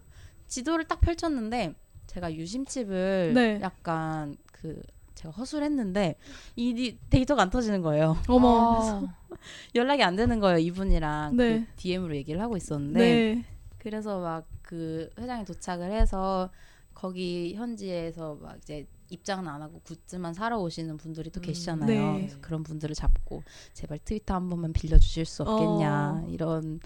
지도를 0.49 0.87
딱 0.89 1.01
펼쳤는데 1.01 1.75
제가 2.09 2.35
유심칩을 2.35 3.33
네. 3.35 3.61
약간 3.63 4.37
그 4.53 4.83
제가 5.15 5.31
허술을 5.31 5.65
했는데 5.67 6.17
이 6.57 6.75
디- 6.75 6.99
데이터가 7.11 7.43
안 7.43 7.51
터지는 7.51 7.83
거예요. 7.83 8.17
어머. 8.29 8.81
아. 8.81 9.15
연락이 9.77 10.03
안 10.03 10.17
되는 10.17 10.41
거예요. 10.41 10.59
이분이랑 10.59 11.37
네. 11.37 11.61
그 11.61 11.67
DM으로 11.77 12.17
얘기를 12.17 12.41
하고 12.41 12.57
있었는데 12.57 12.99
네. 13.01 13.45
그래서 13.79 14.19
막 14.21 14.47
그 14.69 15.09
회장이 15.19 15.47
도착을 15.47 15.91
해서 15.91 16.51
거기 16.93 17.55
현지에서 17.55 18.35
막 18.35 18.59
이제 18.59 18.87
입장은 19.09 19.49
안 19.49 19.63
하고 19.63 19.81
굿즈만 19.81 20.35
사러 20.35 20.59
오시는 20.59 20.99
분들이 20.99 21.31
또 21.31 21.41
음, 21.41 21.43
계시잖아요. 21.43 21.87
네. 22.13 22.19
그래서 22.19 22.37
그런 22.43 22.63
분들을 22.65 22.95
잡고 22.95 23.43
제발 23.73 23.99
트위터 24.05 24.35
한 24.35 24.51
번만 24.51 24.75
빌려주실 24.75 25.25
수 25.25 25.43
없겠냐 25.45 26.23
어. 26.23 26.29
이런 26.29 26.81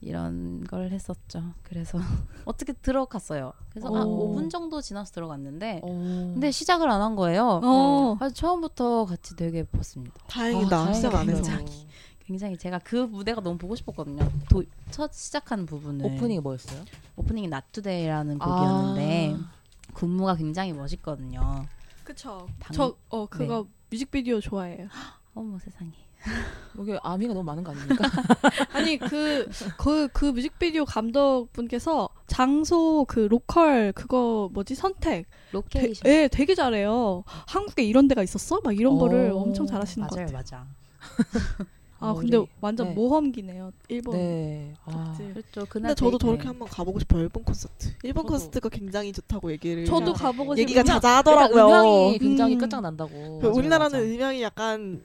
이런 0.00 0.62
걸 0.64 0.90
했었죠. 0.90 1.42
그래서 1.62 1.98
어떻게 2.44 2.72
들어갔어요. 2.74 3.52
그래서 3.70 3.88
한 3.94 4.06
오. 4.06 4.34
5분 4.34 4.50
정도 4.50 4.80
지나서 4.80 5.12
들어갔는데 5.12 5.80
어. 5.82 5.88
근데 6.34 6.50
시작을 6.50 6.88
안 6.90 7.00
한 7.00 7.16
거예요. 7.16 7.60
어. 7.64 8.16
아주 8.20 8.34
처음부터 8.34 9.06
같이 9.06 9.34
되게 9.36 9.58
예뻤습니다. 9.58 10.14
다행이다. 10.28 10.76
아, 10.76 10.92
시작 10.92 11.14
안 11.14 11.28
해서. 11.28 11.42
다행이다. 11.42 11.72
굉장히 12.26 12.58
제가 12.58 12.80
그 12.80 12.96
무대가 12.96 13.40
너무 13.40 13.56
보고 13.56 13.76
싶었거든요. 13.76 14.28
도, 14.50 14.64
첫 14.90 15.12
시작하는 15.12 15.64
부분을 15.64 16.04
오프닝이 16.04 16.40
뭐였어요? 16.40 16.84
오프닝이 17.16 17.46
나투데이라는 17.48 18.38
아. 18.40 18.44
곡이었는데 18.44 19.36
군무가 19.94 20.34
굉장히 20.34 20.72
멋있거든요. 20.72 21.64
그쵸. 22.04 22.46
당- 22.58 22.72
저 22.76 22.96
어 23.10 23.26
그거 23.26 23.66
뮤직비디오 23.90 24.40
좋아해요. 24.40 24.88
어머 25.34 25.58
세상에. 25.58 25.92
여기 26.78 26.94
아미가 27.02 27.32
너무 27.32 27.44
많은 27.44 27.64
거 27.64 27.72
아닙니까? 27.72 28.04
아니 28.74 28.98
그그 28.98 30.08
그 30.12 30.26
뮤직비디오 30.26 30.84
감독분께서 30.84 32.08
장소 32.26 33.04
그 33.08 33.20
local 33.20 33.92
그거 33.92 34.50
뭐지 34.52 34.74
선택 34.74 35.22
되, 35.22 35.24
로케이션. 35.52 36.10
예, 36.10 36.28
되게 36.30 36.54
잘해요. 36.54 37.24
한국에 37.46 37.82
이런 37.82 38.08
데가 38.08 38.22
있었어? 38.22 38.60
막 38.62 38.76
이런 38.78 38.98
거를 38.98 39.30
오, 39.32 39.38
엄청 39.42 39.66
잘하시는 39.66 40.06
것 40.06 40.16
맞아요, 40.16 40.26
같아요. 40.26 40.38
맞아. 40.38 40.66
아 41.98 42.10
우리- 42.12 42.28
근데 42.30 42.46
완전 42.60 42.88
네. 42.88 42.94
모험기네요. 42.94 43.70
일본. 43.88 44.16
네. 44.18 44.74
아. 44.84 45.16
그렇죠. 45.16 45.64
근데 45.70 45.94
저도 45.94 46.18
되게- 46.18 46.26
저렇게 46.30 46.46
한번 46.48 46.68
가보고 46.68 46.98
싶어요. 46.98 47.22
일본 47.22 47.42
콘서트. 47.42 47.94
일본 48.02 48.24
저도. 48.24 48.32
콘서트가 48.34 48.68
굉장히 48.68 49.14
좋다고 49.14 49.50
얘기를. 49.52 49.86
저도 49.86 50.12
가보고 50.12 50.54
싶어요. 50.56 50.60
얘기가 50.62 50.80
일단 50.80 50.96
자자하더라고요. 50.96 51.64
음향이 51.66 52.18
굉장히 52.18 52.54
음. 52.56 52.58
끝장난다고. 52.58 53.38
그 53.40 53.46
맞아요, 53.46 53.56
우리나라는 53.56 53.98
맞아요. 53.98 54.12
음향이 54.14 54.42
약간 54.42 55.02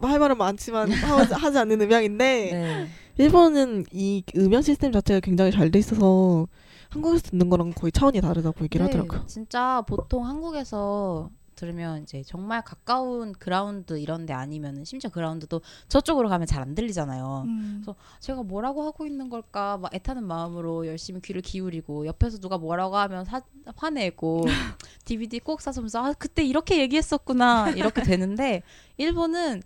할 0.00 0.18
말은 0.18 0.36
많지만 0.38 0.90
하지, 0.92 1.58
않는 1.58 1.80
음향인데 1.80 2.50
네. 2.52 2.88
일본은 3.18 3.84
이 3.92 4.24
음향 4.36 4.62
시스템 4.62 4.92
자체가 4.92 5.20
굉장히 5.20 5.50
잘 5.52 5.70
돼 5.70 5.78
있어서 5.78 6.46
한국에서 6.90 7.30
듣는 7.30 7.48
거랑 7.48 7.72
거의 7.72 7.90
차원이 7.92 8.20
다르다고 8.20 8.64
얘기를 8.64 8.84
네, 8.86 8.92
하더라고요. 8.92 9.26
진짜 9.26 9.82
보통 9.86 10.26
한국에서 10.26 11.30
들으면 11.54 12.02
이제 12.02 12.22
정말 12.26 12.62
가까운 12.64 13.32
그라운드 13.32 13.98
이런 13.98 14.26
데 14.26 14.32
아니면은 14.32 14.84
심지어 14.84 15.10
그라운드도 15.10 15.60
저쪽으로 15.88 16.28
가면 16.28 16.46
잘 16.46 16.62
안 16.62 16.74
들리잖아요. 16.74 17.44
음. 17.46 17.84
제가 18.20 18.42
뭐라고 18.42 18.82
하고 18.82 19.06
있는 19.06 19.28
걸까 19.28 19.78
막 19.78 19.94
애타는 19.94 20.24
마음으로 20.24 20.86
열심히 20.86 21.20
귀를 21.20 21.40
기울이고 21.40 22.06
옆에서 22.06 22.38
누가 22.38 22.58
뭐라고 22.58 22.96
하면 22.96 23.24
사, 23.24 23.42
화내고 23.76 24.44
DVD 25.04 25.38
꼭 25.40 25.60
사서 25.60 25.80
보면서 25.82 26.04
아 26.04 26.12
그때 26.14 26.42
이렇게 26.44 26.78
얘기했었구나 26.80 27.70
이렇게 27.70 28.02
되는데 28.02 28.62
일본은 28.96 29.62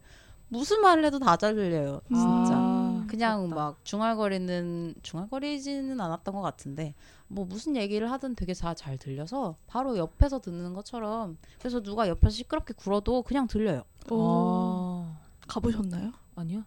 무슨 0.48 0.80
말을 0.80 1.04
해도 1.04 1.18
다 1.18 1.36
잘 1.36 1.54
들려요 1.54 2.00
진짜 2.08 2.54
아, 2.54 3.04
그냥 3.08 3.42
부럽다. 3.48 3.54
막 3.54 3.84
중얼거리는 3.84 4.94
중얼거리지는 5.02 6.00
않았던 6.00 6.34
것 6.34 6.40
같은데 6.40 6.94
뭐 7.28 7.44
무슨 7.44 7.74
얘기를 7.76 8.10
하든 8.12 8.34
되게 8.36 8.54
다 8.54 8.74
잘 8.74 8.96
들려서 8.98 9.56
바로 9.66 9.96
옆에서 9.98 10.40
듣는 10.40 10.72
것처럼 10.74 11.36
그래서 11.58 11.80
누가 11.80 12.08
옆에서 12.08 12.30
시끄럽게 12.30 12.74
굴어도 12.74 13.22
그냥 13.22 13.46
들려요 13.48 13.82
오. 14.10 15.04
아. 15.08 15.18
가보셨나요? 15.48 16.12
아니요. 16.38 16.64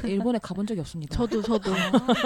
저 0.00 0.08
일본에 0.08 0.38
가본 0.38 0.66
적이 0.66 0.80
없습니다. 0.80 1.14
저도 1.16 1.42
저도. 1.42 1.70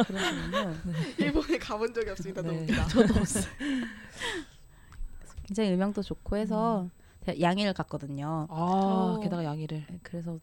그러시군요 0.07 0.75
일본에 1.19 1.59
가본 1.59 1.93
적이 1.93 2.11
없습니다. 2.11 2.43
네. 2.43 2.65
너무. 2.67 2.67
저도 2.89 3.21
없어요. 3.21 3.45
굉장히 5.47 5.73
음향도 5.75 6.03
좋고 6.03 6.37
해서 6.37 6.89
제가 7.25 7.41
양일 7.41 7.73
갔거든요 7.73 8.47
아, 8.51 8.55
어. 8.55 9.21
게다가 9.21 9.43
양이를. 9.45 9.87
네, 9.89 9.99
그래서 10.03 10.39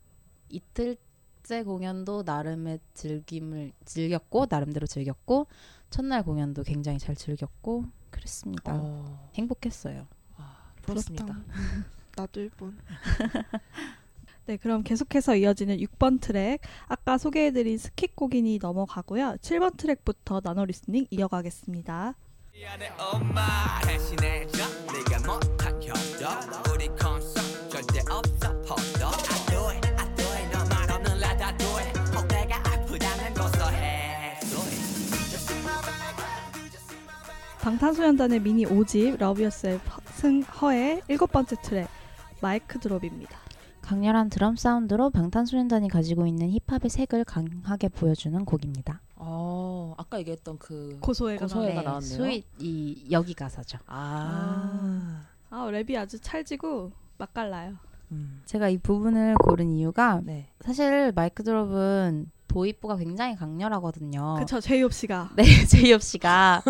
이틀째 0.50 1.64
공연도 1.64 2.24
나름의 2.24 2.80
즐김을 2.94 3.74
즐겼고 3.86 4.48
나름대로 4.50 4.88
즐겼고 4.88 5.48
첫날 5.90 6.24
공연도 6.24 6.64
굉장히 6.64 7.00
잘 7.00 7.16
즐겼고 7.16 7.86
그랬습니다. 8.10 8.74
어. 8.76 9.30
행복했어요. 9.36 10.08
아, 10.38 10.72
부럽습니다. 10.82 11.42
나도 12.16 12.42
일본. 12.42 12.78
네, 14.46 14.58
그럼 14.58 14.84
계속해서 14.84 15.36
이어지는 15.38 15.78
6번 15.78 16.20
트랙 16.20 16.60
아까 16.88 17.18
소개해드린 17.18 17.78
skip곡이니 17.78 18.60
넘어가고요. 18.62 19.38
7번 19.42 19.78
트랙부터 19.78 20.42
나노 20.44 20.66
listening 20.66 21.08
이어가겠습니다. 21.10 22.16
미안해 22.54 22.90
방탄소년단의 37.64 38.42
미니 38.42 38.66
5집 38.66 39.18
Love 39.20 39.42
Yourself 39.42 39.90
승 40.16 40.60
Her의 40.60 41.04
일곱 41.08 41.32
번째 41.32 41.56
트랙 41.62 41.88
MIC 42.42 42.78
Drop입니다. 42.78 43.40
강렬한 43.82 44.30
드럼 44.30 44.58
사운드로 44.58 45.12
방탄소년단이 45.12 45.88
가지고 45.88 46.28
있는 46.28 46.52
힙합의 46.52 46.90
색을 46.90 47.24
강하게 47.24 47.88
보여주는 47.88 48.44
곡입니다. 48.44 49.00
어, 49.16 49.94
아까 49.96 50.20
얘기했던 50.20 50.58
그 50.60 50.98
고소해가 51.00 51.46
고소해가 51.46 51.84
나와요. 51.84 51.88
나왔네요. 51.88 52.10
sweet 52.10 52.46
이 52.60 53.08
여기 53.12 53.34
가사죠. 53.34 53.78
아. 53.88 55.26
아 55.50 55.66
랩이 55.72 55.98
아주 55.98 56.20
찰지고 56.20 56.92
맛깔나요. 57.18 57.78
음. 58.12 58.42
제가 58.46 58.68
이 58.68 58.78
부분을 58.78 59.36
고른 59.36 59.72
이유가 59.72 60.20
네. 60.26 60.50
사실 60.60 61.14
MIC 61.16 61.44
Drop은 61.44 62.30
도입부가 62.50 62.98
굉장히 62.98 63.38
강렬하거든요. 63.38 64.36
그쵸 64.40 64.60
제이홉 64.60 64.92
씨가 64.94 65.30
네, 65.38 65.44
제이홉 65.66 66.02
씨가 66.04 66.62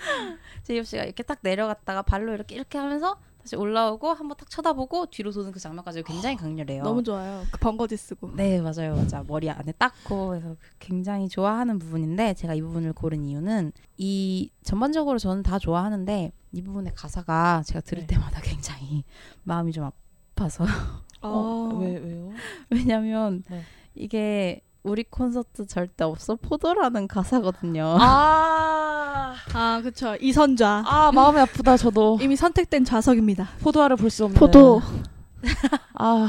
제이홉 0.64 0.86
씨가 0.86 1.04
이렇게 1.04 1.22
딱 1.22 1.38
내려갔다가 1.42 2.02
발로 2.02 2.32
이렇게 2.34 2.54
이렇게 2.54 2.78
하면서 2.78 3.16
다시 3.40 3.56
올라오고 3.56 4.12
한번 4.12 4.36
딱 4.36 4.50
쳐다보고 4.50 5.06
뒤로 5.06 5.30
도는 5.30 5.52
그 5.52 5.58
장면까지 5.58 6.02
굉장히 6.02 6.36
강렬해요. 6.36 6.82
너무 6.82 7.02
좋아요. 7.02 7.42
그 7.50 7.58
벙거지 7.58 7.96
쓰고. 7.96 8.32
네, 8.36 8.60
맞아요, 8.60 8.94
맞아. 8.96 9.24
머리 9.26 9.48
안에 9.48 9.72
닦고 9.72 10.28
그래서 10.28 10.56
굉장히 10.78 11.28
좋아하는 11.28 11.78
부분인데 11.78 12.34
제가 12.34 12.54
이 12.54 12.60
부분을 12.60 12.92
고른 12.92 13.24
이유는 13.24 13.72
이 13.96 14.50
전반적으로 14.62 15.18
저는 15.18 15.42
다 15.42 15.58
좋아하는데 15.58 16.32
이 16.52 16.62
부분의 16.62 16.92
가사가 16.94 17.62
제가 17.64 17.80
들을 17.80 18.06
네. 18.06 18.14
때마다 18.14 18.40
굉장히 18.44 19.04
마음이 19.44 19.72
좀 19.72 19.84
아파서 19.84 20.64
어, 21.22 21.28
어, 21.28 21.78
왜 21.78 21.96
왜요? 21.96 22.32
왜냐면 22.68 23.42
네. 23.48 23.62
이게 23.94 24.62
우리 24.82 25.04
콘서트 25.04 25.66
절대 25.66 26.04
없어? 26.04 26.36
포도라는 26.36 27.06
가사거든요. 27.06 27.96
아, 28.00 29.34
아 29.52 29.80
그쵸. 29.82 30.16
이선좌. 30.20 30.84
아 30.86 31.12
마음이 31.12 31.38
아프다 31.40 31.76
저도. 31.76 32.18
이미 32.22 32.34
선택된 32.36 32.84
좌석입니다. 32.84 33.48
포도알을 33.62 33.96
볼수 33.96 34.24
없는. 34.24 34.38
포도. 34.38 34.80
아 35.94 36.28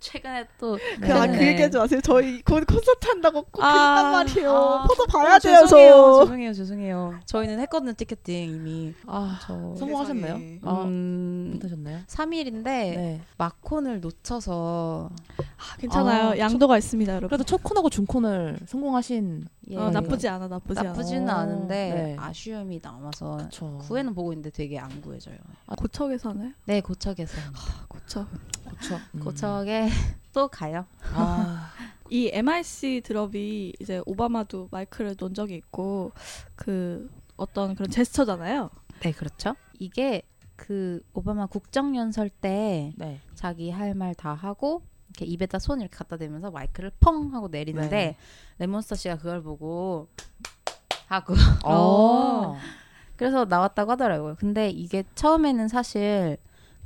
최근에 0.00 0.46
또 0.58 0.76
네. 1.00 1.10
아, 1.12 1.26
그 1.26 1.32
최근에 1.32 1.46
얘기하지 1.48 1.78
마세요. 1.78 2.00
저희 2.02 2.40
곧 2.42 2.64
콘서트 2.66 3.06
한다고 3.08 3.42
꼭 3.50 3.62
아, 3.62 3.72
그랬단 3.72 4.12
말이에요. 4.12 4.56
아, 4.56 4.86
포도 4.86 5.06
봐야 5.06 5.36
어, 5.36 5.38
돼요, 5.38 5.60
죄송해요, 5.60 5.90
저. 5.92 6.24
죄송해요, 6.24 6.52
죄송해요. 6.52 7.20
저희는 7.26 7.60
했거든요 7.60 7.92
티켓팅 7.92 8.50
이미. 8.50 8.94
아, 9.06 9.38
저 9.42 9.54
성공하셨나요? 9.76 10.34
세상에. 10.34 10.60
아, 10.64 10.82
음, 10.84 11.50
못하셨나요? 11.54 11.98
3일인데 12.06 12.64
네. 12.64 13.20
마콘을 13.36 14.00
놓쳐서 14.00 15.10
아, 15.38 15.76
괜찮아요. 15.78 16.30
아, 16.30 16.38
양도가 16.38 16.78
있습니다, 16.78 17.10
여러분. 17.12 17.28
그래도 17.28 17.44
첫 17.44 17.62
콘하고 17.62 17.90
중 17.90 18.06
콘을 18.06 18.58
성공하신 18.66 19.46
예, 19.70 19.76
어, 19.76 19.90
나쁘지 19.90 20.28
않아, 20.28 20.48
나쁘지 20.48 20.80
않아. 20.80 20.90
나쁘지는 20.90 21.28
어, 21.28 21.32
않은데 21.32 21.74
네. 21.94 22.16
아쉬움이 22.18 22.80
남아서 22.82 23.36
그쵸. 23.36 23.78
구애는 23.82 24.14
보고 24.14 24.32
있는데 24.32 24.50
되게 24.50 24.78
안 24.78 25.00
구해져요. 25.02 25.36
고척에서네. 25.76 26.54
네 26.66 26.80
고척에 26.80 27.26
서 27.26 27.36
고척. 27.88 28.26
그쵸. 28.78 28.98
음. 29.14 29.20
고척에 29.20 29.88
또 30.32 30.48
가요. 30.48 30.86
아, 31.14 31.70
이 32.10 32.30
MIC 32.32 33.02
드럽이 33.04 33.74
이제 33.80 34.00
오바마도 34.06 34.68
마이크를 34.70 35.14
놓은 35.18 35.34
적이 35.34 35.56
있고 35.56 36.12
그 36.56 37.10
어떤 37.36 37.74
그런 37.74 37.90
제스처잖아요. 37.90 38.70
네 39.00 39.12
그렇죠. 39.12 39.54
이게 39.78 40.22
그 40.56 41.00
오바마 41.12 41.46
국정연설 41.46 42.30
때 42.30 42.92
네. 42.96 43.20
자기 43.34 43.70
할 43.70 43.94
말 43.94 44.14
다 44.14 44.32
하고 44.34 44.82
이렇게 45.18 45.24
입에다 45.24 45.58
손 45.58 45.80
이렇게 45.80 45.96
갖다 45.96 46.16
대면서 46.16 46.50
마이크를 46.50 46.92
펑 47.00 47.34
하고 47.34 47.48
내리는데 47.48 47.88
네. 47.88 48.16
랩몬스터 48.58 48.94
씨가 48.94 49.16
그걸 49.16 49.42
보고 49.42 50.08
하고 51.06 51.34
어. 51.64 52.56
그래서 53.16 53.44
나왔다고 53.44 53.92
하더라고요. 53.92 54.36
근데 54.38 54.70
이게 54.70 55.02
처음에는 55.16 55.66
사실 55.66 56.36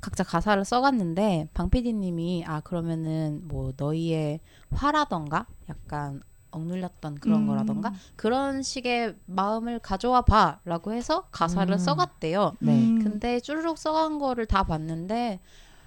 각자 0.00 0.24
가사를 0.24 0.64
써갔는데 0.64 1.48
방 1.52 1.68
PD님이 1.68 2.44
아 2.46 2.60
그러면은 2.60 3.42
뭐 3.44 3.72
너희의 3.76 4.40
화라던가 4.70 5.46
약간 5.68 6.22
억눌렸던 6.50 7.16
그런 7.16 7.42
음. 7.42 7.46
거라던가 7.46 7.92
그런 8.16 8.62
식의 8.62 9.16
마음을 9.26 9.78
가져와 9.78 10.22
봐라고 10.22 10.92
해서 10.92 11.26
가사를 11.30 11.72
음. 11.72 11.78
써갔대요. 11.78 12.56
네. 12.60 12.72
음. 12.72 13.02
근데 13.02 13.40
쭈르륵 13.40 13.76
써간 13.78 14.18
거를 14.18 14.46
다 14.46 14.62
봤는데 14.62 15.40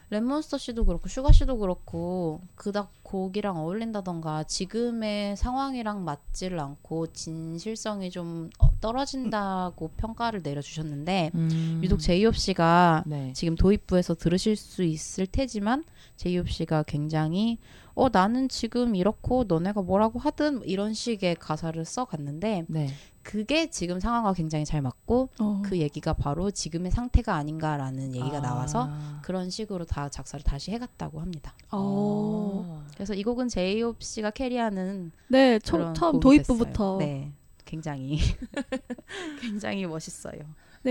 랩몬스터 0.10 0.58
씨도 0.58 0.86
그렇고 0.86 1.10
슈가 1.10 1.32
씨도 1.32 1.58
그렇고 1.58 2.42
그닥 2.56 2.92
곡이랑 3.04 3.58
어울린다던가 3.58 4.44
지금의 4.44 5.36
상황이랑 5.36 6.04
맞지를 6.04 6.60
않고 6.60 7.08
진실성이 7.08 8.12
좀 8.12 8.50
어, 8.60 8.70
떨어진다고 8.82 9.90
평가를 9.98 10.42
내려주셨는데 10.44 11.32
음. 11.34 11.82
유독 11.84 12.00
제이홉 12.00 12.36
씨가 12.36 13.04
네. 13.08 13.34
지금 13.34 13.56
도입부에서 13.56 14.16
들으실 14.16 14.56
수 14.56 14.84
있을 14.84 15.26
테지만 15.28 15.84
제이홉 16.18 16.50
씨가 16.50 16.84
굉장히 16.84 17.58
어 17.96 18.10
나는 18.10 18.50
지금 18.50 18.96
이렇고 18.96 19.46
너네가 19.48 19.82
뭐라고 19.82 20.20
하든 20.20 20.64
이런 20.66 20.94
식의 20.94 21.36
가사를 21.36 21.84
써 21.86 22.06
갔는데 22.06 22.66
네. 22.68 22.90
그게 23.24 23.70
지금 23.70 24.00
상황과 24.00 24.34
굉장히 24.34 24.66
잘 24.66 24.82
맞고 24.82 25.30
어. 25.40 25.62
그 25.66 25.80
얘기가 25.80 26.14
바로 26.14 26.52
지금의 26.52 26.92
상태가 26.92 27.36
아닌가라는 27.36 28.14
얘기가 28.14 28.38
아. 28.38 28.42
나와서 28.42 28.90
그런 29.24 29.50
식으로 29.50 29.86
다 29.86 30.10
작사를 30.10 30.44
다시 30.44 30.72
해갔다고 30.72 31.20
합니다. 31.20 31.56
어. 31.72 32.84
그래서 32.94 33.16
이 33.16 33.24
곡은 33.24 33.48
제이홉 33.48 34.04
씨가 34.04 34.30
carry하는 34.30 35.12
네, 35.30 35.58
처, 35.60 35.94
처음 35.94 36.20
곡이 36.20 36.22
도입부부터. 36.22 36.98
네. 37.00 37.06
네, 37.06 37.34
굉장히 37.66 38.20
굉장히 39.42 39.88
멋있어요. 39.88 40.40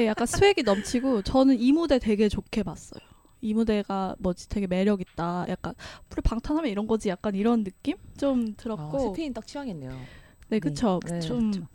약간 0.06 0.26
swag이 0.26 0.64
넘치고 0.64 1.22
저는 1.22 1.60
이 1.60 1.70
무대 1.70 2.00
되게 2.00 2.28
좋게 2.28 2.64
봤어요. 2.64 3.13
이 3.44 3.52
무대가 3.52 4.16
뭐지 4.18 4.48
되게 4.48 4.66
매력 4.66 5.02
있다. 5.02 5.44
약간 5.48 5.74
우리 6.10 6.22
방탄하면 6.22 6.70
이런 6.70 6.86
거지. 6.86 7.10
약간 7.10 7.34
이런 7.34 7.62
느낌 7.62 7.96
좀 8.16 8.46
아, 8.48 8.54
들었고. 8.56 8.98
스페인 9.10 9.34
딱 9.34 9.46
취향이네요. 9.46 9.92
네, 10.48 10.58
그쵸. 10.58 10.98
네, 11.06 11.20
좀 11.20 11.50
그쵸. 11.50 11.66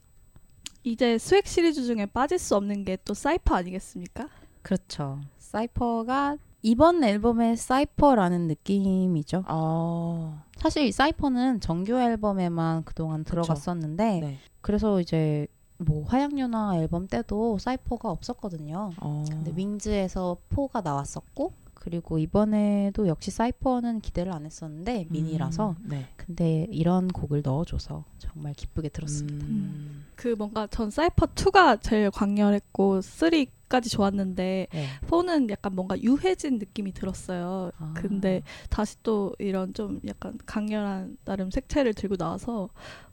이제 0.84 1.18
swag 1.20 1.46
시리즈 1.46 1.84
중에 1.86 2.08
빠질 2.08 2.40
수 2.40 2.56
없는 2.56 2.86
게 2.86 2.98
또 3.06 3.14
사이퍼 3.14 3.54
아니겠습니까? 3.56 4.28
그렇죠. 4.64 5.20
사이퍼가 5.38 6.38
이번 6.64 7.04
앨범의 7.04 7.56
cypher라는 7.56 8.48
느낌이죠. 8.48 9.44
아. 9.48 10.44
사실 10.58 10.84
이 10.88 10.92
사이퍼는 10.92 11.62
정규 11.62 12.00
앨범에만 12.00 12.84
그동안 12.84 13.24
들어갔었는데 13.24 14.20
네. 14.20 14.38
그래서 14.62 15.00
이제 15.00 15.48
뭐 15.80 16.04
화양연화 16.06 16.78
앨범 16.78 17.08
때도 17.08 17.58
사이퍼가 17.58 18.10
없었거든요. 18.12 18.92
어. 18.98 19.24
근데 19.30 19.54
Wings에서 19.56 20.38
four가 20.50 20.82
나왔었고 20.82 21.54
그리고 21.74 22.20
이번에도 22.20 23.08
역시 23.08 23.32
사이퍼는 23.32 24.02
기대를 24.02 24.34
안 24.34 24.46
했었는데 24.46 25.08
미니라서 25.10 25.76
음, 25.80 25.90
네. 25.90 26.08
근데 26.18 26.68
이런 26.70 27.08
곡을 27.08 27.42
넣어줘서 27.42 28.04
정말 28.18 28.54
기쁘게 28.54 28.90
들었습니다. 28.90 29.46
음. 29.46 30.06
그 30.16 30.36
뭔가 30.38 30.68
전 30.68 30.92
사이퍼 30.92 31.28
2가 31.28 31.82
제일 31.82 32.12
강렬했고 32.12 33.00
3까지 33.00 33.90
좋았는데 33.90 34.68
네. 34.70 34.86
4는 35.08 35.50
약간 35.50 35.74
뭔가 35.74 36.00
유해진 36.02 36.60
느낌이 36.60 36.92
들었어요. 36.92 37.72
아. 37.78 37.94
근데 37.96 38.44
다시 38.70 39.02
또 39.02 39.34
이런 39.40 39.74
좀 39.74 40.02
약간 40.06 40.38
강렬한 40.46 41.18
나름 41.24 41.50
색채를 41.50 41.94
들고 41.94 42.18
나와서 42.18 42.70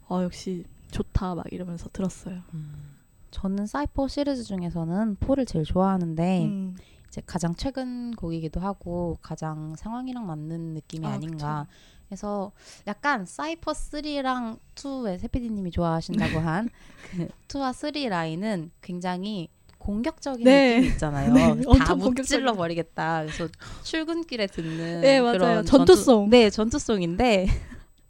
어 0.09 0.23
역시 0.25 0.64
좋다 0.91 1.34
막 1.34 1.45
이러면서 1.51 1.89
들었어요. 1.93 2.41
음. 2.55 2.95
저는 3.30 3.66
사이퍼 3.66 4.09
시리즈 4.09 4.45
중에서는 4.45 5.16
포를 5.16 5.45
제일 5.47 5.64
좋아하는데 5.64 6.45
음. 6.45 6.76
이제 7.09 7.20
가장 7.26 7.55
최근 7.55 8.12
곡이기도 8.12 8.61
하고 8.61 9.18
가장 9.22 9.74
상황이랑 9.76 10.26
맞는 10.26 10.74
느낌이 10.74 11.07
아, 11.07 11.11
아, 11.11 11.18
닌가 11.18 11.66
그래서 12.09 12.53
약간 12.87 13.26
사이퍼 13.26 13.72
3랑 13.72 14.59
2의 14.76 15.18
세피디님이 15.18 15.70
좋아하신다고 15.72 16.39
한 16.41 16.68
그 17.11 17.28
2와 17.49 17.72
3 17.72 18.09
라인은 18.11 18.70
굉장히 18.80 19.49
공격적인 19.78 20.45
네. 20.45 20.76
느낌이 20.76 20.93
있잖아요. 20.95 21.32
네, 21.32 21.55
다 21.78 21.95
무찔러 21.95 22.55
버리겠다. 22.55 23.22
그래서 23.22 23.49
출근길에 23.84 24.49
듣는 24.49 25.01
네, 25.01 25.20
맞아요. 25.20 25.39
그런 25.39 25.64
전투송. 25.66 26.05
전투, 26.24 26.30
네, 26.30 26.51
전투송인데 26.51 27.47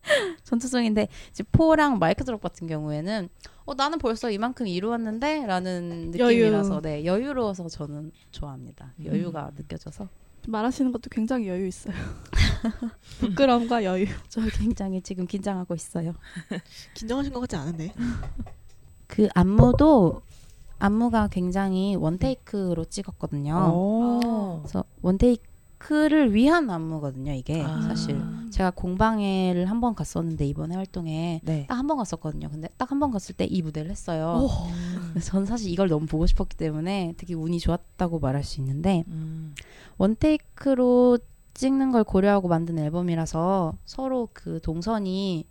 전투송인데 0.45 1.09
이제 1.31 1.45
포랑 1.53 1.99
마이크 1.99 2.25
드롭 2.25 2.41
같은 2.41 2.67
경우에는 2.67 3.29
어 3.65 3.75
나는 3.75 3.99
벌써 3.99 4.31
이만큼 4.31 4.67
이루었는데라는 4.67 6.13
여유. 6.19 6.45
느낌이라서 6.45 6.81
네 6.81 7.05
여유로워서 7.05 7.69
저는 7.69 8.13
좋아합니다. 8.31 8.93
여유가 9.05 9.51
느껴져서 9.57 10.09
말하시는 10.49 10.93
것도 10.93 11.11
굉장히 11.11 11.49
여유 11.49 11.67
있어요. 11.67 11.95
부끄러움과 13.19 13.85
여유. 13.85 14.07
저 14.29 14.41
굉장히 14.53 15.03
지금 15.03 15.27
긴장하고 15.27 15.75
있어요. 15.75 16.15
긴장하신 16.95 17.33
것 17.33 17.41
같지 17.41 17.57
않은데. 17.57 17.93
그 19.09 19.29
안무도 19.35 20.23
안무가 20.79 21.29
굉장히 21.29 21.97
원테이크로 21.97 22.85
찍었거든요. 22.85 23.55
어. 23.57 24.61
그래서 24.63 24.85
원테이크 25.03 25.56
를 25.89 26.33
위한 26.35 26.69
안무거든요. 26.71 27.33
이게 27.33 27.63
아. 27.63 27.83
사실 27.83 28.21
제가 28.51 28.71
공방회를 28.71 29.67
한 29.71 29.81
번 29.81 29.95
갔었는데 29.95 30.47
이번에 30.47 30.75
활동에 30.75 31.41
네. 31.45 31.67
딱한 31.69 31.87
번 31.87 31.99
갔었거든요. 31.99 32.49
근데 32.49 32.69
딱 32.79 32.91
한 32.91 32.99
번 32.99 33.11
갔을 33.11 33.35
때 33.37 33.45
이 33.45 33.61
무대를 33.63 33.91
했어요. 33.91 34.41
오. 34.43 34.49
그래서 35.11 35.31
저는 35.33 35.47
사실 35.47 35.71
이걸 35.71 35.89
너무 35.89 36.07
보고 36.07 36.27
싶었기 36.27 36.57
때문에 36.57 37.15
되게 37.19 37.35
운이 37.35 37.61
좋았다고 37.61 38.19
말할 38.21 38.43
수 38.43 38.59
있는데 38.61 39.05
음. 39.09 39.55
원테이크로 39.99 41.19
찍는 41.55 41.93
걸 41.93 42.05
고려하고 42.05 42.49
만든 42.49 42.79
앨범이라서 42.79 43.75
서로 43.85 44.29
그 44.33 44.61
동선이 44.63 45.47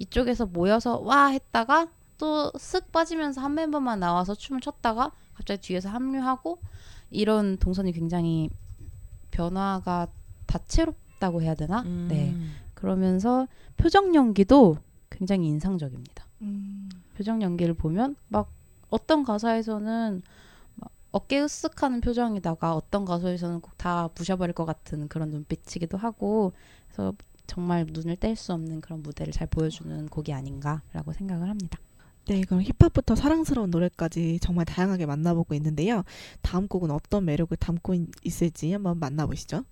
이쪽에서 0.00 0.46
모여서 0.46 0.98
와 0.98 1.28
했다가 1.28 1.86
또 2.18 2.50
쓱 2.56 2.90
빠지면서 2.92 3.40
한 3.40 3.54
멤버만 3.54 4.00
나와서 4.00 4.34
춤을 4.34 4.60
췄다가 4.60 5.12
갑자기 5.34 5.60
뒤에서 5.62 5.88
합류하고 5.88 6.58
이런 7.10 7.56
동선이 7.58 7.92
굉장히 7.92 8.50
변화가 9.38 10.08
다채롭다고 10.46 11.42
해야 11.42 11.54
되나? 11.54 11.82
음. 11.82 12.08
네. 12.10 12.34
그러면서 12.74 13.46
표정 13.76 14.14
연기도 14.14 14.76
굉장히 15.10 15.46
인상적입니다. 15.46 16.26
음. 16.42 16.88
표정 17.16 17.40
연기를 17.42 17.74
보면 17.74 18.16
막 18.28 18.50
어떤 18.90 19.22
가사에서는 19.24 20.22
막 20.76 20.90
어깨 21.12 21.40
으쓱하는 21.40 22.02
표정이다가 22.02 22.74
어떤 22.74 23.04
가사에서는 23.04 23.60
꼭 23.60 23.78
다 23.78 24.08
부셔버릴 24.08 24.54
것 24.54 24.64
같은 24.64 25.06
그런 25.08 25.30
눈빛이기도 25.30 25.96
하고 25.98 26.52
그래서 26.88 27.14
정말 27.46 27.86
눈을 27.88 28.16
뗄 28.16 28.34
수 28.34 28.52
없는 28.52 28.80
그런 28.80 29.02
무대를 29.04 29.32
잘 29.32 29.46
보여주는 29.46 30.08
곡이 30.08 30.32
아닌가라고 30.32 31.12
생각을 31.12 31.48
합니다. 31.48 31.78
네, 32.28 32.42
그럼 32.42 32.62
힙합부터 32.62 33.14
사랑스러운 33.14 33.70
노래까지 33.70 34.38
정말 34.42 34.66
다양하게 34.66 35.06
만나보고 35.06 35.54
있는데요. 35.54 36.04
다음 36.42 36.68
곡은 36.68 36.90
어떤 36.90 37.24
매력을 37.24 37.56
담고 37.56 37.94
있, 37.94 38.08
있을지 38.22 38.70
한번 38.70 38.98
만나보시죠. 38.98 39.64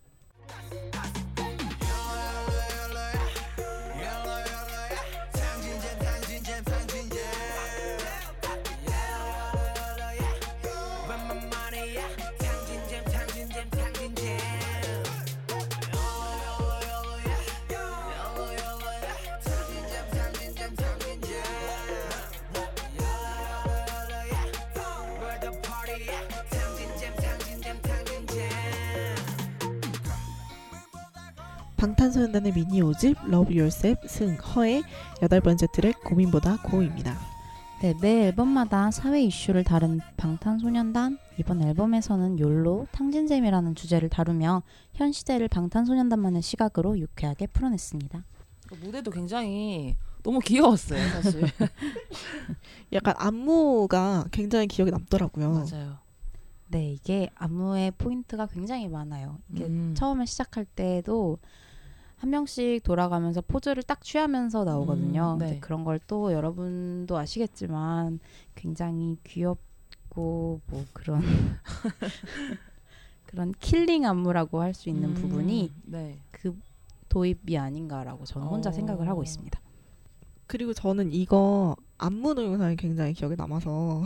방탄소년단의 32.06 32.52
미니 32.52 32.82
5집 32.82 33.32
Love 33.32 33.58
Yourself 33.58 34.06
승 34.06 34.36
허의 34.36 34.82
여덟 35.22 35.40
번째 35.40 35.66
트랙 35.72 36.04
고민보다 36.04 36.62
고입니다. 36.62 37.18
네, 37.82 37.94
매 38.00 38.26
앨범마다 38.26 38.90
사회 38.92 39.22
이슈를 39.22 39.64
다룬 39.64 40.00
방탄소년단 40.16 41.18
이번 41.38 41.62
앨범에서는 41.62 42.38
욜로 42.38 42.86
탕진잼이라는 42.92 43.74
주제를 43.74 44.08
다루며 44.08 44.62
현 44.94 45.10
시대를 45.10 45.48
방탄소년단만의 45.48 46.42
시각으로 46.42 46.96
유쾌하게 46.98 47.48
풀어냈습니다. 47.48 48.24
그 48.68 48.74
무대도 48.74 49.10
굉장히 49.10 49.96
너무 50.22 50.38
귀여웠어요, 50.38 51.08
사실. 51.08 51.42
약간 52.92 53.14
안무가 53.18 54.26
굉장히 54.30 54.68
기억에 54.68 54.92
남더라고요. 54.92 55.50
맞아요. 55.50 55.98
네, 56.68 56.92
이게 56.92 57.30
안무의 57.34 57.92
포인트가 57.98 58.46
굉장히 58.46 58.88
많아요. 58.88 59.38
이게 59.52 59.64
음. 59.64 59.94
처음에 59.96 60.26
시작할 60.26 60.64
때도 60.64 61.38
한 62.16 62.30
명씩 62.30 62.82
돌아가면서 62.82 63.42
포즈를 63.42 63.82
딱 63.82 64.02
취하면서 64.02 64.64
나오거든요. 64.64 65.34
음, 65.34 65.38
네. 65.38 65.58
그런 65.60 65.84
걸 65.84 66.00
또 66.06 66.32
여러분도 66.32 67.16
아시겠지만 67.16 68.20
굉장히 68.54 69.16
귀엽고 69.24 70.60
뭐 70.66 70.84
그런 70.92 71.20
그런 73.26 73.52
killing 73.58 74.06
안무라고 74.06 74.60
할 74.62 74.72
수 74.72 74.88
있는 74.88 75.10
음, 75.10 75.14
부분이 75.14 75.72
네. 75.84 76.18
그 76.30 76.56
도입이 77.08 77.58
아닌가라고 77.58 78.24
저는 78.24 78.46
혼자 78.46 78.70
어. 78.70 78.72
생각을 78.72 79.08
하고 79.08 79.22
있습니다. 79.22 79.60
그리고 80.46 80.72
저는 80.72 81.12
이거 81.12 81.76
안무 81.98 82.34
동영상이 82.34 82.76
굉장히 82.76 83.12
기억에 83.14 83.34
남아서 83.36 84.04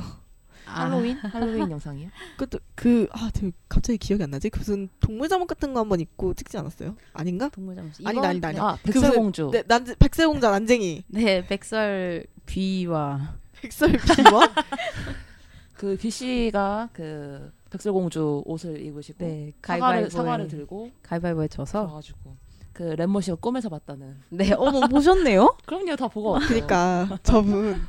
할로윈? 0.75 1.16
할로윈 1.16 1.71
영상이요? 1.71 2.09
그것도 2.37 2.59
그, 2.75 3.09
아, 3.12 3.31
되게 3.33 3.53
갑자기 3.68 3.99
기억이 3.99 4.23
안 4.23 4.31
나지? 4.31 4.51
그 4.51 4.59
무슨 4.59 4.89
동물 5.01 5.29
잠옷 5.29 5.47
같은 5.47 5.75
거 5.75 5.81
한번 5.81 6.01
입고 6.01 6.35
찍지 6.35 6.57
않았어요? 6.59 6.97
아닌가? 7.12 7.49
동물 7.49 7.77
잠수. 7.77 8.03
아니다, 8.05 8.29
아니다, 8.29 8.49
아니다. 8.49 8.64
아, 8.68 8.79
백설공주. 8.83 9.51
네, 9.53 9.62
난 9.66 9.85
백설공자 9.99 10.51
난쟁이. 10.51 11.05
네, 11.09 11.47
백설 11.47 12.27
귀와 12.47 13.35
백설 13.61 13.93
비와 13.93 14.49
그 15.77 15.97
비씨가 15.97 16.91
그 16.93 17.53
백설공주 17.71 18.43
옷을 18.45 18.81
입으시고 18.85 19.25
네, 19.25 19.53
사과를 19.62 20.11
사과를 20.11 20.49
들고 20.49 20.91
가위바위보에 21.03 21.49
져서 21.49 21.89
가지고 21.93 22.37
그 22.73 22.95
랩모 22.97 23.21
씨가 23.23 23.37
꿈에서 23.37 23.68
봤다는. 23.68 24.16
네, 24.31 24.53
어머 24.53 24.87
보셨네요? 24.87 25.57
그럼요, 25.66 25.97
다 25.97 26.09
보고 26.09 26.31
왔어요. 26.31 26.49
그러니까 26.49 27.18
저분 27.23 27.81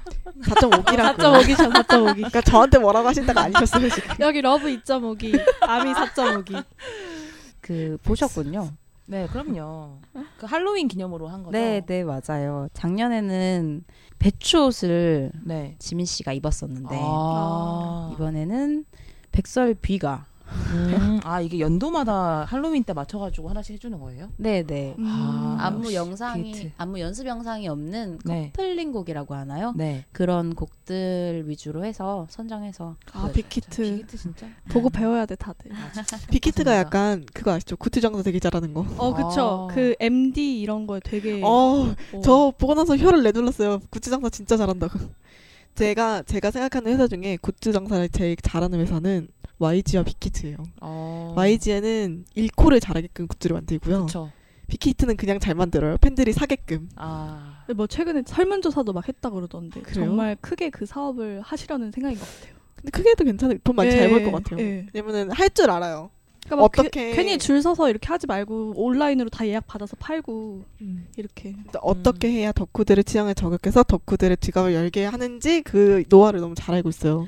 4.5기라고. 0.44 1.16
4.5기죠, 1.16 1.72
4.5기. 1.72 2.16
그러니까 2.16 2.42
저한테 2.42 2.80
뭐라고 2.80 3.08
하신다가 3.08 3.42
아니셨어요 3.42 3.90
지금. 3.90 4.16
여기 4.20 4.42
러브 4.42 4.68
2.5기, 4.68 5.40
아미 5.62 5.94
4.5기. 5.94 6.64
그 7.62 7.98
보셨군요. 8.04 8.72
네, 9.06 9.28
그럼요. 9.28 10.00
그 10.38 10.46
할로윈 10.46 10.88
기념으로 10.88 11.28
한 11.28 11.44
거죠. 11.44 11.52
네, 11.52 11.84
네 11.86 12.04
맞아요. 12.04 12.70
작년에는 12.74 13.84
배추 14.20 14.66
옷을 14.66 15.32
네. 15.44 15.76
지민 15.80 16.06
씨가 16.06 16.32
입었었는데 16.34 16.98
아, 16.98 18.12
이번에는 18.14 18.86
백설 19.32 19.76
뷔가 19.76 20.26
음, 20.74 21.20
아 21.24 21.42
이게 21.42 21.60
연도마다 21.60 22.46
할로윈 22.46 22.84
때 22.84 22.94
맞춰가지고 22.94 23.50
하나씩 23.50 23.74
해주는 23.76 24.00
거예요? 24.00 24.30
네, 24.38 24.64
네. 24.64 24.96
아, 25.00 25.58
안무 25.60 25.86
역시 25.86 25.96
영상이 25.96 26.52
비트. 26.52 26.72
안무 26.78 27.00
연습 27.00 27.26
영상이 27.28 27.68
없는 27.68 28.20
네. 28.26 28.52
커플링 28.56 28.92
곡이라고 28.92 29.36
하나요? 29.36 29.74
네. 29.76 30.06
그런 30.12 30.56
곡들 30.56 31.44
위주로 31.48 31.86
해서 31.86 32.28
선정해서 32.30 32.96
아 33.14 33.28
네, 33.28 33.34
빅히트. 33.34 33.82
빅히트 33.82 34.18
진짜. 34.18 34.48
보고 34.70 34.90
배워야 34.90 35.26
돼, 35.26 35.36
다들. 35.36 35.72
빅히트가 36.32 36.72
맞습니다. 36.72 36.76
약간 36.78 37.26
그거 37.34 37.52
아시죠? 37.52 37.76
구트 37.78 38.02
장사 38.02 38.22
되게 38.24 38.40
잘하는 38.40 38.74
거. 38.74 38.86
어, 38.98 39.14
그쵸. 39.14 39.68
아. 39.70 39.74
그 39.74 39.96
MD 40.00 40.60
이런 40.62 40.88
거에 40.88 41.00
되게. 41.04 41.42
어, 41.44 41.94
어. 42.14 42.22
저 42.24 42.54
보고 42.58 42.74
나서 42.74 42.98
혀를 42.98 43.24
내둘렀어요. 43.24 43.80
굿즈 43.90 44.10
장사 44.10 44.30
진짜 44.30 44.58
잘한다고. 44.58 45.00
제가 45.76 46.24
제가 46.24 46.52
생각하는 46.52 46.92
회사 46.92 47.08
중에 47.08 47.38
굿즈 47.42 47.72
장사를 47.72 48.08
제일 48.10 48.36
잘하는 48.38 48.80
회사는 48.80 49.28
YG와 49.60 50.04
빅히트예요. 50.04 50.58
어. 50.82 51.34
YG에는 51.38 52.26
일코를 52.36 52.80
잘하게끔 52.80 53.28
goods를 53.28 53.54
만들고요. 53.56 53.96
그렇죠. 53.98 54.32
빅히트는 54.68 55.18
그냥 55.18 55.40
잘 55.40 55.54
만들어요. 55.54 55.98
팬들이 55.98 56.32
사게끔. 56.34 56.90
아, 56.96 57.66
뭐 57.76 57.88
최근에 57.88 58.24
설문조사도 58.26 58.94
막 58.94 59.08
했다 59.08 59.30
그러던데. 59.30 59.82
그래요? 59.82 60.06
정말 60.06 60.38
크게 60.40 60.70
그 60.70 60.86
사업을 60.86 61.42
하시려는 61.42 61.92
생각인 61.92 62.18
것 62.18 62.26
같아요. 62.26 62.56
근데 62.76 62.92
그게 62.92 63.14
더 63.16 63.24
괜찮아요. 63.24 63.58
돈 63.64 63.76
많이 63.76 63.92
잘 63.92 64.10
벌것 64.10 64.28
예, 64.28 64.32
같아요. 64.32 64.60
예. 64.60 64.88
왜냐면은 64.94 65.32
할 65.32 65.50
줄 65.50 65.70
알아요. 65.70 66.10
그러니까 66.46 66.56
막 66.56 66.64
어떻게- 66.64 67.12
그- 67.12 67.16
괜히 67.16 67.38
줄 67.38 67.62
서서 67.62 67.90
이렇게 67.90 68.08
하지 68.08 68.28
말고 68.28 68.74
온라인으로 68.76 69.30
다 69.30 69.48
예약 69.48 69.68
받아서 69.68 69.96
팔고 69.98 70.66
이렇게. 71.16 71.52
그러니까 71.52 71.80
어떻게 71.82 72.30
해야 72.32 72.52
덕후들의 72.52 73.04
취향을 73.04 73.36
저격해서 73.36 73.84
덕후들의 73.84 74.38
지갑을 74.38 74.74
열게 74.74 75.06
하는지 75.06 75.62
그 75.62 76.04
노하를 76.10 76.40
너무 76.42 76.56
잘 76.56 76.76
알고 76.76 76.90
있어요. 76.90 77.28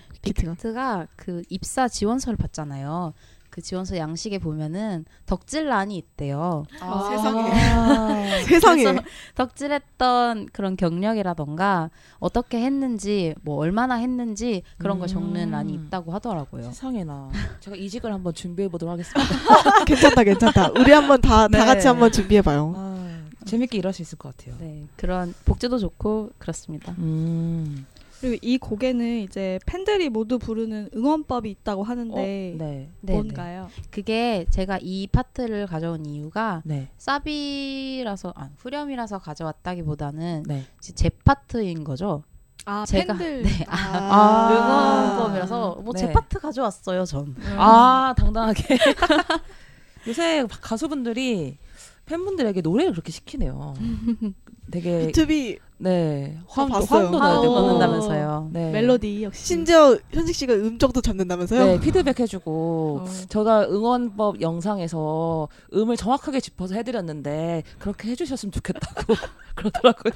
빅히트가 0.56 1.08
그 1.16 1.42
입사 1.50 1.88
지원서를 1.88 2.38
봤잖아요. 2.38 3.14
그 3.54 3.62
지원서 3.62 3.98
양식에 3.98 4.40
보면은 4.40 5.06
덕질란이 5.28 5.96
있대요. 5.96 6.66
아, 6.80 7.08
세상에. 7.12 7.52
아, 7.52 8.26
세상에. 8.50 8.84
그래서 8.84 9.04
덕질했던 9.36 10.50
그런 10.52 10.76
경력이라던가 10.76 11.92
어떻게 12.18 12.62
했는지 12.62 13.36
뭐 13.44 13.58
얼마나 13.58 13.94
했는지 13.94 14.64
그런 14.80 14.98
걸 14.98 15.08
적는 15.08 15.50
음. 15.50 15.52
란이 15.52 15.72
있다고 15.72 16.12
하더라고요. 16.14 16.64
세상에나. 16.64 17.30
제가 17.62 17.76
이직을 17.76 18.12
한번 18.12 18.34
준비해 18.34 18.68
보도록 18.68 18.92
하겠습니다. 18.94 19.84
괜찮다, 19.86 20.24
괜찮다. 20.24 20.72
우리 20.72 20.92
한번 20.92 21.22
다, 21.22 21.48
다 21.48 21.60
네. 21.60 21.60
같이 21.60 21.86
한번 21.86 22.12
준비해 22.12 22.42
봐요. 22.42 22.74
아, 22.76 23.22
재밌게 23.46 23.78
일할 23.78 23.94
수 23.94 24.02
있을 24.02 24.18
것 24.18 24.36
같아요. 24.36 24.56
네, 24.62 24.88
그런 24.96 25.32
복지도 25.46 25.78
좋고 25.78 26.32
그렇습니다. 26.40 26.96
음. 26.98 27.86
그리고 28.24 28.38
이 28.42 28.58
곡에는 28.58 29.20
이제 29.20 29.60
팬들이 29.66 30.08
모두 30.08 30.40
부르는 30.40 30.92
응원법이 30.96 31.50
있다고 31.52 31.84
하는데 31.84 32.16
네. 32.16 32.56
네. 32.58 32.90
네, 33.02 33.14
뭔가요? 33.14 33.68
그게 33.92 34.46
제가 34.50 34.80
이 34.82 35.08
파트를 35.08 35.68
가져온 35.68 36.06
이유가 36.06 36.62
네. 36.64 36.88
사비라서 36.98 38.32
아, 38.38 38.50
후렴이라서 38.60 39.20
가져왔다기보다는 39.20 40.44
네. 40.48 40.64
제 40.80 41.10
파트인 41.10 41.84
거죠. 41.84 42.24
아, 42.64 42.86
제가- 42.88 43.08
팬들. 43.18 43.44
네, 43.44 43.66
아. 43.68 45.18
응원법이라서 45.18 45.82
뭐제 45.84 46.06
네. 46.06 46.14
파트 46.14 46.40
가져왔어요, 46.40 47.04
전. 47.04 47.36
아, 47.58 48.16
당당하게. 48.18 48.64
요새 50.08 50.48
가수분들이 50.62 51.58
팬분들에게 52.06 52.62
노래를 52.62 52.94
그렇게 52.94 53.12
시키네요. 53.12 53.74
되게 54.72 55.08
유튜브 55.08 55.58
네 55.84 56.38
화음도. 56.48 56.86
화음도 56.86 57.20
나야 57.20 57.42
되고 57.42 57.58
아, 57.58 57.62
넣는다면서요. 57.62 58.50
네. 58.54 58.72
멜로디 58.72 59.24
역시. 59.24 59.46
심지어 59.48 59.98
현식 60.12 60.34
씨가 60.34 60.54
음정도 60.54 61.02
잡는다면서요? 61.02 61.66
네 61.66 61.80
피드백 61.82 62.22
해주고 62.22 63.02
어. 63.02 63.06
제가 63.28 63.64
응원법 63.64 64.40
영상에서 64.40 65.50
음을 65.74 65.98
정확하게 65.98 66.40
짚어서 66.40 66.76
해드렸는데 66.76 67.64
그렇게 67.80 68.10
해주셨으면 68.12 68.54
좋겠다고 68.54 69.14
그러더라고요. 69.56 70.14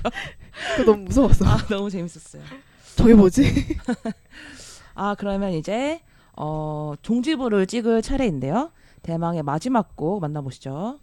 그거 0.77 0.91
너무 0.91 1.03
무서웠어. 1.03 1.45
아 1.45 1.57
너무 1.69 1.89
재밌었어요. 1.89 2.41
저게 2.95 3.13
뭐지? 3.13 3.77
아 4.95 5.15
그러면 5.19 5.51
이제 5.51 6.01
어 6.37 6.93
종지부를 7.01 7.67
찍을 7.67 8.01
차례인데요. 8.01 8.71
대망의 9.03 9.43
마지막 9.43 9.97
곡 9.97 10.21
만나보시죠. 10.21 10.99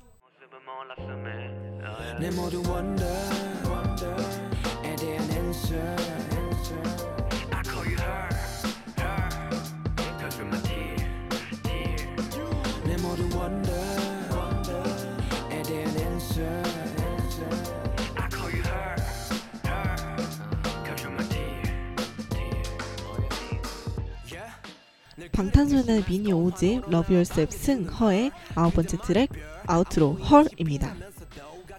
방탄소년단의 25.35 26.05
미니 26.05 26.33
5집 26.33 26.93
Love 26.93 27.15
Yourself 27.15 27.51
승 27.57 27.87
Her의 27.87 28.31
아홉 28.55 28.75
번째 28.75 28.97
트랙 28.99 29.31
Outro 29.67 30.15
Her입니다. 30.15 30.95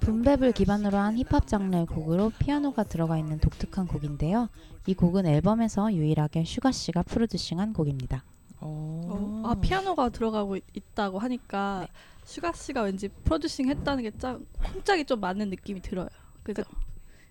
boom 0.05 0.25
bap을 0.25 0.53
기반으로 0.53 0.97
한 0.97 1.18
힙합 1.18 1.47
장르의 1.47 1.88
곡으로 1.88 2.32
피아노가 2.38 2.84
들어가 2.84 3.18
있는 3.18 3.39
독특한 3.39 3.88
곡인데요. 3.88 4.49
이 4.86 4.93
곡은 4.93 5.26
앨범에서 5.26 5.91
유일하게 5.93 6.43
슈가 6.45 6.72
씨가 6.72 7.01
producing한 7.03 7.73
곡입니다. 7.74 8.24
어, 8.60 9.43
아 9.45 9.56
피아노가 9.60 10.10
들어가고 10.10 10.58
있- 10.58 10.64
있다고 10.76 11.18
하니까 11.20 11.88
슈가 12.24 12.51
씨가 12.53 12.84
왠지 12.84 13.08
producing 13.07 13.67
했다는 13.70 14.03
게 14.03 14.15
짱 14.15 14.45
쿵짝이 14.73 15.05
좀 15.06 15.20
맞는 15.20 15.49
느낌이 15.49 15.82
들어요. 15.82 16.08
그죠? 16.43 16.62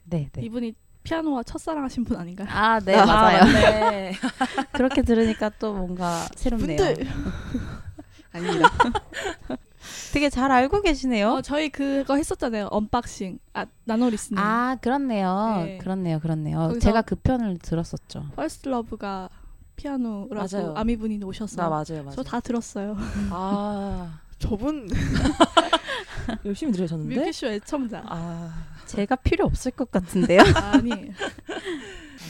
네, 0.04 0.28
네. 0.32 0.42
이분이 0.42 0.74
피아노와 1.04 1.44
첫사랑하신 1.44 2.04
분 2.04 2.16
아닌가요? 2.16 2.48
아, 2.50 2.80
네, 2.80 2.96
아, 2.96 3.06
맞아요. 3.06 3.44
네. 3.52 4.12
그렇게 4.72 5.02
들으니까 5.02 5.50
또 5.60 5.74
뭔가 5.74 6.26
새롭네요. 6.34 6.76
분들 6.76 7.06
아닙니다. 8.32 8.68
되게 10.12 10.30
잘 10.30 10.50
알고 10.52 10.82
계시네요. 10.82 11.30
어, 11.34 11.42
저희 11.42 11.68
그거 11.70 12.16
했었잖아요. 12.16 12.68
unboxing. 12.70 13.38
아 13.52 13.66
nano 13.84 14.10
listening. 14.10 14.38
아, 14.38 14.76
그렇네요. 14.80 15.62
네. 15.64 15.78
그렇네요. 15.78 16.20
그렇네요. 16.20 16.78
제가 16.80 17.02
그 17.02 17.14
편을 17.16 17.58
들었었죠. 17.58 18.26
First 18.36 18.68
Love가 18.68 19.28
피아노라고. 19.76 20.76
아미분이 20.78 21.22
오셔서 21.24 21.56
나 21.56 21.68
맞아요, 21.68 22.02
맞아요. 22.04 22.10
저 22.12 22.22
다 22.22 22.40
들었어요. 22.40 22.96
아 23.30 24.20
저분 24.38 24.88
열심히 26.44 26.72
들으셨는데. 26.72 27.16
뮤큐쇼 27.16 27.46
애청자. 27.48 28.02
아 28.06 28.66
제가 28.86 29.16
필요 29.16 29.46
없을 29.46 29.72
것 29.72 29.90
같은데요. 29.90 30.40
아니 30.56 30.90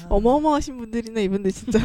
어마어마하신 0.09 0.77
분들이네 0.79 1.25
이분들 1.25 1.53
진짜. 1.53 1.79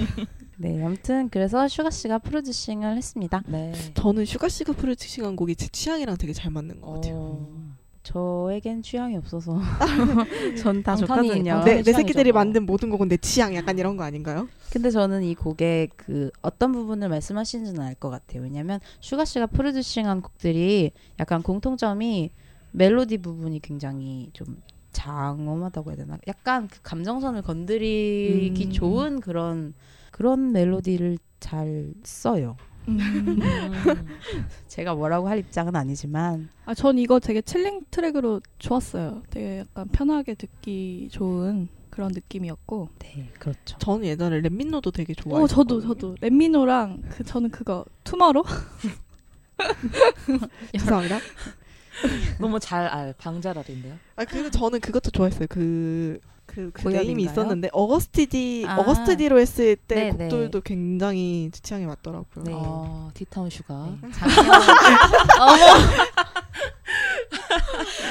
네, 0.62 0.84
아무튼 0.84 1.30
그래서 1.30 1.68
슈가 1.70 1.90
씨가 1.90 2.18
producing을 2.20 2.98
했습니다. 2.98 3.42
네. 3.48 3.72
저는 3.94 4.26
슈가 4.26 4.50
씨가 4.50 4.74
producing한 4.74 5.36
곡이 5.38 5.56
제 5.56 5.68
취향이랑 5.70 6.18
되게 6.18 6.34
잘 6.34 6.52
맞는 6.52 6.82
것 6.82 6.96
같아요. 6.96 7.16
어. 7.16 7.70
저에겐 8.04 8.82
취향이 8.82 9.16
없어서 9.18 9.60
전 10.62 10.82
다 10.84 10.96
좋거든요. 10.96 11.54
방탄이- 11.62 11.66
내, 11.66 11.84
내. 11.84 11.94
새끼들이 11.94 12.32
만든 12.32 12.66
모든 12.66 12.90
곡은 12.90 13.08
내 13.08 13.18
취향 13.18 13.56
약간 13.56 13.78
이런 13.78 13.98
거 13.98 14.04
아닌가요? 14.04 14.48
근데 14.72 14.90
저는 14.90 15.24
이 15.24 15.36
곡의 15.36 15.90
그 15.96 16.32
어떤 16.42 16.72
부분을 16.72 17.08
말씀하시는지는 17.10 17.82
알 17.82 17.96
것 17.96 18.10
같아요. 18.10 18.42
왜냐면 18.42 18.80
슈가 19.00 19.26
씨가 19.26 19.48
producing한 19.48 20.22
곡들이 20.22 20.92
약간 21.20 21.42
공통점이 21.44 22.32
멜로디 22.72 23.20
부분이 23.20 23.60
굉장히 23.62 24.30
좀 24.34 24.62
장엄하다고 24.92 25.92
해야 25.92 25.98
되나? 25.98 26.18
약간 26.28 26.68
그 26.68 26.80
감정선을 26.82 27.44
건드리기 27.44 28.66
음. 28.66 28.72
좋은 28.72 29.20
그런 29.22 29.74
그런 30.20 30.52
멜로디를 30.52 31.18
잘 31.40 31.94
써요. 32.04 32.58
음. 32.90 33.40
제가 34.68 34.94
뭐라고 34.94 35.30
할 35.30 35.40
입장은 35.40 35.78
아니지만 35.78 36.50
아, 36.66 36.74
전 36.74 37.00
이거 37.00 37.22
되게 37.22 37.42
칠링 37.42 37.86
트랙으로 37.90 38.42
좋았어요. 38.58 39.24
되게 39.30 39.60
약간 39.60 39.88
편하게 39.88 40.34
듣기 40.36 41.08
좋은 41.10 41.70
그런 41.90 42.12
느낌이었고. 42.12 42.90
네 43.00 43.30
그렇죠. 43.40 43.78
저는 43.78 44.08
예전에 44.08 44.42
렛민노도 44.42 44.92
되게 44.92 45.14
좋아했어요. 45.14 45.46
어, 45.46 45.48
저도 45.48 45.80
저도 45.80 46.18
렛미노랑 46.20 47.04
그 47.12 47.24
저는 47.24 47.50
그거 47.52 47.86
투마로 48.04 48.44
죄송합니다. 50.74 51.20
너무 52.42 52.60
잘 52.60 52.88
알 52.90 53.14
방잘알인데요. 53.14 53.96
아 54.18 54.26
그리고 54.26 54.50
저는 54.52 54.82
그것도 54.82 55.12
좋아했어요. 55.12 55.48
그 55.50 56.20
그, 56.50 56.72
그? 56.74 56.88
name이 56.88 57.24
있었는데 57.24 57.70
Agust 57.72 58.50
D 58.50 58.66
아. 58.68 58.80
Agust 58.80 59.17
D로 59.17 59.40
했을 59.40 59.76
때 59.76 59.96
네, 59.96 60.12
네. 60.12 60.28
곡들도 60.30 60.62
굉장히 60.62 61.50
제 61.54 61.62
취향에 61.62 61.86
맞더라고요. 61.86 62.44
네. 62.44 62.52
어, 62.56 63.12
D-Town 63.14 63.50
슈가. 63.50 63.98
네, 64.02 64.10
작년 64.12 64.46
어머 65.40 66.39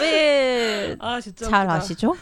왜 0.00 0.96
잘아 1.00 1.20
진짜 1.20 1.48
아시죠? 1.72 2.16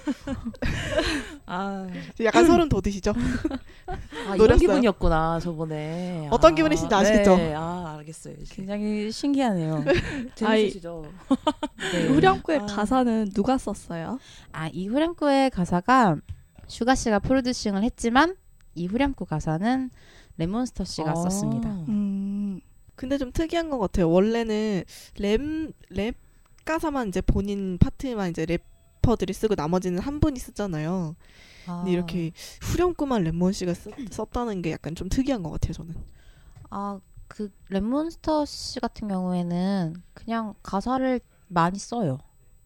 아, 1.47 1.87
약간 2.25 2.47
소름 2.47 2.69
돋으시죠? 2.69 3.13
아 4.29 4.37
이런. 4.37 4.59
기분이었구나 4.59 5.41
저번에. 5.41 6.29
어떤 6.31 6.53
아, 6.53 6.55
기분이신지 6.55 6.95
아시겠죠? 6.95 7.37
네, 7.37 7.55
아 7.55 7.97
알겠어요. 7.99 8.35
이제. 8.41 8.55
굉장히 8.55 9.11
신기하네요. 9.13 9.85
재밌으시죠? 10.35 11.05
네. 11.93 12.07
후렴구의 12.09 12.61
아. 12.61 12.67
가사는 12.67 13.31
누가 13.33 13.59
썼어요? 13.59 14.19
아, 14.53 14.69
이 14.73 14.89
후렴구의 14.89 15.51
가사가 15.51 16.17
슈가 16.67 16.95
씨가 16.95 17.21
producing을 17.21 17.83
했지만 17.85 18.37
이 18.75 18.87
후렴구 18.87 19.27
가사는 19.27 19.91
랩몬스터 20.39 20.85
씨가 20.85 21.11
아. 21.11 21.15
썼습니다. 21.15 21.69
음. 21.89 22.61
근데 22.97 23.19
좀 23.19 23.31
특이한 23.31 23.69
것 23.71 23.79
같아요. 23.79 24.11
원래는 24.11 24.85
랩, 25.19 25.41
랩 25.91 26.15
가사만 26.67 27.09
이제 27.09 27.23
본인 27.23 27.79
파트만 27.79 28.31
이제 28.31 28.45
래퍼들이 28.45 29.33
쓰고 29.33 29.55
나머지는 29.55 30.01
한 30.01 30.21
분이 30.21 30.39
쓰잖아요. 30.39 31.17
근데 31.65 31.91
이렇게 31.91 32.33
후렴구만 32.61 33.25
랩몬 33.25 33.53
씨가 33.53 33.75
쓰, 33.75 33.91
썼다는 34.11 34.63
게 34.63 34.73
약간 34.73 34.95
좀 34.95 35.09
특이한 35.09 35.43
것 35.43 35.51
같아요. 35.51 35.73
저는. 35.73 35.95
아, 36.71 37.01
그 37.29 37.51
랩몬스터 37.69 38.45
씨 38.45 38.79
같은 38.81 39.09
경우에는 39.09 39.95
그냥 40.15 40.55
가사를 40.63 41.21
많이 41.49 41.79
써요. 41.79 42.19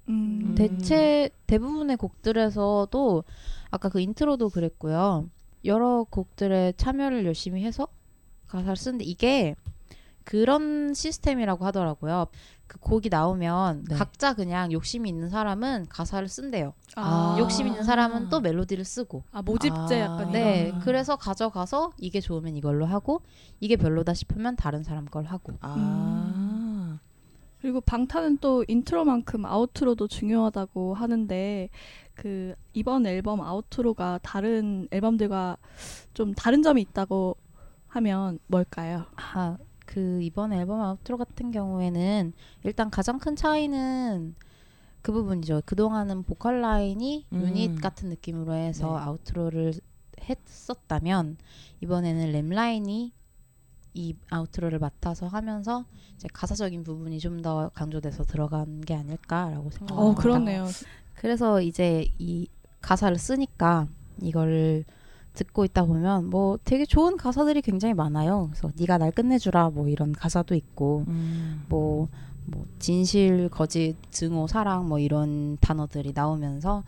음. 0.09 0.41
음. 0.43 0.55
대체 0.55 1.31
대부분의 1.47 1.97
곡들에서도 1.97 3.25
아까 3.71 3.89
그 3.89 4.01
intro도 4.01 4.51
그랬고요. 4.51 5.31
여러 5.65 6.05
곡들에 6.09 6.73
참여를 6.77 7.25
열심히 7.27 7.65
해서 7.65 7.89
가사를 8.49 8.77
쓰는데 8.77 9.05
이게 9.05 9.55
그런 10.25 10.95
시스템이라고 10.95 11.65
하더라고요. 11.65 12.27
그 12.67 12.79
곡이 12.79 13.09
나오면 13.09 13.85
네. 13.89 13.97
각자 13.97 14.33
그냥 14.33 14.71
욕심이 14.71 15.09
있는 15.09 15.29
사람은 15.29 15.87
가사를 15.89 16.29
쓴대요. 16.29 16.73
아. 16.95 17.37
욕심 17.41 17.67
있는 17.67 17.83
사람은 17.83 18.29
또 18.29 18.41
멜로디를 18.41 18.85
쓰고. 18.85 19.25
아 19.33 19.43
모집제 19.43 20.01
아. 20.01 20.05
약간 20.05 20.31
네, 20.31 20.69
이런. 20.69 20.81
그래서 20.81 21.17
가져가서 21.17 21.95
이게 21.99 22.21
좋으면 22.21 22.57
이걸로 22.57 22.87
하고 22.87 23.23
이게 23.59 23.77
별로다 23.77 24.15
싶으면 24.15 24.55
다른 24.55 24.85
사람 24.85 25.07
걸 25.07 25.25
하고. 25.25 25.55
아. 25.63 27.01
그리고 27.61 27.81
방탄은 27.81 28.39
또 28.39 28.65
intro만큼 28.69 29.45
outro도 29.45 30.07
중요하다고 30.09 30.95
하는데 30.95 31.69
그 32.15 32.55
이번 32.73 33.07
앨범 33.07 33.41
outro가 33.41 34.21
다른 34.23 34.87
앨범들과 34.91 35.57
좀 36.15 36.35
다른 36.35 36.63
점이 36.63 36.81
있다고 36.83 37.37
하면 37.89 38.39
뭘까요? 38.47 39.07
아, 39.17 39.59
그 39.91 40.23
이번 40.23 40.53
앨범 40.53 40.81
아우트로 40.81 41.19
같은 41.19 41.51
경우에는 41.51 42.33
일단 42.63 42.91
가장 42.91 43.19
큰 43.19 43.35
차이는 43.35 44.37
그 45.03 45.11
부분이죠. 45.11 45.63
그동안은 45.67 46.23
보컬 46.23 46.61
라인이 46.61 47.27
음. 47.33 47.43
유닛 47.43 47.81
같은 47.81 48.09
느낌으로 48.09 48.53
해서 48.55 48.87
네. 48.93 49.05
outro를 49.05 49.75
했었다면 50.21 51.39
이번에는 51.81 52.31
램 52.31 52.51
라인이 52.51 53.13
이 53.95 54.15
아우트로를 54.31 54.79
맡아서 54.79 55.27
하면서 55.27 55.85
이제 56.15 56.29
가사적인 56.33 56.85
부분이 56.85 57.19
좀 57.19 57.43
더 57.43 57.71
강조돼서 57.75 58.23
들어간 58.23 58.83
게 58.83 58.95
아닐까라고 58.95 59.71
생각합니다. 59.71 59.97
어 59.97 60.15
그렇네요. 60.15 60.67
그래서 61.15 61.61
이제 61.61 62.07
이 62.19 62.47
가사를 62.81 63.19
쓰니까 63.19 63.89
이걸 64.23 64.85
듣고 65.35 65.65
있다 65.65 65.85
보면 65.85 66.31
뭐 66.31 66.59
되게 66.65 66.85
좋은 66.85 67.17
가사들이 67.17 67.63
굉장히 67.63 67.95
많아요. 67.95 68.49
그래서 68.51 68.71
네가 68.77 68.99
날 68.99 69.11
끝내주라 69.13 69.71
뭐 69.71 69.89
이런 69.89 70.13
가사도 70.13 70.55
있고 70.55 71.05
음. 71.09 71.65
뭐, 71.69 72.09
뭐 72.47 72.67
진실, 72.79 73.49
거짓, 73.49 73.97
증오, 74.11 74.47
사랑 74.47 74.89
뭐 74.89 74.99
이런 74.99 75.57
단어들이 75.61 76.13
나오면서 76.15 76.85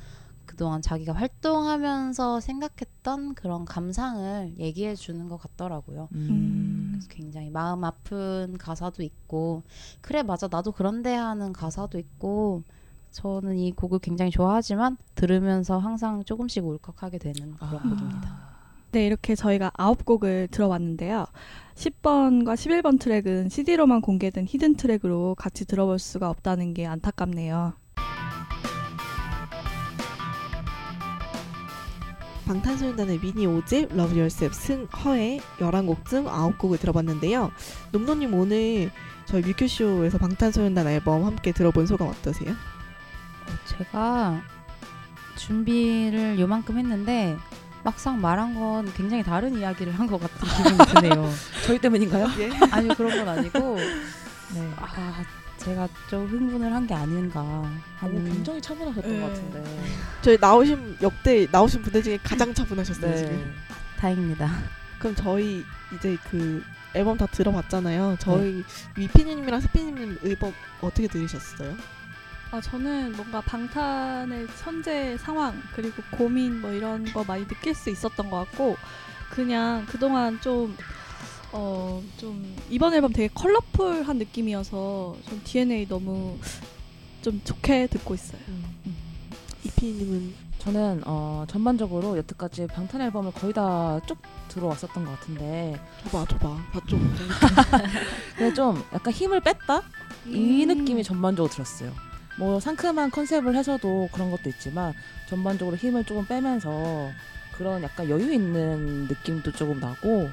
그동안 0.47 0.83
자기가 0.83 1.15
활동하면서 1.15 2.41
생각했던 2.41 3.35
그런 3.35 3.65
감상을 3.65 4.55
얘기해 4.59 4.97
주는 4.97 5.29
것 5.29 5.39
같더라고요. 5.39 6.09
음. 6.13 6.91
그래서 6.93 7.09
굉장히 7.09 7.49
마음 7.49 7.85
아픈 7.85 8.57
가사도 8.59 9.03
있고 9.03 9.63
그래 10.01 10.23
맞아 10.23 10.49
나도 10.51 10.73
그런데 10.73 11.15
하는 11.15 11.53
가사도 11.53 11.99
있고 11.99 12.65
저는 13.13 13.59
이 13.59 13.73
곡을 13.73 13.99
굉장히 14.01 14.31
좋아하지만 14.31 14.97
들으면서 15.15 15.79
항상 15.79 16.25
조금씩 16.25 16.65
울컥하게 16.65 17.19
되는 17.19 17.55
그런 17.55 17.77
아. 17.77 17.83
곡입니다. 17.83 18.53
네, 18.93 19.07
이렇게 19.07 19.35
저희가 19.35 19.71
아홉 19.75 20.05
곡을 20.05 20.49
들어봤는데요. 20.51 21.27
10번과 21.77 22.55
11번 22.55 23.01
트랙은 23.01 23.49
CD로만 23.49 24.03
공개된 24.03 24.47
hidden 24.47 24.75
트랙으로 24.75 25.35
같이 25.39 25.65
들어볼 25.65 25.99
수가 25.99 26.29
없다는 26.29 26.75
게 26.75 26.87
안타깝네요. 26.87 27.73
방탄소년단의 32.47 33.21
미니 33.21 33.47
5집 33.47 33.93
Love 33.93 34.19
Yourself 34.19 34.55
승허의 34.55 35.41
11곡 35.59 36.05
중 36.07 36.27
9곡을 36.27 36.79
들어봤는데요. 36.79 37.51
놈노님 37.93 38.35
오늘 38.35 38.91
저희 39.25 39.41
뮤큐쇼에서 39.43 40.19
방탄소년단 40.19 40.87
앨범 40.89 41.25
함께 41.25 41.53
들어본 41.53 41.87
소감 41.87 42.09
어떠세요? 42.09 42.53
제가 43.67 44.43
준비를 45.37 46.39
요만큼 46.39 46.79
했는데 46.79 47.37
막상 47.85 48.21
말한 48.21 48.55
건 48.55 48.93
굉장히 48.95 49.23
다른 49.25 49.57
이야기를 49.59 49.99
한 49.99 50.07
것 50.07 50.21
같은 50.21 50.37
기분이 50.49 50.79
드네요. 50.95 51.29
저희 51.67 51.79
때문인가요? 51.79 52.27
예. 52.39 52.51
아니요 52.71 52.95
그런 52.97 53.17
건 53.25 53.29
아니고 53.39 53.77
네. 54.55 54.73
아 54.77 55.25
제가 55.57 55.89
좀 56.09 56.27
흥분을 56.27 56.73
한 56.73 56.87
게 56.87 56.95
아닌가 56.95 57.41
오, 57.43 57.67
하는 57.99 58.25
굉장히 58.25 58.61
차분하셨던 58.61 59.13
네. 59.13 59.21
것 59.21 59.29
같은데. 59.29 59.65
저희 60.23 60.39
나오신 60.41 60.99
역대 61.03 61.47
나오신 61.51 61.83
분들 61.83 62.03
중에 62.03 62.19
가장 62.23 62.53
차분하셨어요 62.55 63.11
네. 63.11 63.17
지금. 63.17 63.55
다행입니다. 63.99 64.49
그럼 64.99 65.15
저희 65.17 65.65
이제 65.97 66.17
그 66.31 66.63
앨범 66.95 67.17
다 67.17 67.27
들어봤잖아요. 67.27 68.17
저희 68.21 68.63
위피님이랑 68.97 69.61
스피님 69.61 70.19
앨범 70.25 70.53
어떻게 70.81 71.09
들으셨어요? 71.09 71.75
아, 72.53 72.61
저는 72.61 73.13
뭔가 73.17 73.41
방탄의 73.41 74.47
현재 74.63 75.17
상황 75.19 75.59
그리고 75.75 76.03
고민 76.11 76.61
뭐 76.61 76.71
이런 76.71 77.05
거 77.13 77.25
많이 77.25 77.47
느낄 77.47 77.75
수 77.75 77.89
있었던 77.89 78.29
것 78.31 78.37
같고 78.45 78.77
그냥 79.31 79.87
그동안 79.87 80.39
좀 80.43 80.77
어, 81.53 82.03
좀 82.19 82.55
이번 82.69 82.93
앨범 82.93 83.13
되게 83.13 83.29
컬러풀한 83.35 84.19
느낌이어서 84.19 85.17
좀 85.29 85.41
DNA 85.45 85.87
너무 85.89 86.39
좀 87.23 87.41
좋게 87.43 87.87
듣고 87.87 88.15
있어요. 88.15 88.41
이피님은 89.65 90.35
저는 90.59 91.03
어, 91.07 91.45
전반적으로 91.49 92.19
여태까지 92.19 92.67
방탄 92.69 93.01
앨범을 93.01 93.33
거의 93.33 93.53
다 93.55 93.99
쭉 94.07 94.19
들어왔었던 94.49 95.05
것 95.07 95.11
같은데 95.19 95.81
줘봐 96.05 96.27
줘봐 96.27 96.57
봐줘 96.73 96.97
근데 98.37 98.53
좀 98.53 98.85
약간 98.93 99.11
힘을 99.15 99.41
뺐다 99.41 99.83
이 100.27 100.65
음. 100.65 100.69
느낌이 100.69 101.03
전반적으로 101.03 101.51
들었어요. 101.51 101.91
뭐 102.37 102.59
상큼한 102.61 103.11
컨셉을 103.11 103.55
해서도 103.55 104.09
그런 104.13 104.31
것도 104.31 104.49
있지만 104.51 104.95
전반적으로 105.27 105.77
힘을 105.77 106.05
조금 106.05 106.27
빼면서 106.27 107.11
그런 107.53 107.83
약간 107.83 108.09
여유 108.09 108.33
있는 108.33 109.07
느낌도 109.09 109.53
조금 109.53 109.79
나고 109.81 110.31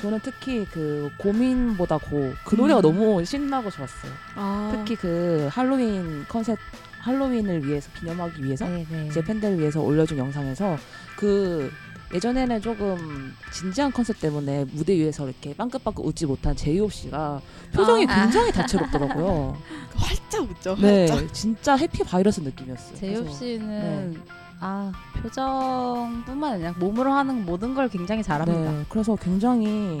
저는 0.00 0.20
특히 0.22 0.64
그 0.70 1.10
고민보다 1.18 1.98
고 1.98 2.32
그 2.44 2.54
노래가 2.54 2.80
음. 2.80 2.82
너무 2.82 3.24
신나고 3.24 3.70
좋았어요. 3.70 4.12
아, 4.36 4.72
특히 4.74 4.96
그 4.96 5.48
할로윈 5.52 6.26
컨셉 6.28 6.58
할로윈을 7.00 7.66
위해서 7.66 7.90
기념하기 7.98 8.44
위해서 8.44 8.64
네네. 8.66 9.10
제 9.10 9.22
팬들을 9.22 9.58
위해서 9.58 9.80
올려준 9.80 10.18
영상에서 10.18 10.76
그 11.16 11.70
예전에는 12.14 12.60
조금 12.60 13.32
진지한 13.52 13.90
컨셉 13.92 14.20
때문에 14.20 14.66
무대 14.72 14.94
위에서 14.94 15.24
이렇게 15.26 15.54
빵긋빵긋 15.54 16.04
웃지 16.04 16.26
못한 16.26 16.54
제이홉 16.54 16.92
씨가 16.92 17.40
표정이 17.72 18.06
아. 18.08 18.22
굉장히 18.22 18.52
다채롭더라고요. 18.52 19.56
활짝 19.96 20.42
웃죠. 20.42 20.76
네, 20.76 21.08
활짝. 21.08 21.32
진짜 21.32 21.76
해피 21.76 22.04
바이러스 22.04 22.40
느낌이었어요. 22.40 22.96
제이홉 22.96 23.32
씨는 23.32 24.20
아 24.60 24.92
표정뿐만 25.22 26.52
아니라 26.54 26.72
몸으로 26.78 27.12
하는 27.12 27.44
모든 27.44 27.74
걸 27.74 27.88
굉장히 27.88 28.22
잘합니다. 28.22 28.70
네, 28.72 28.84
그래서 28.88 29.16
굉장히 29.16 30.00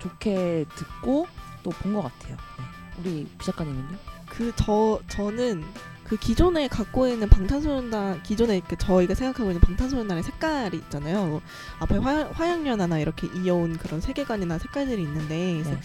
좋게 0.00 0.66
듣고 0.76 1.26
또 1.62 1.70
본 1.70 1.94
것 1.94 2.02
같아요. 2.02 2.36
네. 2.36 2.64
우리 3.00 3.26
비 3.38 3.46
작가님은요? 3.46 3.96
그 4.28 4.52
저 4.56 5.00
저는 5.08 5.64
그 6.08 6.16
기존에 6.16 6.68
갖고 6.68 7.06
있는 7.06 7.28
방탄소년단 7.28 8.22
기존에 8.22 8.60
그 8.66 8.76
저희가 8.76 9.14
생각하고 9.14 9.50
있는 9.50 9.60
방탄소년단의 9.60 10.22
색깔이 10.22 10.76
있잖아요. 10.78 11.26
뭐 11.26 11.42
앞에 11.80 11.98
화, 11.98 12.24
화양연화나 12.32 12.98
이렇게 12.98 13.28
이어온 13.34 13.76
그런 13.76 14.00
세계관이나 14.00 14.58
색깔들이 14.58 15.02
있는데 15.02 15.62
네. 15.64 15.80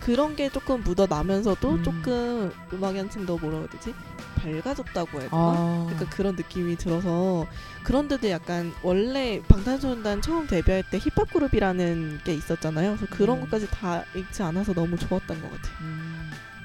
그런 0.00 0.36
게 0.36 0.48
조금 0.48 0.82
묻어나면서도 0.82 1.70
음. 1.70 1.82
조금 1.82 2.52
음악이 2.72 2.98
한층 2.98 3.26
더 3.26 3.36
뭐라고 3.36 3.62
해야 3.62 3.70
되지 3.70 3.94
밝아졌다고 4.36 5.20
해야 5.20 5.28
되나? 5.28 5.42
아, 5.42 5.86
그러니까 5.88 6.16
그런 6.16 6.36
느낌이 6.36 6.76
들어서 6.76 7.46
그런데도 7.82 8.30
약간 8.30 8.72
원래 8.82 9.42
방탄소년단 9.48 10.22
처음 10.22 10.46
데뷔할 10.46 10.84
때 10.90 10.98
힙합 10.98 11.30
그룹이라는 11.32 12.20
게 12.24 12.32
있었잖아요. 12.34 12.96
그래서 12.96 13.14
그런 13.14 13.38
음. 13.38 13.42
것까지 13.42 13.68
다 13.68 14.04
읽지 14.14 14.42
않아서 14.42 14.72
너무 14.72 14.96
좋았던 14.96 15.42
것 15.42 15.50
같아요. 15.50 15.74
음. 15.82 16.17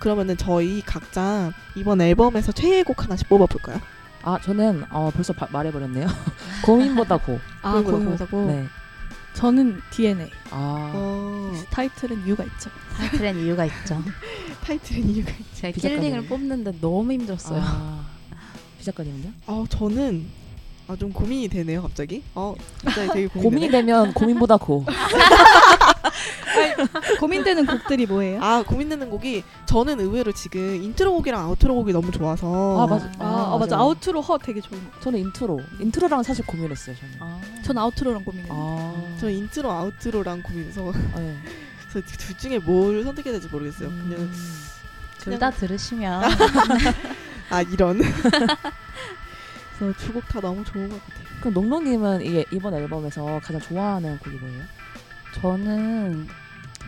그러면은 0.04 0.36
저희 0.36 0.82
각자 0.82 1.54
이번 1.76 2.02
앨범에서 2.02 2.52
최애곡 2.52 3.06
하나씩 3.06 3.30
뽑아볼까요? 3.30 3.80
아 4.22 4.38
저는 4.44 4.84
어, 4.90 5.10
벌써 5.16 5.32
바- 5.32 5.48
말해버렸네요. 5.50 6.08
고민보다 6.66 7.16
고. 7.16 7.40
아, 7.62 7.72
그런 7.72 7.86
거 7.86 7.92
고민보다 7.92 8.26
고 8.26 8.46
네. 8.48 8.66
저는 9.34 9.80
DNA. 9.92 10.30
아, 10.52 10.92
어, 10.94 11.54
타이틀은 11.70 12.26
이유가 12.26 12.44
있죠. 12.44 12.70
타이틀엔 12.98 13.40
이유가 13.40 13.64
있죠. 13.64 14.04
타이틀은 14.66 15.10
이유가 15.10 15.32
있죠. 15.32 15.56
제가. 15.56 15.80
킬링을 15.80 16.26
뽑는데 16.26 16.80
너무 16.82 17.14
힘들었어요. 17.14 17.62
아, 17.64 18.06
비작가님은요? 18.80 19.30
아 19.48 19.64
저는 19.70 20.26
아 20.90 20.98
좀 20.98 21.14
고민이 21.14 21.48
되네요 21.48 21.82
갑자기. 21.82 22.24
어 22.36 22.54
갑자기 22.84 23.08
되게 23.14 23.28
고민이 23.42 23.70
되면 23.70 24.14
고민보다 24.14 24.58
고. 24.58 24.86
고민되는 27.20 27.66
곡들이 27.66 28.06
뭐예요? 28.06 28.42
아 28.42 28.64
고민되는 28.64 29.10
곡이 29.10 29.44
저는 29.66 30.00
의외로 30.00 30.32
지금 30.32 30.76
인트로 30.76 31.14
곡이랑 31.14 31.42
outro 31.42 31.76
곡이 31.76 31.94
너무 31.94 32.12
좋아서 32.12 32.82
아 32.82 32.88
맞아. 32.88 33.12
아, 33.20 33.54
아, 33.54 33.58
맞아. 33.58 33.78
outro 33.78 34.22
허 34.22 34.38
되게 34.38 34.62
좋은 34.62 34.84
곡. 34.84 35.02
저는 35.02 35.20
intro. 35.20 35.60
intro랑 35.80 36.24
사실 36.24 36.46
고민했어요. 36.46 36.96
저는. 36.96 37.14
아. 37.20 37.42
전 37.64 37.78
outro랑 37.78 38.24
고민해요. 38.24 38.54
아, 38.54 39.18
저 39.20 39.30
intro 39.30 39.72
outro랑 39.72 40.44
고민해서 40.44 40.92
네. 41.16 41.38
그래서 41.92 42.08
둘 42.18 42.38
중에 42.38 42.60
뭘 42.60 43.04
선택해야 43.04 43.34
될지 43.34 43.48
모르겠어요. 43.50 43.90
그냥 43.90 44.12
음. 44.22 44.34
둘다 45.20 45.52
들으시면 45.52 46.24
아 47.50 47.62
이런. 47.62 48.02
그래서 49.78 49.98
두곡다 50.00 50.42
너무 50.42 50.64
좋은 50.64 50.90
것 50.90 51.00
같아요. 51.04 51.24
그럼 51.40 51.54
농농님은 51.56 52.22
이게 52.22 52.46
이번 52.52 52.74
앨범에서 52.74 53.40
가장 53.44 53.60
좋아하는 53.62 54.18
곡이 54.20 54.38
뭐예요? 54.38 54.64
저는 55.42 56.28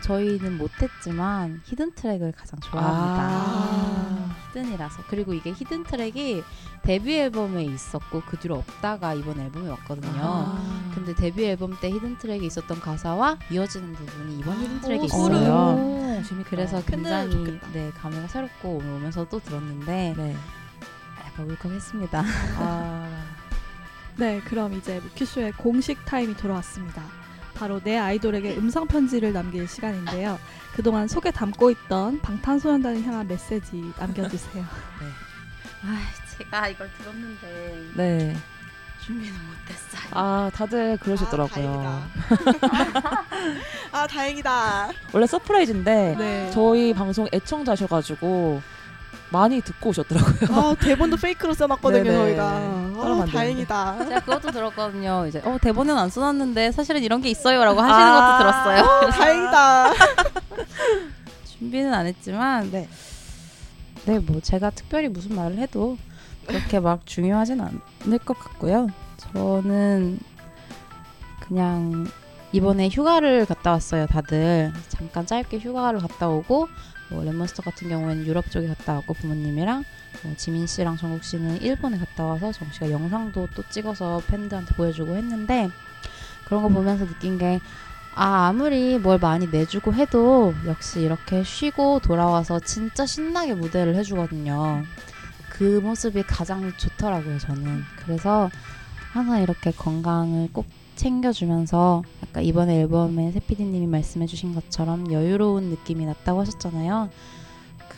저희는 0.06 0.56
못했지만 0.56 1.60
hidden 1.64 1.92
트랙을 1.96 2.30
가장 2.30 2.60
좋아합니다. 2.60 3.22
아. 3.28 4.36
hidden이라서 4.48 5.02
그리고 5.08 5.34
이게 5.34 5.50
hidden 5.50 5.82
트랙이 5.82 6.44
데뷔 6.82 7.18
앨범에 7.18 7.64
있었고 7.64 8.22
그 8.24 8.38
뒤로 8.38 8.54
없다가 8.56 9.14
이번 9.14 9.40
앨범에 9.40 9.68
왔거든요. 9.68 10.12
아. 10.14 10.90
근데 10.94 11.12
데뷔 11.12 11.46
앨범 11.46 11.76
때 11.80 11.90
hidden 11.90 12.18
트랙에 12.18 12.46
있었던 12.46 12.80
가사와 12.80 13.38
이어지는 13.50 13.94
부분이 13.94 14.38
이번 14.38 14.62
hidden 14.62 14.80
트랙에 14.82 15.00
오, 15.00 15.04
있어요. 15.04 16.22
그래서 16.48 16.80
굉장히. 16.84 17.58
네 17.72 17.90
감회가 17.90 18.28
새롭고 18.28 18.76
오늘 18.76 18.92
오면서 18.94 19.28
또 19.28 19.40
들었는데 19.40 20.14
네. 20.16 20.36
약간 21.26 21.50
울컥했습니다. 21.50 22.24
아. 22.58 23.24
네, 24.18 24.40
그럼 24.42 24.72
이제 24.72 25.00
뮤큐쇼의 25.00 25.52
공식 25.52 26.02
타임이 26.06 26.36
돌아왔습니다. 26.36 27.02
바로 27.56 27.80
내 27.80 27.96
아이돌에게 27.96 28.56
음성 28.56 28.86
편지를 28.86 29.32
남길 29.32 29.66
시간인데요. 29.66 30.38
그동안 30.74 31.08
속에 31.08 31.30
담고 31.30 31.70
있던 31.70 32.20
방탄소년단을 32.20 33.02
향한 33.04 33.26
메시지 33.26 33.92
남겨주세요. 33.98 34.64
아 35.82 35.98
제가 36.36 36.68
이걸 36.68 36.90
들었는데 36.98 37.92
네. 37.96 38.36
준비는 39.04 39.32
못했어요. 39.32 40.10
아, 40.10 40.50
다들 40.52 40.98
그러시더라고요. 40.98 42.02
아 43.92 44.06
다행이다. 44.06 44.90
원래 45.12 45.26
surprise인데 45.26 46.16
네. 46.18 46.50
저희 46.52 46.92
방송 46.92 47.28
애청자셔가지고 47.32 48.60
많이 49.30 49.60
듣고 49.60 49.90
오셨더라고요. 49.90 50.56
아 50.56 50.74
대본도 50.80 51.16
페이크로 51.16 51.54
써놨거든요 51.54 52.04
네네. 52.04 52.16
저희가. 52.16 52.46
아안 52.46 53.26
다행이다. 53.28 54.04
제가 54.06 54.20
그것도 54.20 54.50
들었거든요. 54.52 55.26
이제 55.28 55.40
어 55.44 55.58
대본은 55.60 55.96
안 55.96 56.08
써놨는데 56.08 56.72
사실은 56.72 57.02
이런 57.02 57.20
게 57.20 57.30
있어요라고 57.30 57.80
하시는 57.80 58.00
아. 58.00 58.38
것도 58.38 58.38
들었어요. 58.38 58.84
아, 58.84 59.10
다행이다. 59.10 59.92
준비는 61.58 61.92
안 61.92 62.06
했지만 62.06 62.70
네. 62.70 62.88
네, 64.04 64.18
뭐 64.20 64.40
제가 64.40 64.70
특별히 64.70 65.08
무슨 65.08 65.34
말을 65.34 65.58
해도 65.58 65.96
그렇게 66.46 66.78
막 66.78 67.04
중요하진 67.06 67.60
않을 67.60 68.18
것 68.18 68.38
같고요. 68.38 68.88
저는 69.16 70.20
그냥 71.40 72.06
이번에 72.56 72.88
휴가를 72.88 73.44
갔다 73.44 73.72
왔어요, 73.72 74.06
다들. 74.06 74.72
잠깐 74.88 75.26
짧게 75.26 75.58
휴가를 75.58 76.00
갔다 76.00 76.30
오고 76.30 76.68
뭐 77.10 77.22
랩몬스터 77.22 77.62
같은 77.62 77.90
경우에는 77.90 78.24
유럽 78.24 78.50
쪽에 78.50 78.66
갔다 78.66 78.94
왔고 78.94 79.12
부모님이랑 79.12 79.84
뭐 80.22 80.34
지민 80.38 80.66
씨랑 80.66 80.96
정국 80.96 81.22
씨는 81.22 81.60
일본에 81.60 81.98
갔다 81.98 82.24
와서 82.24 82.52
정 82.52 82.72
씨가 82.72 82.90
영상도 82.90 83.48
또 83.54 83.62
찍어서 83.68 84.22
팬들한테 84.26 84.74
보여주고 84.74 85.16
했는데 85.16 85.68
그런 86.46 86.62
거 86.62 86.70
보면서 86.70 87.04
느낀 87.04 87.36
게 87.36 87.60
아, 88.14 88.46
아무리 88.46 88.98
뭘 88.98 89.18
많이 89.18 89.46
내주고 89.48 89.92
해도 89.92 90.54
역시 90.64 91.02
이렇게 91.02 91.44
쉬고 91.44 92.00
돌아와서 92.00 92.58
진짜 92.60 93.04
신나게 93.04 93.52
무대를 93.52 93.94
해주거든요. 93.96 94.82
그 95.50 95.80
모습이 95.82 96.22
가장 96.22 96.72
좋더라고요, 96.74 97.38
저는. 97.38 97.82
그래서 97.98 98.48
항상 99.12 99.42
이렇게 99.42 99.72
건강을 99.72 100.48
꼭 100.54 100.66
챙겨주면서 100.96 102.02
아까 102.22 102.40
이번에 102.40 102.80
앨범에 102.80 103.32
세피디님이 103.32 103.86
말씀해주신 103.86 104.54
것처럼 104.54 105.12
여유로운 105.12 105.64
느낌이 105.64 106.04
났다고 106.06 106.40
하셨잖아요. 106.40 107.10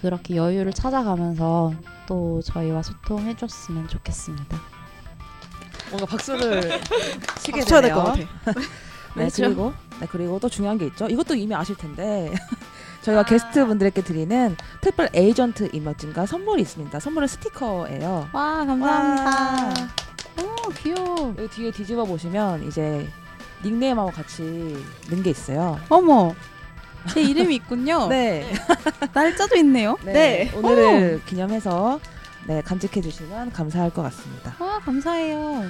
그렇게 0.01 0.37
여유를 0.37 0.73
찾아가면서 0.73 1.73
또 2.07 2.41
저희와 2.43 2.83
소통해줬으면 2.83 3.89
좋겠습니다. 3.89 4.59
뭔가 5.91 6.07
박수를 6.07 6.61
치게 7.41 7.63
쳐야 7.63 7.81
될 7.81 7.93
것. 7.95 8.05
같아. 8.05 8.21
네. 9.17 9.29
그리고 9.35 9.73
네, 10.01 10.07
그리고 10.11 10.39
또 10.39 10.49
중요한 10.49 10.79
게 10.79 10.87
있죠. 10.87 11.09
이것도 11.09 11.35
이미 11.35 11.55
아실 11.55 11.77
텐데 11.77 12.33
저희가 13.03 13.23
아. 13.23 13.25
게스트 13.25 13.67
분들에게 13.67 14.03
드리는 14.03 14.57
특별 14.81 15.09
에이전트 15.13 15.71
이머진과 15.73 16.27
선물이 16.27 16.63
있습니다. 16.63 17.01
선물은 17.01 17.27
스티커예요. 17.27 18.29
와, 18.33 18.65
와. 18.65 19.75
오, 20.39 20.69
귀여워. 20.71 21.35
여기 21.39 21.49
뒤에 21.49 21.71
뒤집어 21.71 22.05
보시면 22.05 22.67
이제 22.67 23.09
닉네임하고 23.65 24.11
같이 24.11 24.43
넣은 25.11 25.23
게 25.23 25.31
있어요. 25.31 25.79
어머, 25.89 26.35
제 27.13 27.23
이름이 27.23 27.55
있군요. 27.57 28.07
네. 28.11 28.51
날짜도 29.15 29.57
있네요. 29.57 29.97
네. 30.05 30.51
오늘을 30.55 31.23
기념해서 31.27 32.01
네, 32.47 32.63
간직해 32.63 33.01
주시면 33.03 33.53
감사할 33.53 33.91
것 33.91 34.03
같습니다. 34.03 34.55
와, 34.59 34.79
감사해요. 34.81 35.65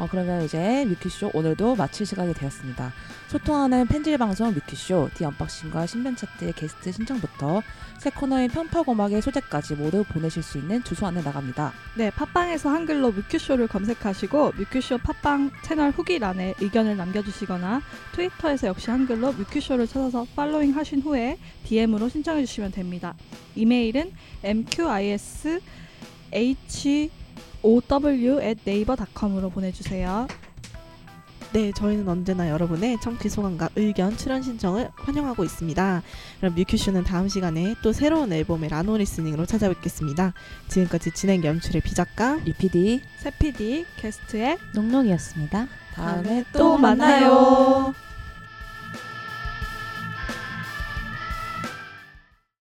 어, 0.00 0.08
그러면 0.10 0.42
이제 0.42 0.86
뮤큐쇼 0.86 1.32
오늘도 1.34 1.76
마칠 1.76 2.06
시간이 2.06 2.32
되었습니다. 2.32 2.90
소통하는 3.28 3.86
팬질 3.86 4.16
방송 4.16 4.54
뮤큐쇼, 4.54 5.10
The 5.12 5.26
Unboxing과 5.26 5.86
신변 5.86 6.16
차트의 6.16 6.54
게스트 6.54 6.90
신청부터 6.90 7.62
새 7.98 8.08
코너인 8.08 8.48
편파고막의 8.48 9.20
소재까지 9.20 9.74
모두 9.74 10.02
보내실 10.04 10.42
수 10.42 10.56
있는 10.56 10.82
주소 10.84 11.06
안내 11.06 11.20
나갑니다. 11.20 11.74
네, 11.96 12.10
팟빵에서 12.12 12.70
한글로 12.70 13.12
뮤큐쇼를 13.12 13.68
검색하시고 13.68 14.52
뮤큐쇼 14.56 14.98
팟빵 14.98 15.50
채널 15.62 15.90
후기란에 15.90 16.54
의견을 16.60 16.96
남겨주시거나 16.96 17.82
트위터에서 18.12 18.68
역시 18.68 18.90
한글로 18.90 19.32
뮤큐쇼를 19.32 19.86
찾아서 19.86 20.26
팔로잉 20.34 20.74
하신 20.74 21.02
후에 21.02 21.36
DM으로 21.64 22.08
신청해 22.08 22.46
주시면 22.46 22.72
됩니다. 22.72 23.14
이메일은 23.54 24.12
mqis 24.42 25.60
how 26.32 27.19
at 27.64 28.60
naver.com으로 28.66 29.50
보내주세요. 29.50 30.26
네, 31.52 31.72
저희는 31.72 32.08
언제나 32.08 32.48
여러분의 32.48 32.98
청취 33.02 33.28
소감과 33.28 33.70
의견, 33.74 34.16
출연 34.16 34.40
신청을 34.40 34.90
환영하고 34.94 35.42
있습니다. 35.42 36.02
그럼 36.38 36.54
뮤큐쇼는 36.54 37.02
다음 37.02 37.28
시간에 37.28 37.74
또 37.82 37.92
새로운 37.92 38.32
앨범의 38.32 38.68
라노 38.70 38.96
리스닝으로 38.98 39.46
찾아뵙겠습니다. 39.46 40.32
지금까지 40.68 41.10
진행 41.10 41.42
연출의 41.42 41.82
비작가 41.82 42.38
UPD 42.46 43.02
세피디 43.18 43.86
게스트의 43.96 44.58
녹록이었습니다. 44.74 45.66
다음에 45.94 46.44
또 46.52 46.78
만나요. 46.78 47.92